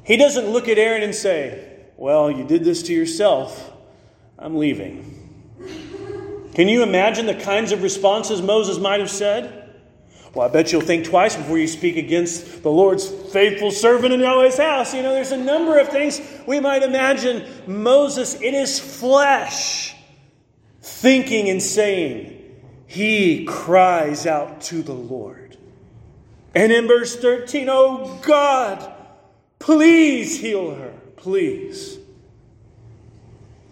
He 0.04 0.18
doesn't 0.18 0.48
look 0.48 0.68
at 0.68 0.80
Aaron 0.80 1.04
and 1.04 1.13
say, 1.13 1.78
Well, 1.96 2.32
you 2.32 2.44
did 2.44 2.63
this 2.63 2.82
to 2.84 2.94
yourself. 2.94 3.72
I'm 4.39 4.58
leaving. 4.58 5.12
Can 6.56 6.70
you 6.70 6.82
imagine 6.82 7.28
the 7.28 7.36
kinds 7.36 7.72
of 7.72 7.84
responses 7.84 8.42
Moses 8.42 8.80
might 8.80 9.00
have 9.00 9.12
said? 9.12 9.76
Well, 10.34 10.50
I 10.50 10.52
bet 10.52 10.72
you'll 10.72 10.82
think 10.82 11.06
twice 11.06 11.36
before 11.36 11.60
you 11.60 11.68
speak 11.68 11.98
against 11.98 12.63
the 12.63 12.72
Lord's 12.72 13.08
faithful 13.08 13.70
servant 13.70 14.12
in 14.12 14.22
Yahweh's 14.22 14.58
house. 14.58 14.96
You 14.96 15.04
know, 15.04 15.13
there's 15.13 15.32
a 15.32 15.38
number 15.38 15.78
of 15.78 15.89
things 15.89 16.20
we 16.48 16.60
might 16.60 16.82
imagine 16.82 17.46
Moses 17.68 18.34
in 18.42 18.56
his 18.56 18.80
flesh 18.80 19.92
thinking 20.84 21.50
and 21.50 21.63
saying. 21.63 22.39
He 22.86 23.46
cries 23.46 24.28
out 24.28 24.62
to 24.63 24.84
the 24.84 24.93
Lord. 24.93 25.58
And 26.54 26.72
in 26.72 26.88
verse 26.88 27.15
13, 27.15 27.67
oh 27.72 28.19
God, 28.22 28.93
please 29.58 30.39
heal 30.39 30.76
her, 30.76 30.93
please. 31.15 31.98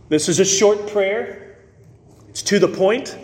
This 0.09 0.27
is 0.27 0.39
a 0.39 0.45
short 0.45 0.87
prayer, 0.87 1.59
it's 2.29 2.41
to 2.43 2.57
the 2.57 2.67
point. 2.67 3.15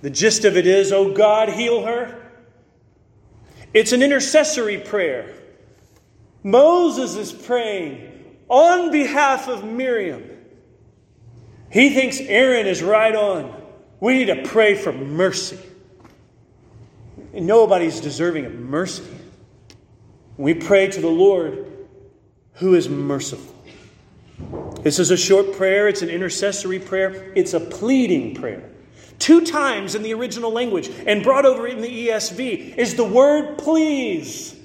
The 0.00 0.10
gist 0.10 0.44
of 0.44 0.56
it 0.56 0.66
is, 0.66 0.92
oh 0.92 1.12
God, 1.12 1.50
heal 1.50 1.84
her. 1.84 2.22
It's 3.74 3.92
an 3.92 4.02
intercessory 4.02 4.78
prayer. 4.78 5.34
Moses 6.42 7.16
is 7.16 7.32
praying 7.32 8.38
on 8.48 8.92
behalf 8.92 9.48
of 9.48 9.64
Miriam. 9.64 10.35
He 11.76 11.90
thinks 11.90 12.20
Aaron 12.20 12.66
is 12.66 12.82
right 12.82 13.14
on. 13.14 13.54
We 14.00 14.14
need 14.14 14.34
to 14.34 14.48
pray 14.48 14.76
for 14.76 14.92
mercy. 14.92 15.58
And 17.34 17.46
nobody's 17.46 18.00
deserving 18.00 18.46
of 18.46 18.54
mercy. 18.54 19.04
We 20.38 20.54
pray 20.54 20.86
to 20.86 21.00
the 21.02 21.10
Lord 21.10 21.70
who 22.54 22.74
is 22.76 22.88
merciful. 22.88 23.54
This 24.84 24.98
is 24.98 25.10
a 25.10 25.18
short 25.18 25.52
prayer, 25.52 25.86
it's 25.86 26.00
an 26.00 26.08
intercessory 26.08 26.78
prayer, 26.78 27.30
it's 27.36 27.52
a 27.52 27.60
pleading 27.60 28.36
prayer. 28.36 28.70
Two 29.18 29.44
times 29.44 29.94
in 29.94 30.02
the 30.02 30.14
original 30.14 30.50
language 30.50 30.88
and 31.06 31.22
brought 31.22 31.44
over 31.44 31.66
in 31.66 31.82
the 31.82 32.08
ESV 32.08 32.78
is 32.78 32.94
the 32.94 33.04
word 33.04 33.58
please. 33.58 34.58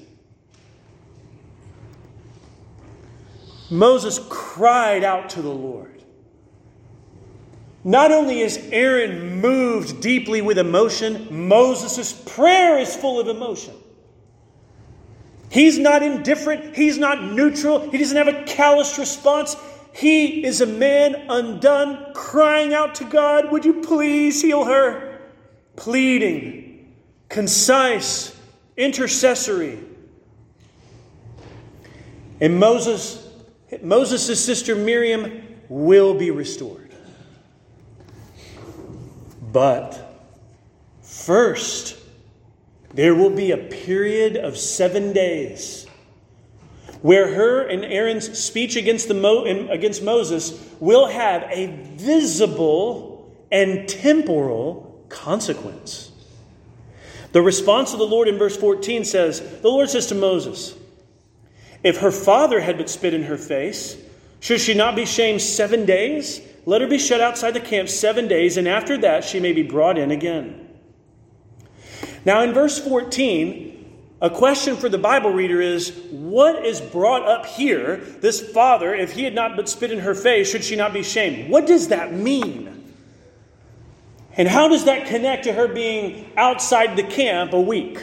Moses 3.70 4.18
cried 4.30 5.04
out 5.04 5.28
to 5.28 5.42
the 5.42 5.50
Lord. 5.50 5.91
Not 7.84 8.12
only 8.12 8.40
is 8.40 8.68
Aaron 8.70 9.40
moved 9.40 10.00
deeply 10.00 10.40
with 10.40 10.58
emotion, 10.58 11.48
Moses' 11.48 12.12
prayer 12.12 12.78
is 12.78 12.94
full 12.94 13.18
of 13.18 13.28
emotion. 13.28 13.74
He's 15.50 15.78
not 15.78 16.02
indifferent, 16.02 16.76
he's 16.76 16.96
not 16.96 17.22
neutral, 17.22 17.90
he 17.90 17.98
doesn't 17.98 18.16
have 18.16 18.28
a 18.28 18.44
callous 18.44 18.98
response. 18.98 19.56
He 19.92 20.44
is 20.44 20.62
a 20.62 20.66
man 20.66 21.26
undone, 21.28 22.14
crying 22.14 22.72
out 22.72 22.94
to 22.96 23.04
God, 23.04 23.52
Would 23.52 23.64
you 23.64 23.82
please 23.82 24.40
heal 24.40 24.64
her? 24.64 25.20
Pleading, 25.76 26.94
concise, 27.28 28.34
intercessory. 28.76 29.78
And 32.40 32.58
Moses, 32.58 33.28
Moses' 33.82 34.42
sister 34.42 34.74
Miriam 34.74 35.42
will 35.68 36.14
be 36.14 36.30
restored. 36.30 36.81
But 39.52 39.98
first, 41.02 41.96
there 42.94 43.14
will 43.14 43.30
be 43.30 43.50
a 43.50 43.56
period 43.56 44.36
of 44.36 44.56
seven 44.56 45.12
days 45.12 45.86
where 47.02 47.34
her 47.34 47.66
and 47.66 47.84
Aaron's 47.84 48.38
speech 48.38 48.76
against, 48.76 49.08
the 49.08 49.14
Mo, 49.14 49.44
against 49.44 50.02
Moses 50.02 50.52
will 50.78 51.06
have 51.06 51.42
a 51.50 51.66
visible 51.96 53.34
and 53.50 53.88
temporal 53.88 55.04
consequence. 55.08 56.10
The 57.32 57.42
response 57.42 57.92
of 57.92 57.98
the 57.98 58.06
Lord 58.06 58.28
in 58.28 58.38
verse 58.38 58.56
14 58.56 59.04
says, 59.04 59.40
The 59.60 59.68
Lord 59.68 59.90
says 59.90 60.06
to 60.08 60.14
Moses, 60.14 60.74
If 61.82 61.98
her 61.98 62.12
father 62.12 62.60
had 62.60 62.78
but 62.78 62.88
spit 62.88 63.14
in 63.14 63.24
her 63.24 63.38
face, 63.38 63.96
should 64.40 64.60
she 64.60 64.74
not 64.74 64.94
be 64.94 65.06
shamed 65.06 65.42
seven 65.42 65.84
days? 65.84 66.40
Let 66.64 66.80
her 66.80 66.86
be 66.86 66.98
shut 66.98 67.20
outside 67.20 67.52
the 67.52 67.60
camp 67.60 67.88
seven 67.88 68.28
days, 68.28 68.56
and 68.56 68.68
after 68.68 68.96
that 68.98 69.24
she 69.24 69.40
may 69.40 69.52
be 69.52 69.62
brought 69.62 69.98
in 69.98 70.10
again. 70.10 70.68
Now, 72.24 72.42
in 72.42 72.52
verse 72.52 72.78
14, 72.78 73.72
a 74.20 74.30
question 74.30 74.76
for 74.76 74.88
the 74.88 74.98
Bible 74.98 75.30
reader 75.30 75.60
is 75.60 75.90
what 76.10 76.64
is 76.64 76.80
brought 76.80 77.26
up 77.26 77.44
here? 77.44 77.96
This 77.96 78.40
father, 78.40 78.94
if 78.94 79.12
he 79.12 79.24
had 79.24 79.34
not 79.34 79.56
but 79.56 79.68
spit 79.68 79.90
in 79.90 79.98
her 79.98 80.14
face, 80.14 80.48
should 80.48 80.62
she 80.62 80.76
not 80.76 80.92
be 80.92 81.02
shamed? 81.02 81.50
What 81.50 81.66
does 81.66 81.88
that 81.88 82.12
mean? 82.12 82.84
And 84.36 84.46
how 84.46 84.68
does 84.68 84.84
that 84.84 85.08
connect 85.08 85.44
to 85.44 85.52
her 85.52 85.66
being 85.66 86.30
outside 86.36 86.96
the 86.96 87.02
camp 87.02 87.52
a 87.52 87.60
week? 87.60 87.98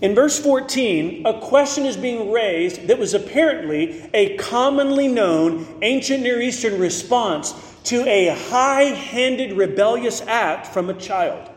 In 0.00 0.14
verse 0.14 0.38
14, 0.38 1.26
a 1.26 1.40
question 1.40 1.84
is 1.84 1.96
being 1.96 2.30
raised 2.30 2.86
that 2.86 2.98
was 2.98 3.14
apparently 3.14 4.08
a 4.14 4.36
commonly 4.36 5.08
known 5.08 5.66
ancient 5.82 6.22
Near 6.22 6.40
Eastern 6.40 6.78
response 6.78 7.52
to 7.84 8.06
a 8.08 8.28
high 8.28 8.84
handed 8.84 9.56
rebellious 9.56 10.20
act 10.20 10.68
from 10.68 10.88
a 10.88 10.94
child. 10.94 11.50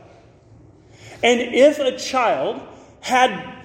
And 1.24 1.39
if 1.39 1.78
a 1.78 1.98
child 1.98 2.62
had 3.02 3.58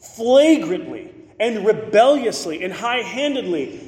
flagrantly 0.00 1.14
and 1.38 1.64
rebelliously 1.64 2.64
and 2.64 2.72
high 2.72 3.02
handedly 3.02 3.80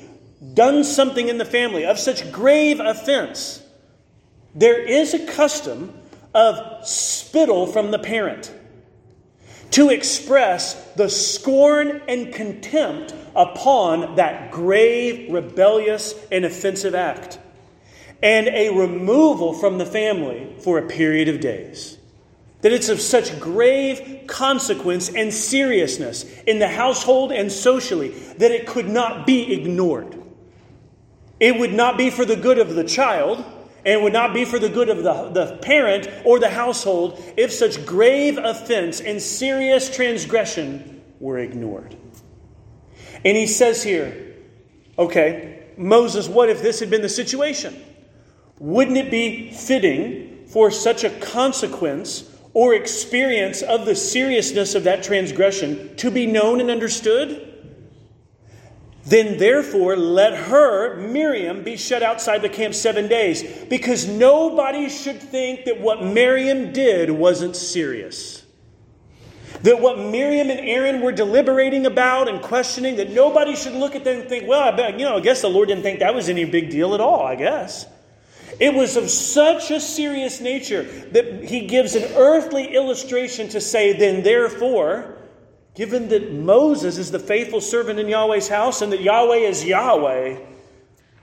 done 0.54 0.84
something 0.84 1.28
in 1.28 1.38
the 1.38 1.44
family 1.44 1.84
of 1.84 1.98
such 1.98 2.30
grave 2.30 2.78
offense, 2.78 3.60
there 4.54 4.80
is 4.80 5.14
a 5.14 5.26
custom 5.26 5.98
of 6.32 6.86
spittle 6.86 7.66
from 7.66 7.90
the 7.90 7.98
parent 7.98 8.52
to 9.70 9.90
express 9.90 10.74
the 10.92 11.08
scorn 11.08 12.02
and 12.08 12.32
contempt 12.32 13.14
upon 13.36 14.16
that 14.16 14.50
grave, 14.50 15.32
rebellious, 15.32 16.14
and 16.32 16.44
offensive 16.44 16.94
act, 16.94 17.38
and 18.22 18.48
a 18.48 18.70
removal 18.70 19.52
from 19.52 19.78
the 19.78 19.86
family 19.86 20.52
for 20.60 20.78
a 20.78 20.88
period 20.88 21.28
of 21.28 21.40
days. 21.40 21.98
That 22.62 22.72
it's 22.72 22.88
of 22.88 23.00
such 23.00 23.38
grave 23.38 24.24
consequence 24.26 25.08
and 25.10 25.32
seriousness 25.32 26.24
in 26.42 26.58
the 26.58 26.68
household 26.68 27.30
and 27.30 27.52
socially 27.52 28.08
that 28.38 28.50
it 28.50 28.66
could 28.66 28.88
not 28.88 29.26
be 29.26 29.52
ignored. 29.52 30.20
It 31.38 31.56
would 31.58 31.72
not 31.72 31.96
be 31.96 32.10
for 32.10 32.24
the 32.24 32.34
good 32.34 32.58
of 32.58 32.74
the 32.74 32.82
child, 32.82 33.44
and 33.84 34.02
would 34.02 34.12
not 34.12 34.34
be 34.34 34.44
for 34.44 34.58
the 34.58 34.68
good 34.68 34.88
of 34.88 35.02
the, 35.02 35.30
the 35.30 35.56
parent 35.58 36.08
or 36.24 36.38
the 36.38 36.50
household 36.50 37.22
if 37.36 37.52
such 37.52 37.84
grave 37.86 38.38
offense 38.38 39.00
and 39.00 39.20
serious 39.20 39.94
transgression 39.94 41.02
were 41.20 41.38
ignored. 41.38 41.96
And 43.24 43.36
he 43.36 43.46
says 43.46 43.82
here, 43.82 44.36
okay, 44.98 45.66
Moses, 45.76 46.28
what 46.28 46.48
if 46.48 46.62
this 46.62 46.80
had 46.80 46.90
been 46.90 47.02
the 47.02 47.08
situation? 47.08 47.80
Wouldn't 48.58 48.96
it 48.96 49.10
be 49.10 49.52
fitting 49.52 50.46
for 50.48 50.70
such 50.70 51.04
a 51.04 51.10
consequence 51.10 52.24
or 52.54 52.74
experience 52.74 53.62
of 53.62 53.86
the 53.86 53.94
seriousness 53.94 54.74
of 54.74 54.84
that 54.84 55.02
transgression 55.02 55.94
to 55.96 56.10
be 56.10 56.26
known 56.26 56.60
and 56.60 56.70
understood? 56.70 57.47
Then, 59.08 59.38
therefore, 59.38 59.96
let 59.96 60.34
her, 60.34 60.96
Miriam, 60.96 61.64
be 61.64 61.78
shut 61.78 62.02
outside 62.02 62.42
the 62.42 62.50
camp 62.50 62.74
seven 62.74 63.08
days, 63.08 63.42
because 63.70 64.06
nobody 64.06 64.90
should 64.90 65.18
think 65.18 65.64
that 65.64 65.80
what 65.80 66.04
Miriam 66.04 66.74
did 66.74 67.10
wasn't 67.10 67.56
serious. 67.56 68.44
That 69.62 69.80
what 69.80 69.98
Miriam 69.98 70.50
and 70.50 70.60
Aaron 70.60 71.00
were 71.00 71.12
deliberating 71.12 71.86
about 71.86 72.28
and 72.28 72.42
questioning, 72.42 72.96
that 72.96 73.10
nobody 73.10 73.56
should 73.56 73.72
look 73.72 73.96
at 73.96 74.04
them 74.04 74.20
and 74.20 74.28
think, 74.28 74.46
well, 74.46 74.60
I 74.60 74.76
bet, 74.76 74.98
you 74.98 75.06
know, 75.06 75.16
I 75.16 75.20
guess 75.20 75.40
the 75.40 75.48
Lord 75.48 75.68
didn't 75.68 75.84
think 75.84 76.00
that 76.00 76.14
was 76.14 76.28
any 76.28 76.44
big 76.44 76.68
deal 76.68 76.94
at 76.94 77.00
all, 77.00 77.22
I 77.22 77.34
guess. 77.34 77.86
It 78.60 78.74
was 78.74 78.96
of 78.96 79.08
such 79.08 79.70
a 79.70 79.80
serious 79.80 80.40
nature 80.42 80.82
that 81.12 81.44
he 81.44 81.66
gives 81.66 81.94
an 81.94 82.04
earthly 82.14 82.74
illustration 82.74 83.48
to 83.50 83.60
say, 83.60 83.94
then 83.94 84.22
therefore, 84.22 85.17
given 85.78 86.08
that 86.08 86.32
Moses 86.32 86.98
is 86.98 87.12
the 87.12 87.20
faithful 87.20 87.60
servant 87.60 88.00
in 88.00 88.08
Yahweh's 88.08 88.48
house 88.48 88.82
and 88.82 88.92
that 88.92 89.00
Yahweh 89.00 89.36
is 89.36 89.64
Yahweh, 89.64 90.36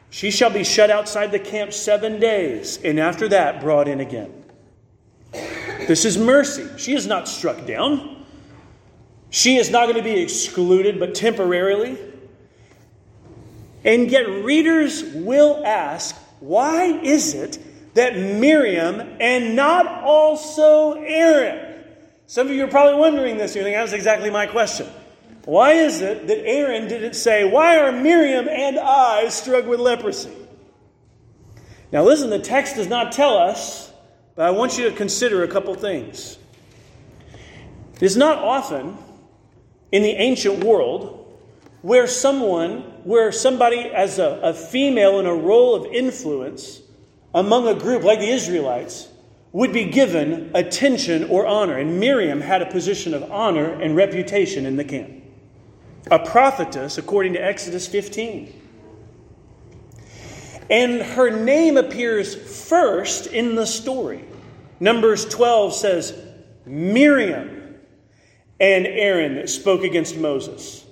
she 0.10 0.32
shall 0.32 0.50
be 0.50 0.64
shut 0.64 0.90
outside 0.90 1.34
the 1.34 1.40
camp 1.40 1.74
seven 1.74 2.22
days, 2.22 2.80
and 2.82 2.98
after 2.98 3.28
that 3.28 3.60
brought 3.60 3.90
in 3.90 4.00
again. 4.00 4.46
This 5.34 6.06
is 6.06 6.18
mercy. 6.18 6.66
She 6.78 6.94
is 6.94 7.06
not 7.06 7.28
struck 7.28 7.66
down. 7.66 8.26
She 9.30 9.58
is 9.58 9.70
not 9.72 9.88
going 9.88 9.98
to 9.98 10.02
be 10.02 10.22
excluded, 10.22 11.02
but 11.02 11.16
temporarily. 11.16 11.98
And 13.84 14.10
yet, 14.10 14.26
readers 14.26 15.04
will 15.04 15.66
ask 15.66 16.16
why 16.40 16.86
is 16.86 17.34
it 17.34 17.60
that 17.94 18.16
Miriam 18.16 19.02
and 19.20 19.58
not 19.58 19.86
also 19.86 20.94
Aaron 20.94 21.65
some 22.28 22.48
of 22.48 22.54
you 22.54 22.64
are 22.64 22.70
probably 22.70 23.00
wondering 23.00 23.38
this. 23.38 23.56
You're 23.56 23.64
that 23.64 23.82
was 23.82 23.94
exactly 23.94 24.30
my 24.30 24.48
question. 24.48 24.88
Why 25.46 25.74
is 25.74 26.02
it 26.02 26.28
that 26.28 26.46
Aaron 26.46 26.88
didn't 26.88 27.14
say, 27.14 27.44
Why 27.44 27.78
are 27.78 27.92
Miriam 27.92 28.48
and 28.50 28.80
I 28.80 29.30
struck 29.30 29.66
with 29.68 29.80
leprosy? 29.80 30.34
Now, 31.92 32.04
listen, 32.04 32.30
the 32.30 32.40
text 32.40 32.76
does 32.76 32.88
not 32.88 33.12
tell 33.12 33.38
us, 33.38 33.94
but 34.36 34.46
I 34.46 34.52
want 34.52 34.78
you 34.78 34.90
to 34.90 34.96
consider 34.96 35.44
a 35.44 35.48
couple 35.48 35.74
things. 35.76 36.38
It 37.96 38.04
is 38.04 38.18
not 38.18 38.40
often 38.40 38.98
in 39.92 40.02
the 40.02 40.12
ancient 40.12 40.64
world 40.64 41.22
where 41.84 42.08
someone, 42.08 42.82
where 43.04 43.32
somebody 43.32 43.80
as 43.82 44.18
a, 44.18 44.40
a 44.42 44.54
female 44.54 45.20
in 45.20 45.28
a 45.28 45.34
role 45.34 45.76
of 45.76 45.86
influence 45.94 46.82
among 47.34 47.68
a 47.68 47.76
group 47.76 48.04
like 48.04 48.20
the 48.20 48.30
Israelites 48.30 49.08
would 49.56 49.72
be 49.72 49.86
given 49.86 50.52
attention 50.54 51.24
or 51.30 51.48
honor. 51.48 51.78
And 51.78 51.98
Miriam 51.98 52.42
had 52.42 52.62
a 52.62 52.66
position 52.66 53.14
of 53.14 53.32
honor 53.32 53.72
and 53.72 53.96
reputation 53.96 54.66
in 54.66 54.76
the 54.76 54.84
camp. 54.84 55.24
A 56.12 56.20
prophetess, 56.20 56.98
according 56.98 57.32
to 57.34 57.40
Exodus 57.40 57.88
15. 57.88 58.54
And 60.70 61.02
her 61.02 61.30
name 61.30 61.78
appears 61.78 62.36
first 62.68 63.28
in 63.28 63.56
the 63.56 63.66
story. 63.66 64.26
Numbers 64.82 65.24
12 65.24 65.74
says, 65.74 66.22
Miriam 66.66 67.78
and 68.60 68.86
Aaron 68.86 69.48
spoke 69.48 69.86
against 69.86 70.18
Moses. 70.18 70.86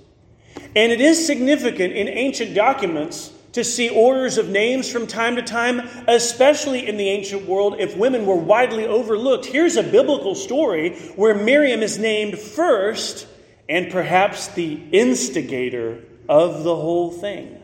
And 0.74 0.90
it 0.90 1.02
is 1.02 1.26
significant 1.26 1.92
in 1.92 2.08
ancient 2.08 2.54
documents 2.54 3.30
to 3.54 3.64
see 3.64 3.88
orders 3.88 4.36
of 4.36 4.48
names 4.48 4.90
from 4.90 5.06
time 5.06 5.36
to 5.36 5.42
time, 5.42 5.88
especially 6.08 6.86
in 6.86 6.96
the 6.96 7.08
ancient 7.08 7.46
world 7.46 7.76
if 7.78 7.96
women 7.96 8.26
were 8.26 8.36
widely 8.36 8.84
overlooked. 8.84 9.46
Here's 9.46 9.76
a 9.76 9.82
biblical 9.82 10.34
story 10.34 10.96
where 11.16 11.34
Miriam 11.34 11.82
is 11.82 11.98
named 11.98 12.38
first 12.38 13.28
and 13.68 13.90
perhaps 13.90 14.48
the 14.48 14.74
instigator 14.92 16.02
of 16.28 16.64
the 16.64 16.74
whole 16.74 17.12
thing. 17.12 17.62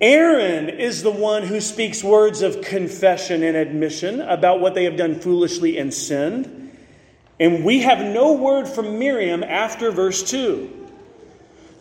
Aaron 0.00 0.70
is 0.70 1.02
the 1.02 1.10
one 1.10 1.42
who 1.42 1.60
speaks 1.60 2.02
words 2.02 2.42
of 2.42 2.62
confession 2.62 3.42
and 3.42 3.56
admission 3.56 4.22
about 4.22 4.58
what 4.58 4.74
they 4.74 4.84
have 4.84 4.96
done 4.96 5.20
foolishly 5.20 5.78
and 5.78 5.92
sinned. 5.92 6.72
And 7.38 7.64
we 7.64 7.80
have 7.80 7.98
no 8.00 8.32
word 8.32 8.68
from 8.68 8.98
Miriam 8.98 9.42
after 9.44 9.90
verse 9.90 10.28
2. 10.30 10.83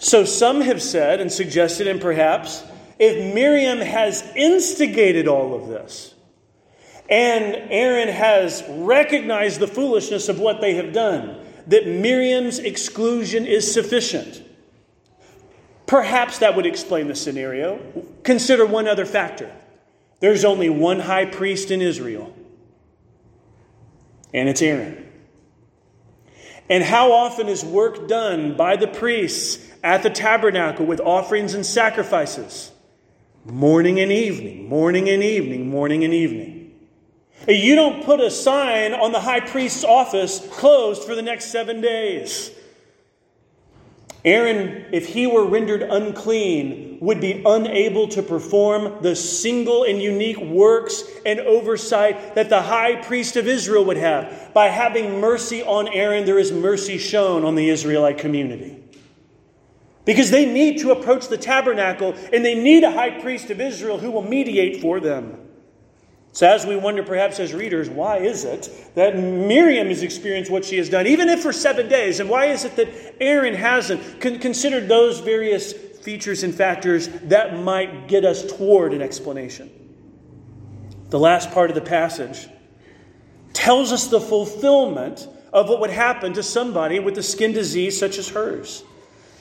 So 0.03 0.25
some 0.25 0.59
have 0.59 0.81
said 0.81 1.21
and 1.21 1.31
suggested, 1.31 1.87
and 1.87 2.01
perhaps, 2.01 2.61
if 2.99 3.33
Miriam 3.33 3.79
has 3.79 4.21
instigated 4.35 5.29
all 5.29 5.55
of 5.55 5.69
this, 5.69 6.13
and 7.09 7.55
Aaron 7.71 8.09
has 8.09 8.65
recognized 8.67 9.61
the 9.61 9.67
foolishness 9.67 10.27
of 10.27 10.41
what 10.41 10.59
they 10.59 10.73
have 10.75 10.91
done, 10.91 11.39
that 11.67 11.87
Miriam's 11.87 12.59
exclusion 12.59 13.45
is 13.45 13.73
sufficient. 13.73 14.43
Perhaps 15.85 16.39
that 16.39 16.57
would 16.57 16.65
explain 16.65 17.07
the 17.07 17.15
scenario. 17.15 17.79
Consider 18.23 18.65
one 18.65 18.89
other 18.89 19.05
factor 19.05 19.51
there's 20.19 20.43
only 20.43 20.69
one 20.69 20.99
high 20.99 21.25
priest 21.25 21.71
in 21.71 21.81
Israel, 21.81 22.35
and 24.33 24.49
it's 24.49 24.61
Aaron. 24.61 25.09
And 26.69 26.83
how 26.83 27.11
often 27.13 27.47
is 27.47 27.63
work 27.63 28.07
done 28.07 28.57
by 28.57 28.75
the 28.77 28.87
priests 28.87 29.69
at 29.84 30.01
the 30.01 30.09
tabernacle 30.09 30.86
with 30.86 31.01
offerings 31.01 31.53
and 31.53 31.65
sacrifices. 31.65 32.71
Morning 33.45 33.99
and 33.99 34.11
evening, 34.11 34.69
morning 34.69 35.09
and 35.09 35.21
evening, 35.21 35.69
morning 35.69 36.05
and 36.05 36.13
evening. 36.13 36.71
You 37.47 37.75
don't 37.75 38.05
put 38.05 38.21
a 38.21 38.31
sign 38.31 38.93
on 38.93 39.11
the 39.11 39.19
high 39.19 39.41
priest's 39.41 39.84
office 39.84 40.47
closed 40.51 41.03
for 41.03 41.13
the 41.13 41.21
next 41.21 41.45
seven 41.51 41.81
days. 41.81 42.51
Aaron, 44.23 44.86
if 44.93 45.07
he 45.07 45.27
were 45.27 45.45
rendered 45.45 45.81
unclean, 45.81 46.99
would 47.01 47.19
be 47.19 47.43
unable 47.45 48.07
to 48.07 48.23
perform 48.23 49.03
the 49.03 49.17
single 49.17 49.84
and 49.84 50.01
unique 50.01 50.38
works 50.38 51.03
and 51.25 51.41
oversight 51.41 52.36
that 52.36 52.47
the 52.47 52.61
high 52.61 52.95
priest 52.95 53.36
of 53.36 53.45
Israel 53.45 53.84
would 53.84 53.97
have. 53.97 54.51
By 54.53 54.67
having 54.67 55.19
mercy 55.19 55.61
on 55.61 55.89
Aaron, 55.89 56.23
there 56.23 56.39
is 56.39 56.53
mercy 56.53 56.97
shown 56.97 57.43
on 57.43 57.55
the 57.55 57.67
Israelite 57.67 58.17
community. 58.17 58.82
Because 60.05 60.31
they 60.31 60.45
need 60.45 60.79
to 60.79 60.91
approach 60.91 61.27
the 61.27 61.37
tabernacle 61.37 62.13
and 62.33 62.43
they 62.43 62.55
need 62.55 62.83
a 62.83 62.91
high 62.91 63.21
priest 63.21 63.49
of 63.49 63.61
Israel 63.61 63.97
who 63.97 64.11
will 64.11 64.21
mediate 64.21 64.81
for 64.81 64.99
them. 64.99 65.37
So, 66.33 66.47
as 66.47 66.65
we 66.65 66.75
wonder 66.75 67.03
perhaps 67.03 67.39
as 67.39 67.53
readers, 67.53 67.91
why 67.91 68.17
is 68.17 68.43
it 68.43 68.67
that 68.95 69.15
Miriam 69.15 69.87
has 69.89 70.01
experienced 70.01 70.49
what 70.49 70.65
she 70.65 70.77
has 70.77 70.89
done, 70.89 71.05
even 71.05 71.29
if 71.29 71.43
for 71.43 71.53
seven 71.53 71.87
days? 71.87 72.19
And 72.19 72.27
why 72.27 72.45
is 72.47 72.65
it 72.65 72.75
that 72.77 73.21
Aaron 73.21 73.53
hasn't? 73.53 74.19
Con- 74.19 74.39
considered 74.39 74.87
those 74.89 75.19
various 75.19 75.73
features 75.73 76.41
and 76.43 76.53
factors 76.53 77.07
that 77.25 77.59
might 77.59 78.07
get 78.07 78.25
us 78.25 78.43
toward 78.57 78.93
an 78.93 79.01
explanation. 79.01 79.69
The 81.09 81.19
last 81.19 81.51
part 81.51 81.69
of 81.69 81.75
the 81.75 81.81
passage 81.81 82.47
tells 83.53 83.91
us 83.91 84.07
the 84.07 84.19
fulfillment 84.19 85.27
of 85.53 85.69
what 85.69 85.79
would 85.81 85.91
happen 85.91 86.33
to 86.33 86.41
somebody 86.41 86.99
with 86.99 87.15
a 87.19 87.23
skin 87.23 87.53
disease 87.53 87.99
such 87.99 88.17
as 88.17 88.29
hers. 88.29 88.83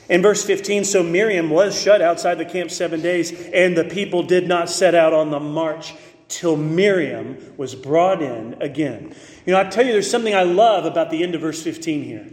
In 0.09 0.20
verse 0.20 0.44
15, 0.44 0.84
so 0.84 1.03
Miriam 1.03 1.50
was 1.50 1.80
shut 1.80 2.03
outside 2.03 2.34
the 2.36 2.44
camp 2.44 2.70
seven 2.70 3.00
days, 3.00 3.32
and 3.53 3.76
the 3.76 3.84
people 3.84 4.22
did 4.22 4.48
not 4.48 4.68
set 4.68 4.94
out 4.94 5.12
on 5.12 5.30
the 5.30 5.40
march 5.40 5.94
till 6.28 6.57
Miriam 6.57 7.55
was 7.57 7.74
brought 7.74 8.22
in 8.22 8.57
again. 8.61 9.14
You 9.46 9.53
know, 9.53 9.61
I 9.61 9.64
tell 9.64 9.84
you, 9.84 9.92
there's 9.92 10.11
something 10.11 10.34
I 10.34 10.42
love 10.42 10.84
about 10.84 11.11
the 11.11 11.22
end 11.22 11.34
of 11.34 11.40
verse 11.40 11.62
15 11.62 12.03
here. 12.03 12.26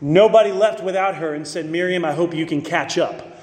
Nobody 0.00 0.50
left 0.50 0.82
without 0.82 1.16
her 1.16 1.34
and 1.34 1.46
said, 1.46 1.66
Miriam, 1.66 2.04
I 2.04 2.12
hope 2.12 2.34
you 2.34 2.46
can 2.46 2.62
catch 2.62 2.98
up. 2.98 3.38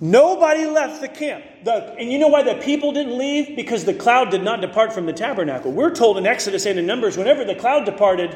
Nobody 0.00 0.64
left 0.64 1.02
the 1.02 1.08
camp. 1.08 1.44
The, 1.64 1.94
and 1.98 2.10
you 2.10 2.18
know 2.18 2.28
why 2.28 2.42
the 2.42 2.54
people 2.54 2.92
didn't 2.92 3.18
leave? 3.18 3.54
Because 3.54 3.84
the 3.84 3.92
cloud 3.92 4.30
did 4.30 4.42
not 4.42 4.62
depart 4.62 4.94
from 4.94 5.04
the 5.04 5.12
tabernacle. 5.12 5.72
We're 5.72 5.94
told 5.94 6.16
in 6.16 6.26
Exodus 6.26 6.64
and 6.64 6.78
in 6.78 6.86
Numbers, 6.86 7.18
whenever 7.18 7.44
the 7.44 7.54
cloud 7.54 7.84
departed, 7.84 8.34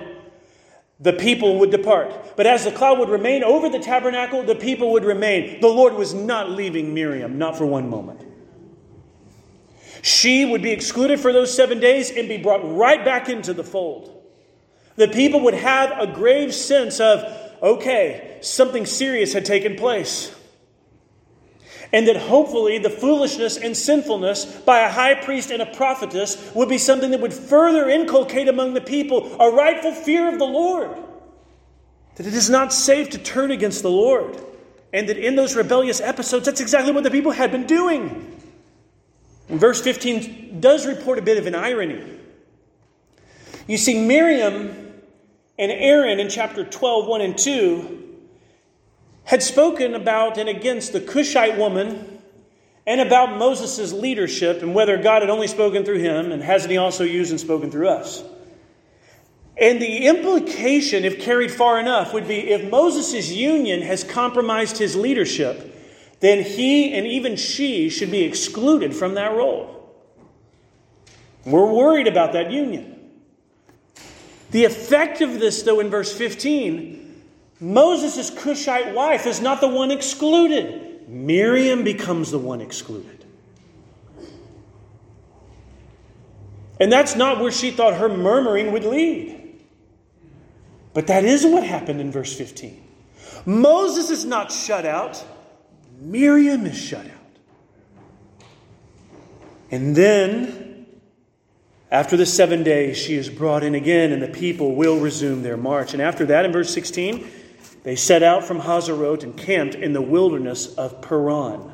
the 1.05 1.13
people 1.13 1.59
would 1.59 1.71
depart. 1.71 2.35
But 2.35 2.47
as 2.47 2.65
the 2.65 2.73
cloud 2.73 2.99
would 2.99 3.11
remain 3.11 3.45
over 3.45 3.69
the 3.69 3.79
tabernacle, 3.79 4.43
the 4.43 4.55
people 4.55 4.93
would 4.93 5.05
remain. 5.05 5.61
The 5.61 5.69
Lord 5.69 5.93
was 5.93 6.15
not 6.15 6.51
leaving 6.51 6.95
Miriam, 6.95 7.37
not 7.37 7.59
for 7.59 7.67
one 7.67 7.91
moment. 7.91 8.23
She 10.01 10.47
would 10.47 10.63
be 10.63 10.71
excluded 10.71 11.21
for 11.21 11.31
those 11.31 11.55
seven 11.55 11.79
days 11.79 12.11
and 12.11 12.27
be 12.27 12.39
brought 12.39 12.77
right 12.77 13.05
back 13.05 13.29
into 13.29 13.53
the 13.53 13.63
fold. 13.63 14.23
The 14.97 15.09
people 15.09 15.41
would 15.41 15.55
have 15.55 15.93
a 15.99 16.07
grave 16.07 16.55
sense 16.55 17.01
of, 17.01 17.23
okay, 17.63 18.39
something 18.41 18.87
serious 18.87 19.35
had 19.35 19.45
taken 19.45 19.77
place 19.77 20.34
and 21.93 22.09
that 22.09 22.17
hopefully 22.17 22.79
the 22.79 22.91
foolishness 22.91 23.57
and 23.57 23.77
sinfulness 23.77 24.45
by 24.45 24.81
a 24.81 24.91
high 24.91 25.15
priest 25.15 25.51
and 25.51 25.63
a 25.63 25.67
prophetess 25.67 26.53
would 26.55 26.69
be 26.69 26.79
something 26.79 27.11
that 27.11 27.21
would 27.21 27.33
further 27.33 27.89
inculcate 27.89 28.49
among 28.49 28.75
the 28.75 28.81
people 28.81 29.37
a 29.41 29.51
rightful 29.51 29.93
fear 29.93 30.33
of 30.33 30.39
the 30.39 30.45
Lord. 30.45 30.91
That 32.17 32.27
it 32.27 32.35
is 32.35 32.49
not 32.49 32.73
safe 32.73 33.11
to 33.11 33.19
turn 33.19 33.51
against 33.51 33.83
the 33.83 33.91
Lord. 33.91 34.41
And 34.93 35.09
that 35.09 35.19
in 35.19 35.35
those 35.35 35.57
rebellious 35.57 36.01
episodes, 36.01 36.47
that's 36.47 36.61
exactly 36.61 36.93
what 36.93 37.03
the 37.03 37.11
people 37.11 37.33
had 37.33 37.51
been 37.51 37.67
doing. 37.67 38.41
And 39.49 39.59
verse 39.59 39.81
15 39.81 40.61
does 40.61 40.87
report 40.87 41.19
a 41.19 41.23
bit 41.23 41.37
of 41.37 41.47
an 41.47 41.55
irony. 41.55 42.03
You 43.67 43.77
see, 43.77 44.07
Miriam 44.07 44.93
and 45.59 45.73
Aaron 45.73 46.21
in 46.21 46.29
chapter 46.29 46.65
12, 46.65 47.07
1 47.09 47.21
and 47.21 47.37
2 47.37 48.04
had 49.25 49.43
spoken 49.43 49.95
about 49.95 50.39
and 50.39 50.49
against 50.49 50.93
the 50.93 51.01
Cushite 51.01 51.59
woman 51.59 52.21
and 52.87 53.01
about 53.01 53.39
Moses' 53.39 53.93
leadership 53.93 54.63
and 54.63 54.75
whether 54.75 54.97
God 54.97 55.23
had 55.23 55.31
only 55.31 55.47
spoken 55.47 55.85
through 55.85 56.01
him 56.01 56.31
and 56.31 56.43
hasn't 56.43 56.71
he 56.71 56.77
also 56.77 57.05
used 57.05 57.31
and 57.31 57.41
spoken 57.41 57.71
through 57.71 57.89
us. 57.89 58.23
And 59.57 59.81
the 59.81 60.07
implication, 60.07 61.05
if 61.05 61.21
carried 61.21 61.51
far 61.51 61.79
enough, 61.79 62.13
would 62.13 62.27
be 62.27 62.51
if 62.51 62.71
Moses' 62.71 63.31
union 63.31 63.83
has 63.83 64.03
compromised 64.05 64.79
his 64.79 64.97
leadership, 64.97 65.71
then 66.21 66.43
he 66.43 66.93
and 66.93 67.07
even 67.07 67.37
she 67.37 67.89
should 67.89 68.11
be 68.11 68.23
excluded 68.23 68.95
from 68.95 69.15
that 69.15 69.33
role. 69.33 69.71
We're 71.47 71.73
worried 71.73 72.09
about 72.09 72.33
that 72.33 72.51
union. 72.51 73.11
The 74.51 74.65
effect 74.65 75.21
of 75.21 75.41
this, 75.41 75.63
though, 75.63 75.81
in 75.81 75.89
verse 75.91 76.17
15 76.17 76.94
Moses' 77.65 78.29
Cushite 78.29 78.95
wife 78.95 79.27
is 79.27 79.41
not 79.41 79.63
the 79.63 79.69
one 79.69 79.91
excluded. 79.91 81.09
Miriam 81.09 81.83
becomes 81.83 82.31
the 82.31 82.39
one 82.39 82.61
excluded. 82.61 83.25
And 86.79 86.93
that's 86.93 87.17
not 87.17 87.41
where 87.41 87.51
she 87.51 87.71
thought 87.71 87.95
her 87.95 88.09
murmuring 88.09 88.73
would 88.73 88.85
lead. 88.85 89.41
But 90.93 91.07
that 91.07 91.25
is 91.25 91.47
what 91.47 91.65
happened 91.65 92.03
in 92.03 92.13
verse 92.13 92.37
15. 92.37 92.83
Moses 93.47 94.11
is 94.11 94.27
not 94.27 94.53
shut 94.53 94.85
out, 94.85 95.25
Miriam 95.99 96.67
is 96.67 96.77
shut 96.77 97.07
out. 97.07 97.13
And 99.71 99.97
then, 99.97 100.87
after 101.91 102.17
the 102.17 102.27
seven 102.27 102.63
days, 102.63 102.99
she 102.99 103.15
is 103.15 103.31
brought 103.31 103.65
in 103.65 103.75
again, 103.75 104.13
and 104.13 104.21
the 104.21 104.29
people 104.29 104.75
will 104.75 105.01
resume 105.01 105.43
their 105.43 105.57
march. 105.57 105.95
And 105.95 106.03
after 106.03 106.27
that, 106.27 106.45
in 106.45 106.53
verse 106.53 106.73
16, 106.73 107.27
they 107.85 107.97
set 107.97 108.23
out 108.23 108.45
from 108.45 108.61
Hazeroth 108.61 109.23
and 109.23 109.37
camped 109.37 109.75
in 109.75 109.93
the 109.93 110.03
wilderness 110.03 110.75
of 110.75 111.01
Paran. 111.01 111.71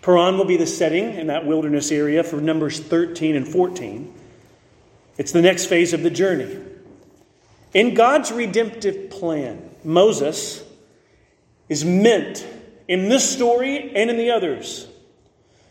Paran 0.00 0.38
will 0.38 0.44
be 0.44 0.56
the 0.56 0.66
setting 0.66 1.14
in 1.14 1.26
that 1.26 1.44
wilderness 1.44 1.90
area 1.90 2.22
for 2.24 2.40
Numbers 2.40 2.80
13 2.80 3.36
and 3.36 3.46
14. 3.46 4.14
It's 5.18 5.32
the 5.32 5.42
next 5.42 5.66
phase 5.66 5.92
of 5.92 6.02
the 6.02 6.10
journey. 6.10 6.58
In 7.74 7.94
God's 7.94 8.30
redemptive 8.30 9.10
plan, 9.10 9.68
Moses 9.84 10.64
is 11.68 11.84
meant 11.84 12.46
in 12.86 13.08
this 13.08 13.28
story 13.28 13.92
and 13.94 14.08
in 14.08 14.16
the 14.16 14.30
others 14.30 14.86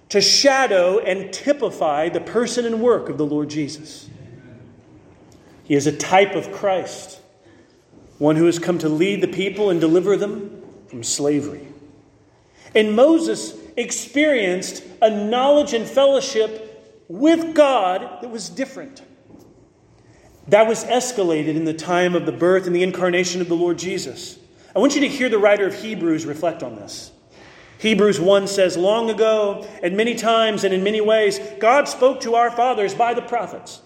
to 0.09 0.21
shadow 0.21 0.99
and 0.99 1.33
typify 1.33 2.09
the 2.09 2.21
person 2.21 2.65
and 2.65 2.81
work 2.81 3.09
of 3.09 3.17
the 3.17 3.25
Lord 3.25 3.49
Jesus. 3.49 4.09
He 5.63 5.73
is 5.73 5.87
a 5.87 5.95
type 5.95 6.35
of 6.35 6.51
Christ 6.51 7.19
one 8.17 8.35
who 8.35 8.45
has 8.45 8.59
come 8.59 8.79
to 8.79 8.89
lead 8.89 9.21
the 9.21 9.27
people 9.27 9.69
and 9.69 9.79
deliver 9.79 10.17
them 10.17 10.63
from 10.87 11.03
slavery. 11.03 11.67
And 12.75 12.95
Moses 12.95 13.53
experienced 13.75 14.83
a 15.01 15.09
knowledge 15.09 15.73
and 15.73 15.87
fellowship 15.87 17.03
with 17.07 17.53
God 17.53 18.21
that 18.21 18.29
was 18.29 18.49
different. 18.49 19.01
That 20.47 20.67
was 20.67 20.83
escalated 20.85 21.55
in 21.55 21.65
the 21.65 21.73
time 21.73 22.15
of 22.15 22.25
the 22.25 22.31
birth 22.31 22.67
and 22.67 22.75
the 22.75 22.83
incarnation 22.83 23.41
of 23.41 23.49
the 23.49 23.55
Lord 23.55 23.77
Jesus. 23.77 24.37
I 24.75 24.79
want 24.79 24.95
you 24.95 25.01
to 25.01 25.07
hear 25.07 25.29
the 25.29 25.37
writer 25.37 25.67
of 25.67 25.75
Hebrews 25.75 26.25
reflect 26.25 26.63
on 26.63 26.75
this. 26.75 27.11
Hebrews 27.79 28.19
1 28.19 28.47
says, 28.47 28.75
Long 28.75 29.09
ago, 29.09 29.67
and 29.83 29.95
many 29.95 30.15
times 30.15 30.63
and 30.63 30.73
in 30.73 30.83
many 30.83 31.01
ways, 31.01 31.39
God 31.59 31.87
spoke 31.87 32.21
to 32.21 32.35
our 32.35 32.49
fathers 32.49 32.95
by 32.95 33.13
the 33.13 33.21
prophets. 33.21 33.81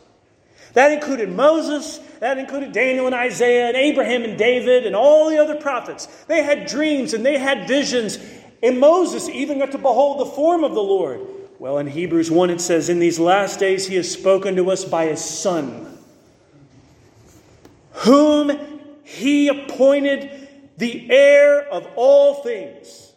That 0.74 0.92
included 0.92 1.30
Moses, 1.30 2.00
that 2.20 2.38
included 2.38 2.72
Daniel 2.72 3.06
and 3.06 3.16
Isaiah, 3.16 3.68
and 3.68 3.76
Abraham 3.76 4.24
and 4.24 4.38
David, 4.38 4.86
and 4.86 4.96
all 4.96 5.30
the 5.30 5.38
other 5.38 5.56
prophets. 5.56 6.08
They 6.28 6.44
had 6.44 6.66
dreams 6.68 7.14
and 7.14 7.26
they 7.26 7.38
had 7.38 7.68
visions. 7.68 8.18
And 8.64 8.80
Moses 8.80 9.28
even 9.30 9.60
got 9.60 9.72
to 9.72 9.78
behold 9.78 10.20
the 10.20 10.32
form 10.32 10.64
of 10.64 10.74
the 10.74 10.84
Lord. 10.84 11.22
Well, 11.60 11.78
in 11.78 11.88
Hebrews 11.88 12.32
1, 12.32 12.50
it 12.50 12.62
says, 12.62 12.90
In 12.90 13.00
these 13.00 13.20
last 13.20 13.60
days 13.60 13.88
he 13.88 13.96
has 13.96 14.12
spoken 14.12 14.56
to 14.56 14.72
us 14.72 14.86
by 14.86 15.08
his 15.08 15.24
Son, 15.24 15.98
whom 17.92 18.52
he 19.04 19.48
appointed 19.48 20.48
the 20.78 21.12
heir 21.12 21.62
of 21.70 21.88
all 21.96 22.36
things, 22.44 23.14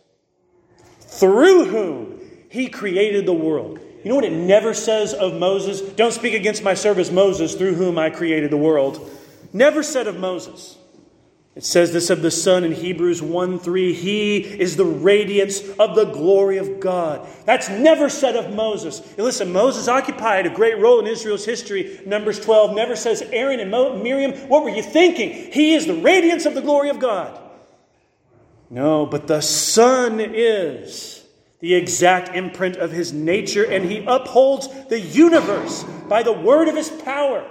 through 1.01 1.67
whom 1.67 2.14
he 2.55 2.69
created 2.69 3.27
the 3.27 3.35
world. 3.35 3.81
You 4.05 4.11
know 4.11 4.15
what 4.15 4.25
it 4.25 4.33
never 4.33 4.75
says 4.75 5.13
of 5.13 5.35
Moses? 5.35 5.81
Don't 5.81 6.13
speak 6.13 6.35
against 6.35 6.63
my 6.63 6.75
servant 6.75 7.13
Moses, 7.13 7.57
through 7.57 7.75
whom 7.75 7.99
I 7.99 8.11
created 8.11 8.53
the 8.53 8.57
world. 8.57 9.11
Never 9.53 9.83
said 9.83 10.07
of 10.07 10.21
Moses. 10.21 10.79
It 11.57 11.65
says 11.65 11.93
this 11.93 12.11
of 12.11 12.23
the 12.23 12.31
Son 12.31 12.63
in 12.63 12.71
Hebrews 12.71 13.21
1 13.21 13.59
3. 13.59 13.93
He 13.93 14.37
is 14.39 14.77
the 14.77 14.85
radiance 14.85 15.69
of 15.81 15.97
the 15.97 16.05
glory 16.05 16.59
of 16.59 16.79
God. 16.79 17.27
That's 17.45 17.69
never 17.69 18.09
said 18.09 18.37
of 18.37 18.55
Moses. 18.55 19.01
And 19.01 19.25
listen, 19.25 19.53
Moses 19.53 19.89
occupied 19.89 20.47
a 20.47 20.51
great 20.51 20.79
role 20.79 21.01
in 21.01 21.09
Israel's 21.09 21.45
history. 21.45 22.01
Numbers 22.07 22.39
12 22.39 22.77
never 22.77 22.95
says 22.95 23.21
Aaron 23.33 23.59
and 23.59 23.73
Miriam. 24.01 24.31
What 24.49 24.63
were 24.63 24.71
you 24.71 24.83
thinking? 24.83 25.51
He 25.51 25.75
is 25.75 25.87
the 25.87 25.95
radiance 25.95 26.47
of 26.47 26.55
the 26.55 26.63
glory 26.63 26.89
of 26.89 27.01
God. 27.01 27.41
No, 28.71 29.07
but 29.07 29.27
the 29.27 29.41
Son 29.41 30.21
is 30.21 31.24
the 31.65 31.75
exact 31.75 32.37
imprint 32.37 32.77
of 32.77 32.93
his 32.93 33.15
nature, 33.15 33.65
and 33.65 33.87
he 33.91 34.05
upholds 34.07 34.69
the 34.89 35.01
universe 35.01 35.83
by 36.11 36.23
the 36.23 36.31
word 36.31 36.69
of 36.69 36.77
his 36.77 36.91
power. 36.91 37.43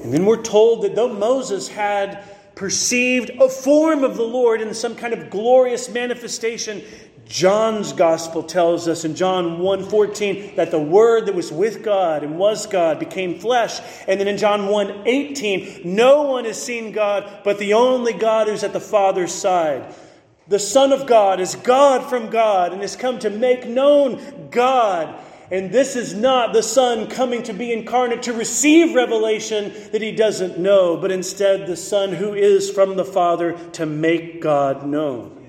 And 0.00 0.14
then 0.14 0.24
we're 0.24 0.40
told 0.40 0.84
that 0.84 0.94
though 0.94 1.12
Moses 1.12 1.66
had 1.66 2.22
perceived 2.54 3.30
a 3.30 3.48
form 3.48 4.04
of 4.04 4.16
the 4.16 4.22
Lord 4.22 4.60
in 4.60 4.72
some 4.74 4.94
kind 4.94 5.12
of 5.12 5.28
glorious 5.28 5.88
manifestation, 5.88 6.82
John's 7.26 7.92
gospel 7.92 8.44
tells 8.44 8.86
us 8.86 9.04
in 9.04 9.16
John 9.16 9.58
1:14 9.58 10.54
that 10.54 10.70
the 10.70 10.78
word 10.78 11.26
that 11.26 11.34
was 11.34 11.50
with 11.50 11.82
God 11.82 12.22
and 12.22 12.38
was 12.38 12.66
God 12.66 13.00
became 13.00 13.40
flesh. 13.40 13.80
And 14.06 14.20
then 14.20 14.28
in 14.28 14.36
John 14.36 14.68
1:18, 14.68 15.80
no 15.84 16.22
one 16.22 16.44
has 16.44 16.62
seen 16.62 16.92
God 16.92 17.28
but 17.42 17.58
the 17.58 17.74
only 17.74 18.12
God 18.12 18.46
who's 18.46 18.62
at 18.62 18.72
the 18.72 18.78
Father's 18.78 19.32
side. 19.34 19.82
The 20.46 20.58
Son 20.58 20.92
of 20.92 21.06
God 21.06 21.40
is 21.40 21.54
God 21.56 22.08
from 22.08 22.28
God 22.28 22.72
and 22.72 22.82
has 22.82 22.96
come 22.96 23.18
to 23.20 23.30
make 23.30 23.66
known 23.66 24.48
God. 24.50 25.14
And 25.50 25.70
this 25.70 25.96
is 25.96 26.14
not 26.14 26.52
the 26.52 26.62
Son 26.62 27.06
coming 27.06 27.42
to 27.44 27.52
be 27.52 27.72
incarnate 27.72 28.24
to 28.24 28.32
receive 28.32 28.94
revelation 28.94 29.72
that 29.92 30.02
he 30.02 30.12
doesn't 30.12 30.58
know, 30.58 30.96
but 30.96 31.12
instead 31.12 31.66
the 31.66 31.76
Son 31.76 32.12
who 32.12 32.34
is 32.34 32.70
from 32.70 32.96
the 32.96 33.04
Father 33.04 33.52
to 33.72 33.86
make 33.86 34.40
God 34.40 34.86
known. 34.86 35.44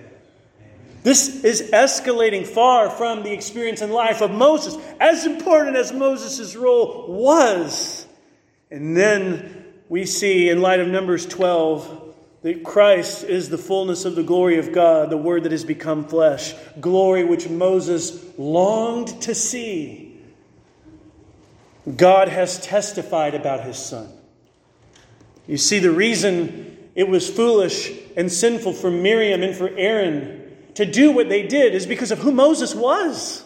This 1.03 1.43
is 1.43 1.69
escalating 1.71 2.47
far 2.47 2.89
from 2.89 3.23
the 3.23 3.31
experience 3.31 3.81
and 3.81 3.93
life 3.93 4.21
of 4.21 4.31
Moses, 4.31 4.75
as 4.99 5.25
important 5.25 5.75
as 5.75 5.93
Moses' 5.93 6.55
role 6.55 7.05
was. 7.07 8.07
And 8.71 8.97
then 8.97 9.65
we 9.87 10.05
see, 10.05 10.49
in 10.49 10.61
light 10.61 10.79
of 10.79 10.87
Numbers 10.87 11.25
12, 11.27 12.04
that 12.45 12.63
Christ 12.63 13.23
is 13.23 13.49
the 13.49 13.57
fullness 13.57 14.05
of 14.05 14.13
the 14.13 14.21
glory 14.21 14.59
of 14.59 14.71
God, 14.71 15.09
the 15.09 15.17
Word 15.17 15.45
that 15.45 15.51
has 15.51 15.65
become 15.65 16.05
flesh, 16.05 16.53
glory 16.79 17.23
which 17.23 17.49
Moses 17.49 18.23
longed 18.37 19.19
to 19.23 19.33
see. 19.33 20.21
God 21.97 22.27
has 22.27 22.61
testified 22.61 23.33
about 23.33 23.63
his 23.63 23.77
Son. 23.77 24.07
You 25.47 25.57
see, 25.57 25.79
the 25.79 25.89
reason 25.89 26.77
it 26.93 27.07
was 27.07 27.27
foolish 27.27 27.91
and 28.15 28.31
sinful 28.31 28.73
for 28.73 28.91
Miriam 28.91 29.41
and 29.41 29.55
for 29.55 29.69
Aaron 29.69 30.55
to 30.75 30.85
do 30.85 31.11
what 31.13 31.29
they 31.29 31.47
did 31.47 31.73
is 31.73 31.87
because 31.87 32.11
of 32.11 32.19
who 32.19 32.31
Moses 32.31 32.75
was. 32.75 33.43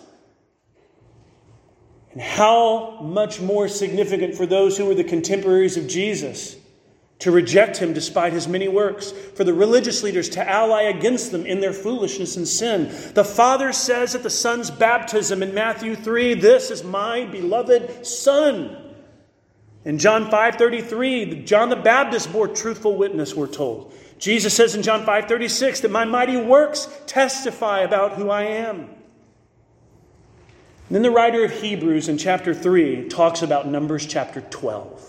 And 2.12 2.22
how 2.22 3.00
much 3.00 3.40
more 3.40 3.70
significant 3.70 4.36
for 4.36 4.46
those 4.46 4.78
who 4.78 4.88
were 4.88 4.96
the 4.96 5.06
contemporaries 5.06 5.78
of 5.78 5.88
Jesus 5.88 6.59
to 7.20 7.32
reject 7.32 7.78
him 7.78 7.94
despite 7.94 8.32
his 8.32 8.48
many 8.48 8.68
works, 8.68 9.12
for 9.12 9.44
the 9.44 9.54
religious 9.54 10.04
leaders 10.04 10.30
to 10.30 10.50
ally 10.50 10.84
against 10.84 11.32
them 11.32 11.46
in 11.46 11.60
their 11.60 11.74
foolishness 11.74 12.38
and 12.38 12.48
sin. 12.48 12.90
The 13.14 13.26
Father 13.26 13.74
says 13.74 14.16
at 14.16 14.24
the 14.24 14.30
Son's 14.30 14.72
baptism 14.72 15.44
in 15.44 15.54
Matthew 15.54 15.96
3, 15.96 16.36
This 16.36 16.72
is 16.72 16.84
my 16.84 17.26
beloved 17.26 18.06
Son. 18.06 18.78
In 19.86 19.98
John 19.98 20.30
5:33, 20.30 21.46
John 21.46 21.70
the 21.70 21.76
Baptist 21.76 22.32
bore 22.32 22.48
truthful 22.48 22.96
witness, 22.96 23.34
we're 23.34 23.48
told. 23.48 23.94
Jesus 24.18 24.54
says 24.54 24.76
in 24.76 24.84
John 24.84 25.06
5:36 25.06 25.82
that 25.82 25.92
my 25.92 26.06
mighty 26.06 26.38
works 26.38 26.88
testify 27.06 27.80
about 27.80 28.14
who 28.14 28.30
I 28.30 28.44
am. 28.44 28.90
And 30.88 30.96
then 30.96 31.02
the 31.02 31.12
writer 31.12 31.46
of 31.46 31.52
Hebrews 31.52 32.10
in 32.10 32.18
chapter 32.18 32.54
3 32.54 33.08
talks 33.08 33.42
about 33.42 33.68
Numbers 33.68 34.06
chapter 34.06 34.42
12. 34.42 35.09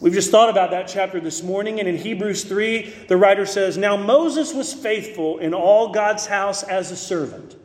We've 0.00 0.12
just 0.12 0.30
thought 0.30 0.48
about 0.48 0.70
that 0.70 0.86
chapter 0.86 1.18
this 1.18 1.42
morning, 1.42 1.80
and 1.80 1.88
in 1.88 1.96
Hebrews 1.96 2.44
3, 2.44 2.82
the 3.08 3.16
writer 3.16 3.44
says, 3.44 3.76
Now 3.76 3.96
Moses 3.96 4.54
was 4.54 4.72
faithful 4.72 5.38
in 5.38 5.54
all 5.54 5.88
God's 5.92 6.26
house 6.26 6.62
as 6.62 6.92
a 6.92 6.96
servant, 6.96 7.56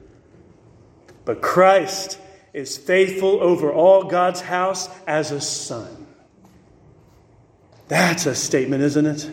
but 1.26 1.42
Christ 1.42 2.18
is 2.52 2.76
faithful 2.76 3.42
over 3.42 3.72
all 3.72 4.06
God's 4.06 4.42
house 4.42 4.90
as 5.06 5.30
a 5.30 5.40
son. 5.40 6.08
That's 7.88 8.26
a 8.26 8.34
statement, 8.34 8.82
isn't 8.82 9.06
it? 9.06 9.30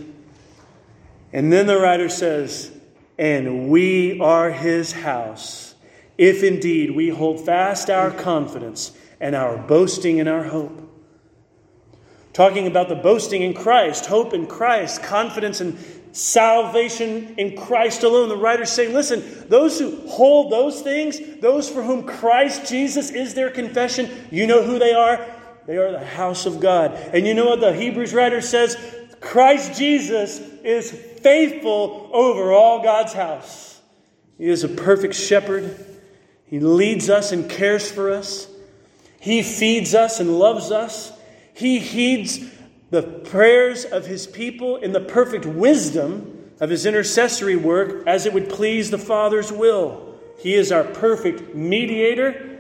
And 1.33 1.51
then 1.51 1.67
the 1.67 1.79
writer 1.79 2.11
says, 2.11 2.71
And 3.19 3.71
we 3.71 4.21
are 4.21 4.51
his 4.51 4.93
house, 4.93 5.75
if 6.19 6.43
indeed 6.43 6.91
we 6.91 7.09
hold 7.09 7.47
fast 7.47 7.89
our 7.89 8.11
confidence 8.11 8.93
and 9.21 9.35
our 9.35 9.57
boasting 9.57 10.19
in 10.19 10.29
our 10.29 10.45
hope 10.45 10.90
talking 12.33 12.67
about 12.67 12.89
the 12.89 12.95
boasting 12.95 13.43
in 13.43 13.55
Christ, 13.55 14.07
hope 14.07 14.35
in 14.35 14.47
Christ, 14.47 15.03
confidence 15.03 15.61
in 15.61 15.79
salvation 16.13 17.35
in 17.37 17.57
Christ 17.57 18.03
alone. 18.03 18.29
The 18.29 18.37
writers 18.37 18.71
saying, 18.71 18.93
listen, 18.95 19.49
those 19.49 19.79
who 19.79 19.97
hold 20.09 20.51
those 20.53 20.83
things, 20.83 21.19
those 21.41 21.69
for 21.69 21.83
whom 21.83 22.05
Christ 22.05 22.69
Jesus 22.69 23.11
is 23.11 23.35
their 23.35 23.51
confession, 23.51 24.11
you 24.31 24.47
know 24.47 24.63
who 24.63 24.79
they 24.79 24.93
are? 24.93 25.25
They 25.67 25.77
are 25.77 25.93
the 25.93 26.05
house 26.05 26.47
of 26.47 26.61
God. 26.61 26.93
And 27.13 27.27
you 27.27 27.35
know 27.35 27.47
what 27.47 27.61
the 27.61 27.73
Hebrews 27.73 28.13
writer 28.13 28.41
says? 28.41 28.77
Christ 29.21 29.79
Jesus 29.79 30.41
is 30.65 30.91
faithful 30.91 32.11
over 32.13 32.53
all 32.53 32.83
God's 32.83 33.13
house. 33.13 33.81
He 34.39 34.49
is 34.49 34.65
a 34.65 34.69
perfect 34.69 35.15
shepherd. 35.15 35.87
He 36.47 36.59
leads 36.59 37.11
us 37.11 37.31
and 37.31 37.49
cares 37.49 37.91
for 37.91 38.11
us. 38.11 38.49
He 39.21 39.43
feeds 39.43 39.95
us 39.95 40.19
and 40.19 40.39
loves 40.39 40.73
us. 40.73 41.13
He 41.61 41.79
heeds 41.79 42.41
the 42.89 43.03
prayers 43.03 43.85
of 43.85 44.07
his 44.07 44.27
people 44.27 44.77
in 44.77 44.93
the 44.93 45.01
perfect 45.01 45.45
wisdom 45.45 46.51
of 46.59 46.71
his 46.71 46.87
intercessory 46.87 47.55
work 47.55 48.03
as 48.07 48.25
it 48.25 48.33
would 48.33 48.49
please 48.49 48.91
the 48.91 48.97
Father's 48.97 49.53
will. 49.53 50.15
He 50.39 50.55
is 50.55 50.73
our 50.73 50.85
perfect 50.85 51.55
mediator 51.55 52.60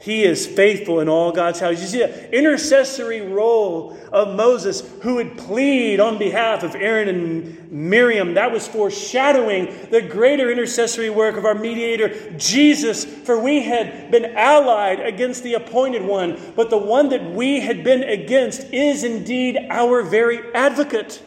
he 0.00 0.22
is 0.22 0.46
faithful 0.46 1.00
in 1.00 1.08
all 1.08 1.32
God's 1.32 1.58
house. 1.58 1.80
You 1.80 1.86
see 1.88 1.98
the 1.98 2.36
intercessory 2.36 3.20
role 3.20 3.98
of 4.12 4.36
Moses, 4.36 4.80
who 5.02 5.16
would 5.16 5.36
plead 5.36 5.98
on 5.98 6.18
behalf 6.18 6.62
of 6.62 6.76
Aaron 6.76 7.08
and 7.08 7.72
Miriam. 7.72 8.34
That 8.34 8.52
was 8.52 8.68
foreshadowing 8.68 9.90
the 9.90 10.00
greater 10.00 10.52
intercessory 10.52 11.10
work 11.10 11.36
of 11.36 11.44
our 11.44 11.56
mediator, 11.56 12.30
Jesus. 12.38 13.04
For 13.04 13.40
we 13.40 13.64
had 13.64 14.12
been 14.12 14.36
allied 14.36 15.00
against 15.00 15.42
the 15.42 15.54
appointed 15.54 16.04
one, 16.04 16.52
but 16.54 16.70
the 16.70 16.78
one 16.78 17.08
that 17.08 17.32
we 17.32 17.58
had 17.58 17.82
been 17.82 18.04
against 18.04 18.72
is 18.72 19.02
indeed 19.02 19.58
our 19.68 20.02
very 20.02 20.54
advocate. 20.54 21.24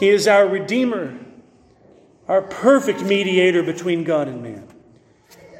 He 0.00 0.08
is 0.08 0.26
our 0.26 0.48
Redeemer, 0.48 1.16
our 2.26 2.42
perfect 2.42 3.02
mediator 3.02 3.62
between 3.62 4.02
God 4.02 4.26
and 4.26 4.42
man. 4.42 4.73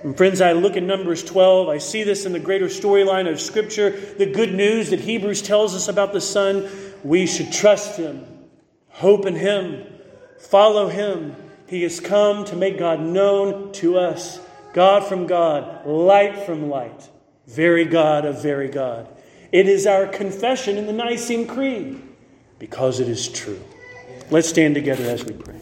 And 0.05 0.15
friends, 0.15 0.43
I 0.43 0.53
look 0.53 0.77
at 0.77 0.83
Numbers 0.83 1.25
12, 1.25 1.69
I 1.71 1.79
see 1.79 2.03
this 2.03 2.27
in 2.27 2.33
the 2.33 2.39
greater 2.39 2.67
storyline 2.67 3.29
of 3.29 3.41
Scripture, 3.41 3.91
the 3.91 4.31
good 4.31 4.53
news 4.53 4.91
that 4.91 5.01
Hebrews 5.01 5.41
tells 5.41 5.75
us 5.75 5.89
about 5.89 6.13
the 6.13 6.21
Son. 6.21 6.69
We 7.03 7.27
should 7.27 7.51
trust 7.51 7.99
Him, 7.99 8.27
hope 8.91 9.25
in 9.25 9.35
Him, 9.35 9.87
follow 10.39 10.89
Him. 10.89 11.35
He 11.67 11.83
has 11.85 12.01
come 12.01 12.45
to 12.45 12.55
make 12.55 12.79
God 12.79 13.01
known 13.01 13.73
to 13.73 13.99
us. 13.99 14.39
God 14.75 15.05
from 15.05 15.27
God, 15.27 15.87
light 15.87 16.45
from 16.45 16.69
light, 16.69 17.09
very 17.47 17.87
God 17.87 18.27
of 18.27 18.43
very 18.43 18.69
God. 18.69 19.09
It 19.53 19.69
is 19.69 19.87
our 19.87 20.07
confession 20.07 20.77
in 20.77 20.87
the 20.87 20.93
Nicene 20.93 21.47
Creed 21.47 22.03
because 22.59 23.01
it 23.01 23.09
is 23.09 23.29
true. 23.29 23.63
Let's 24.31 24.49
stand 24.49 24.75
together 24.75 25.05
as 25.05 25.25
we 25.25 25.33
pray. 25.33 25.61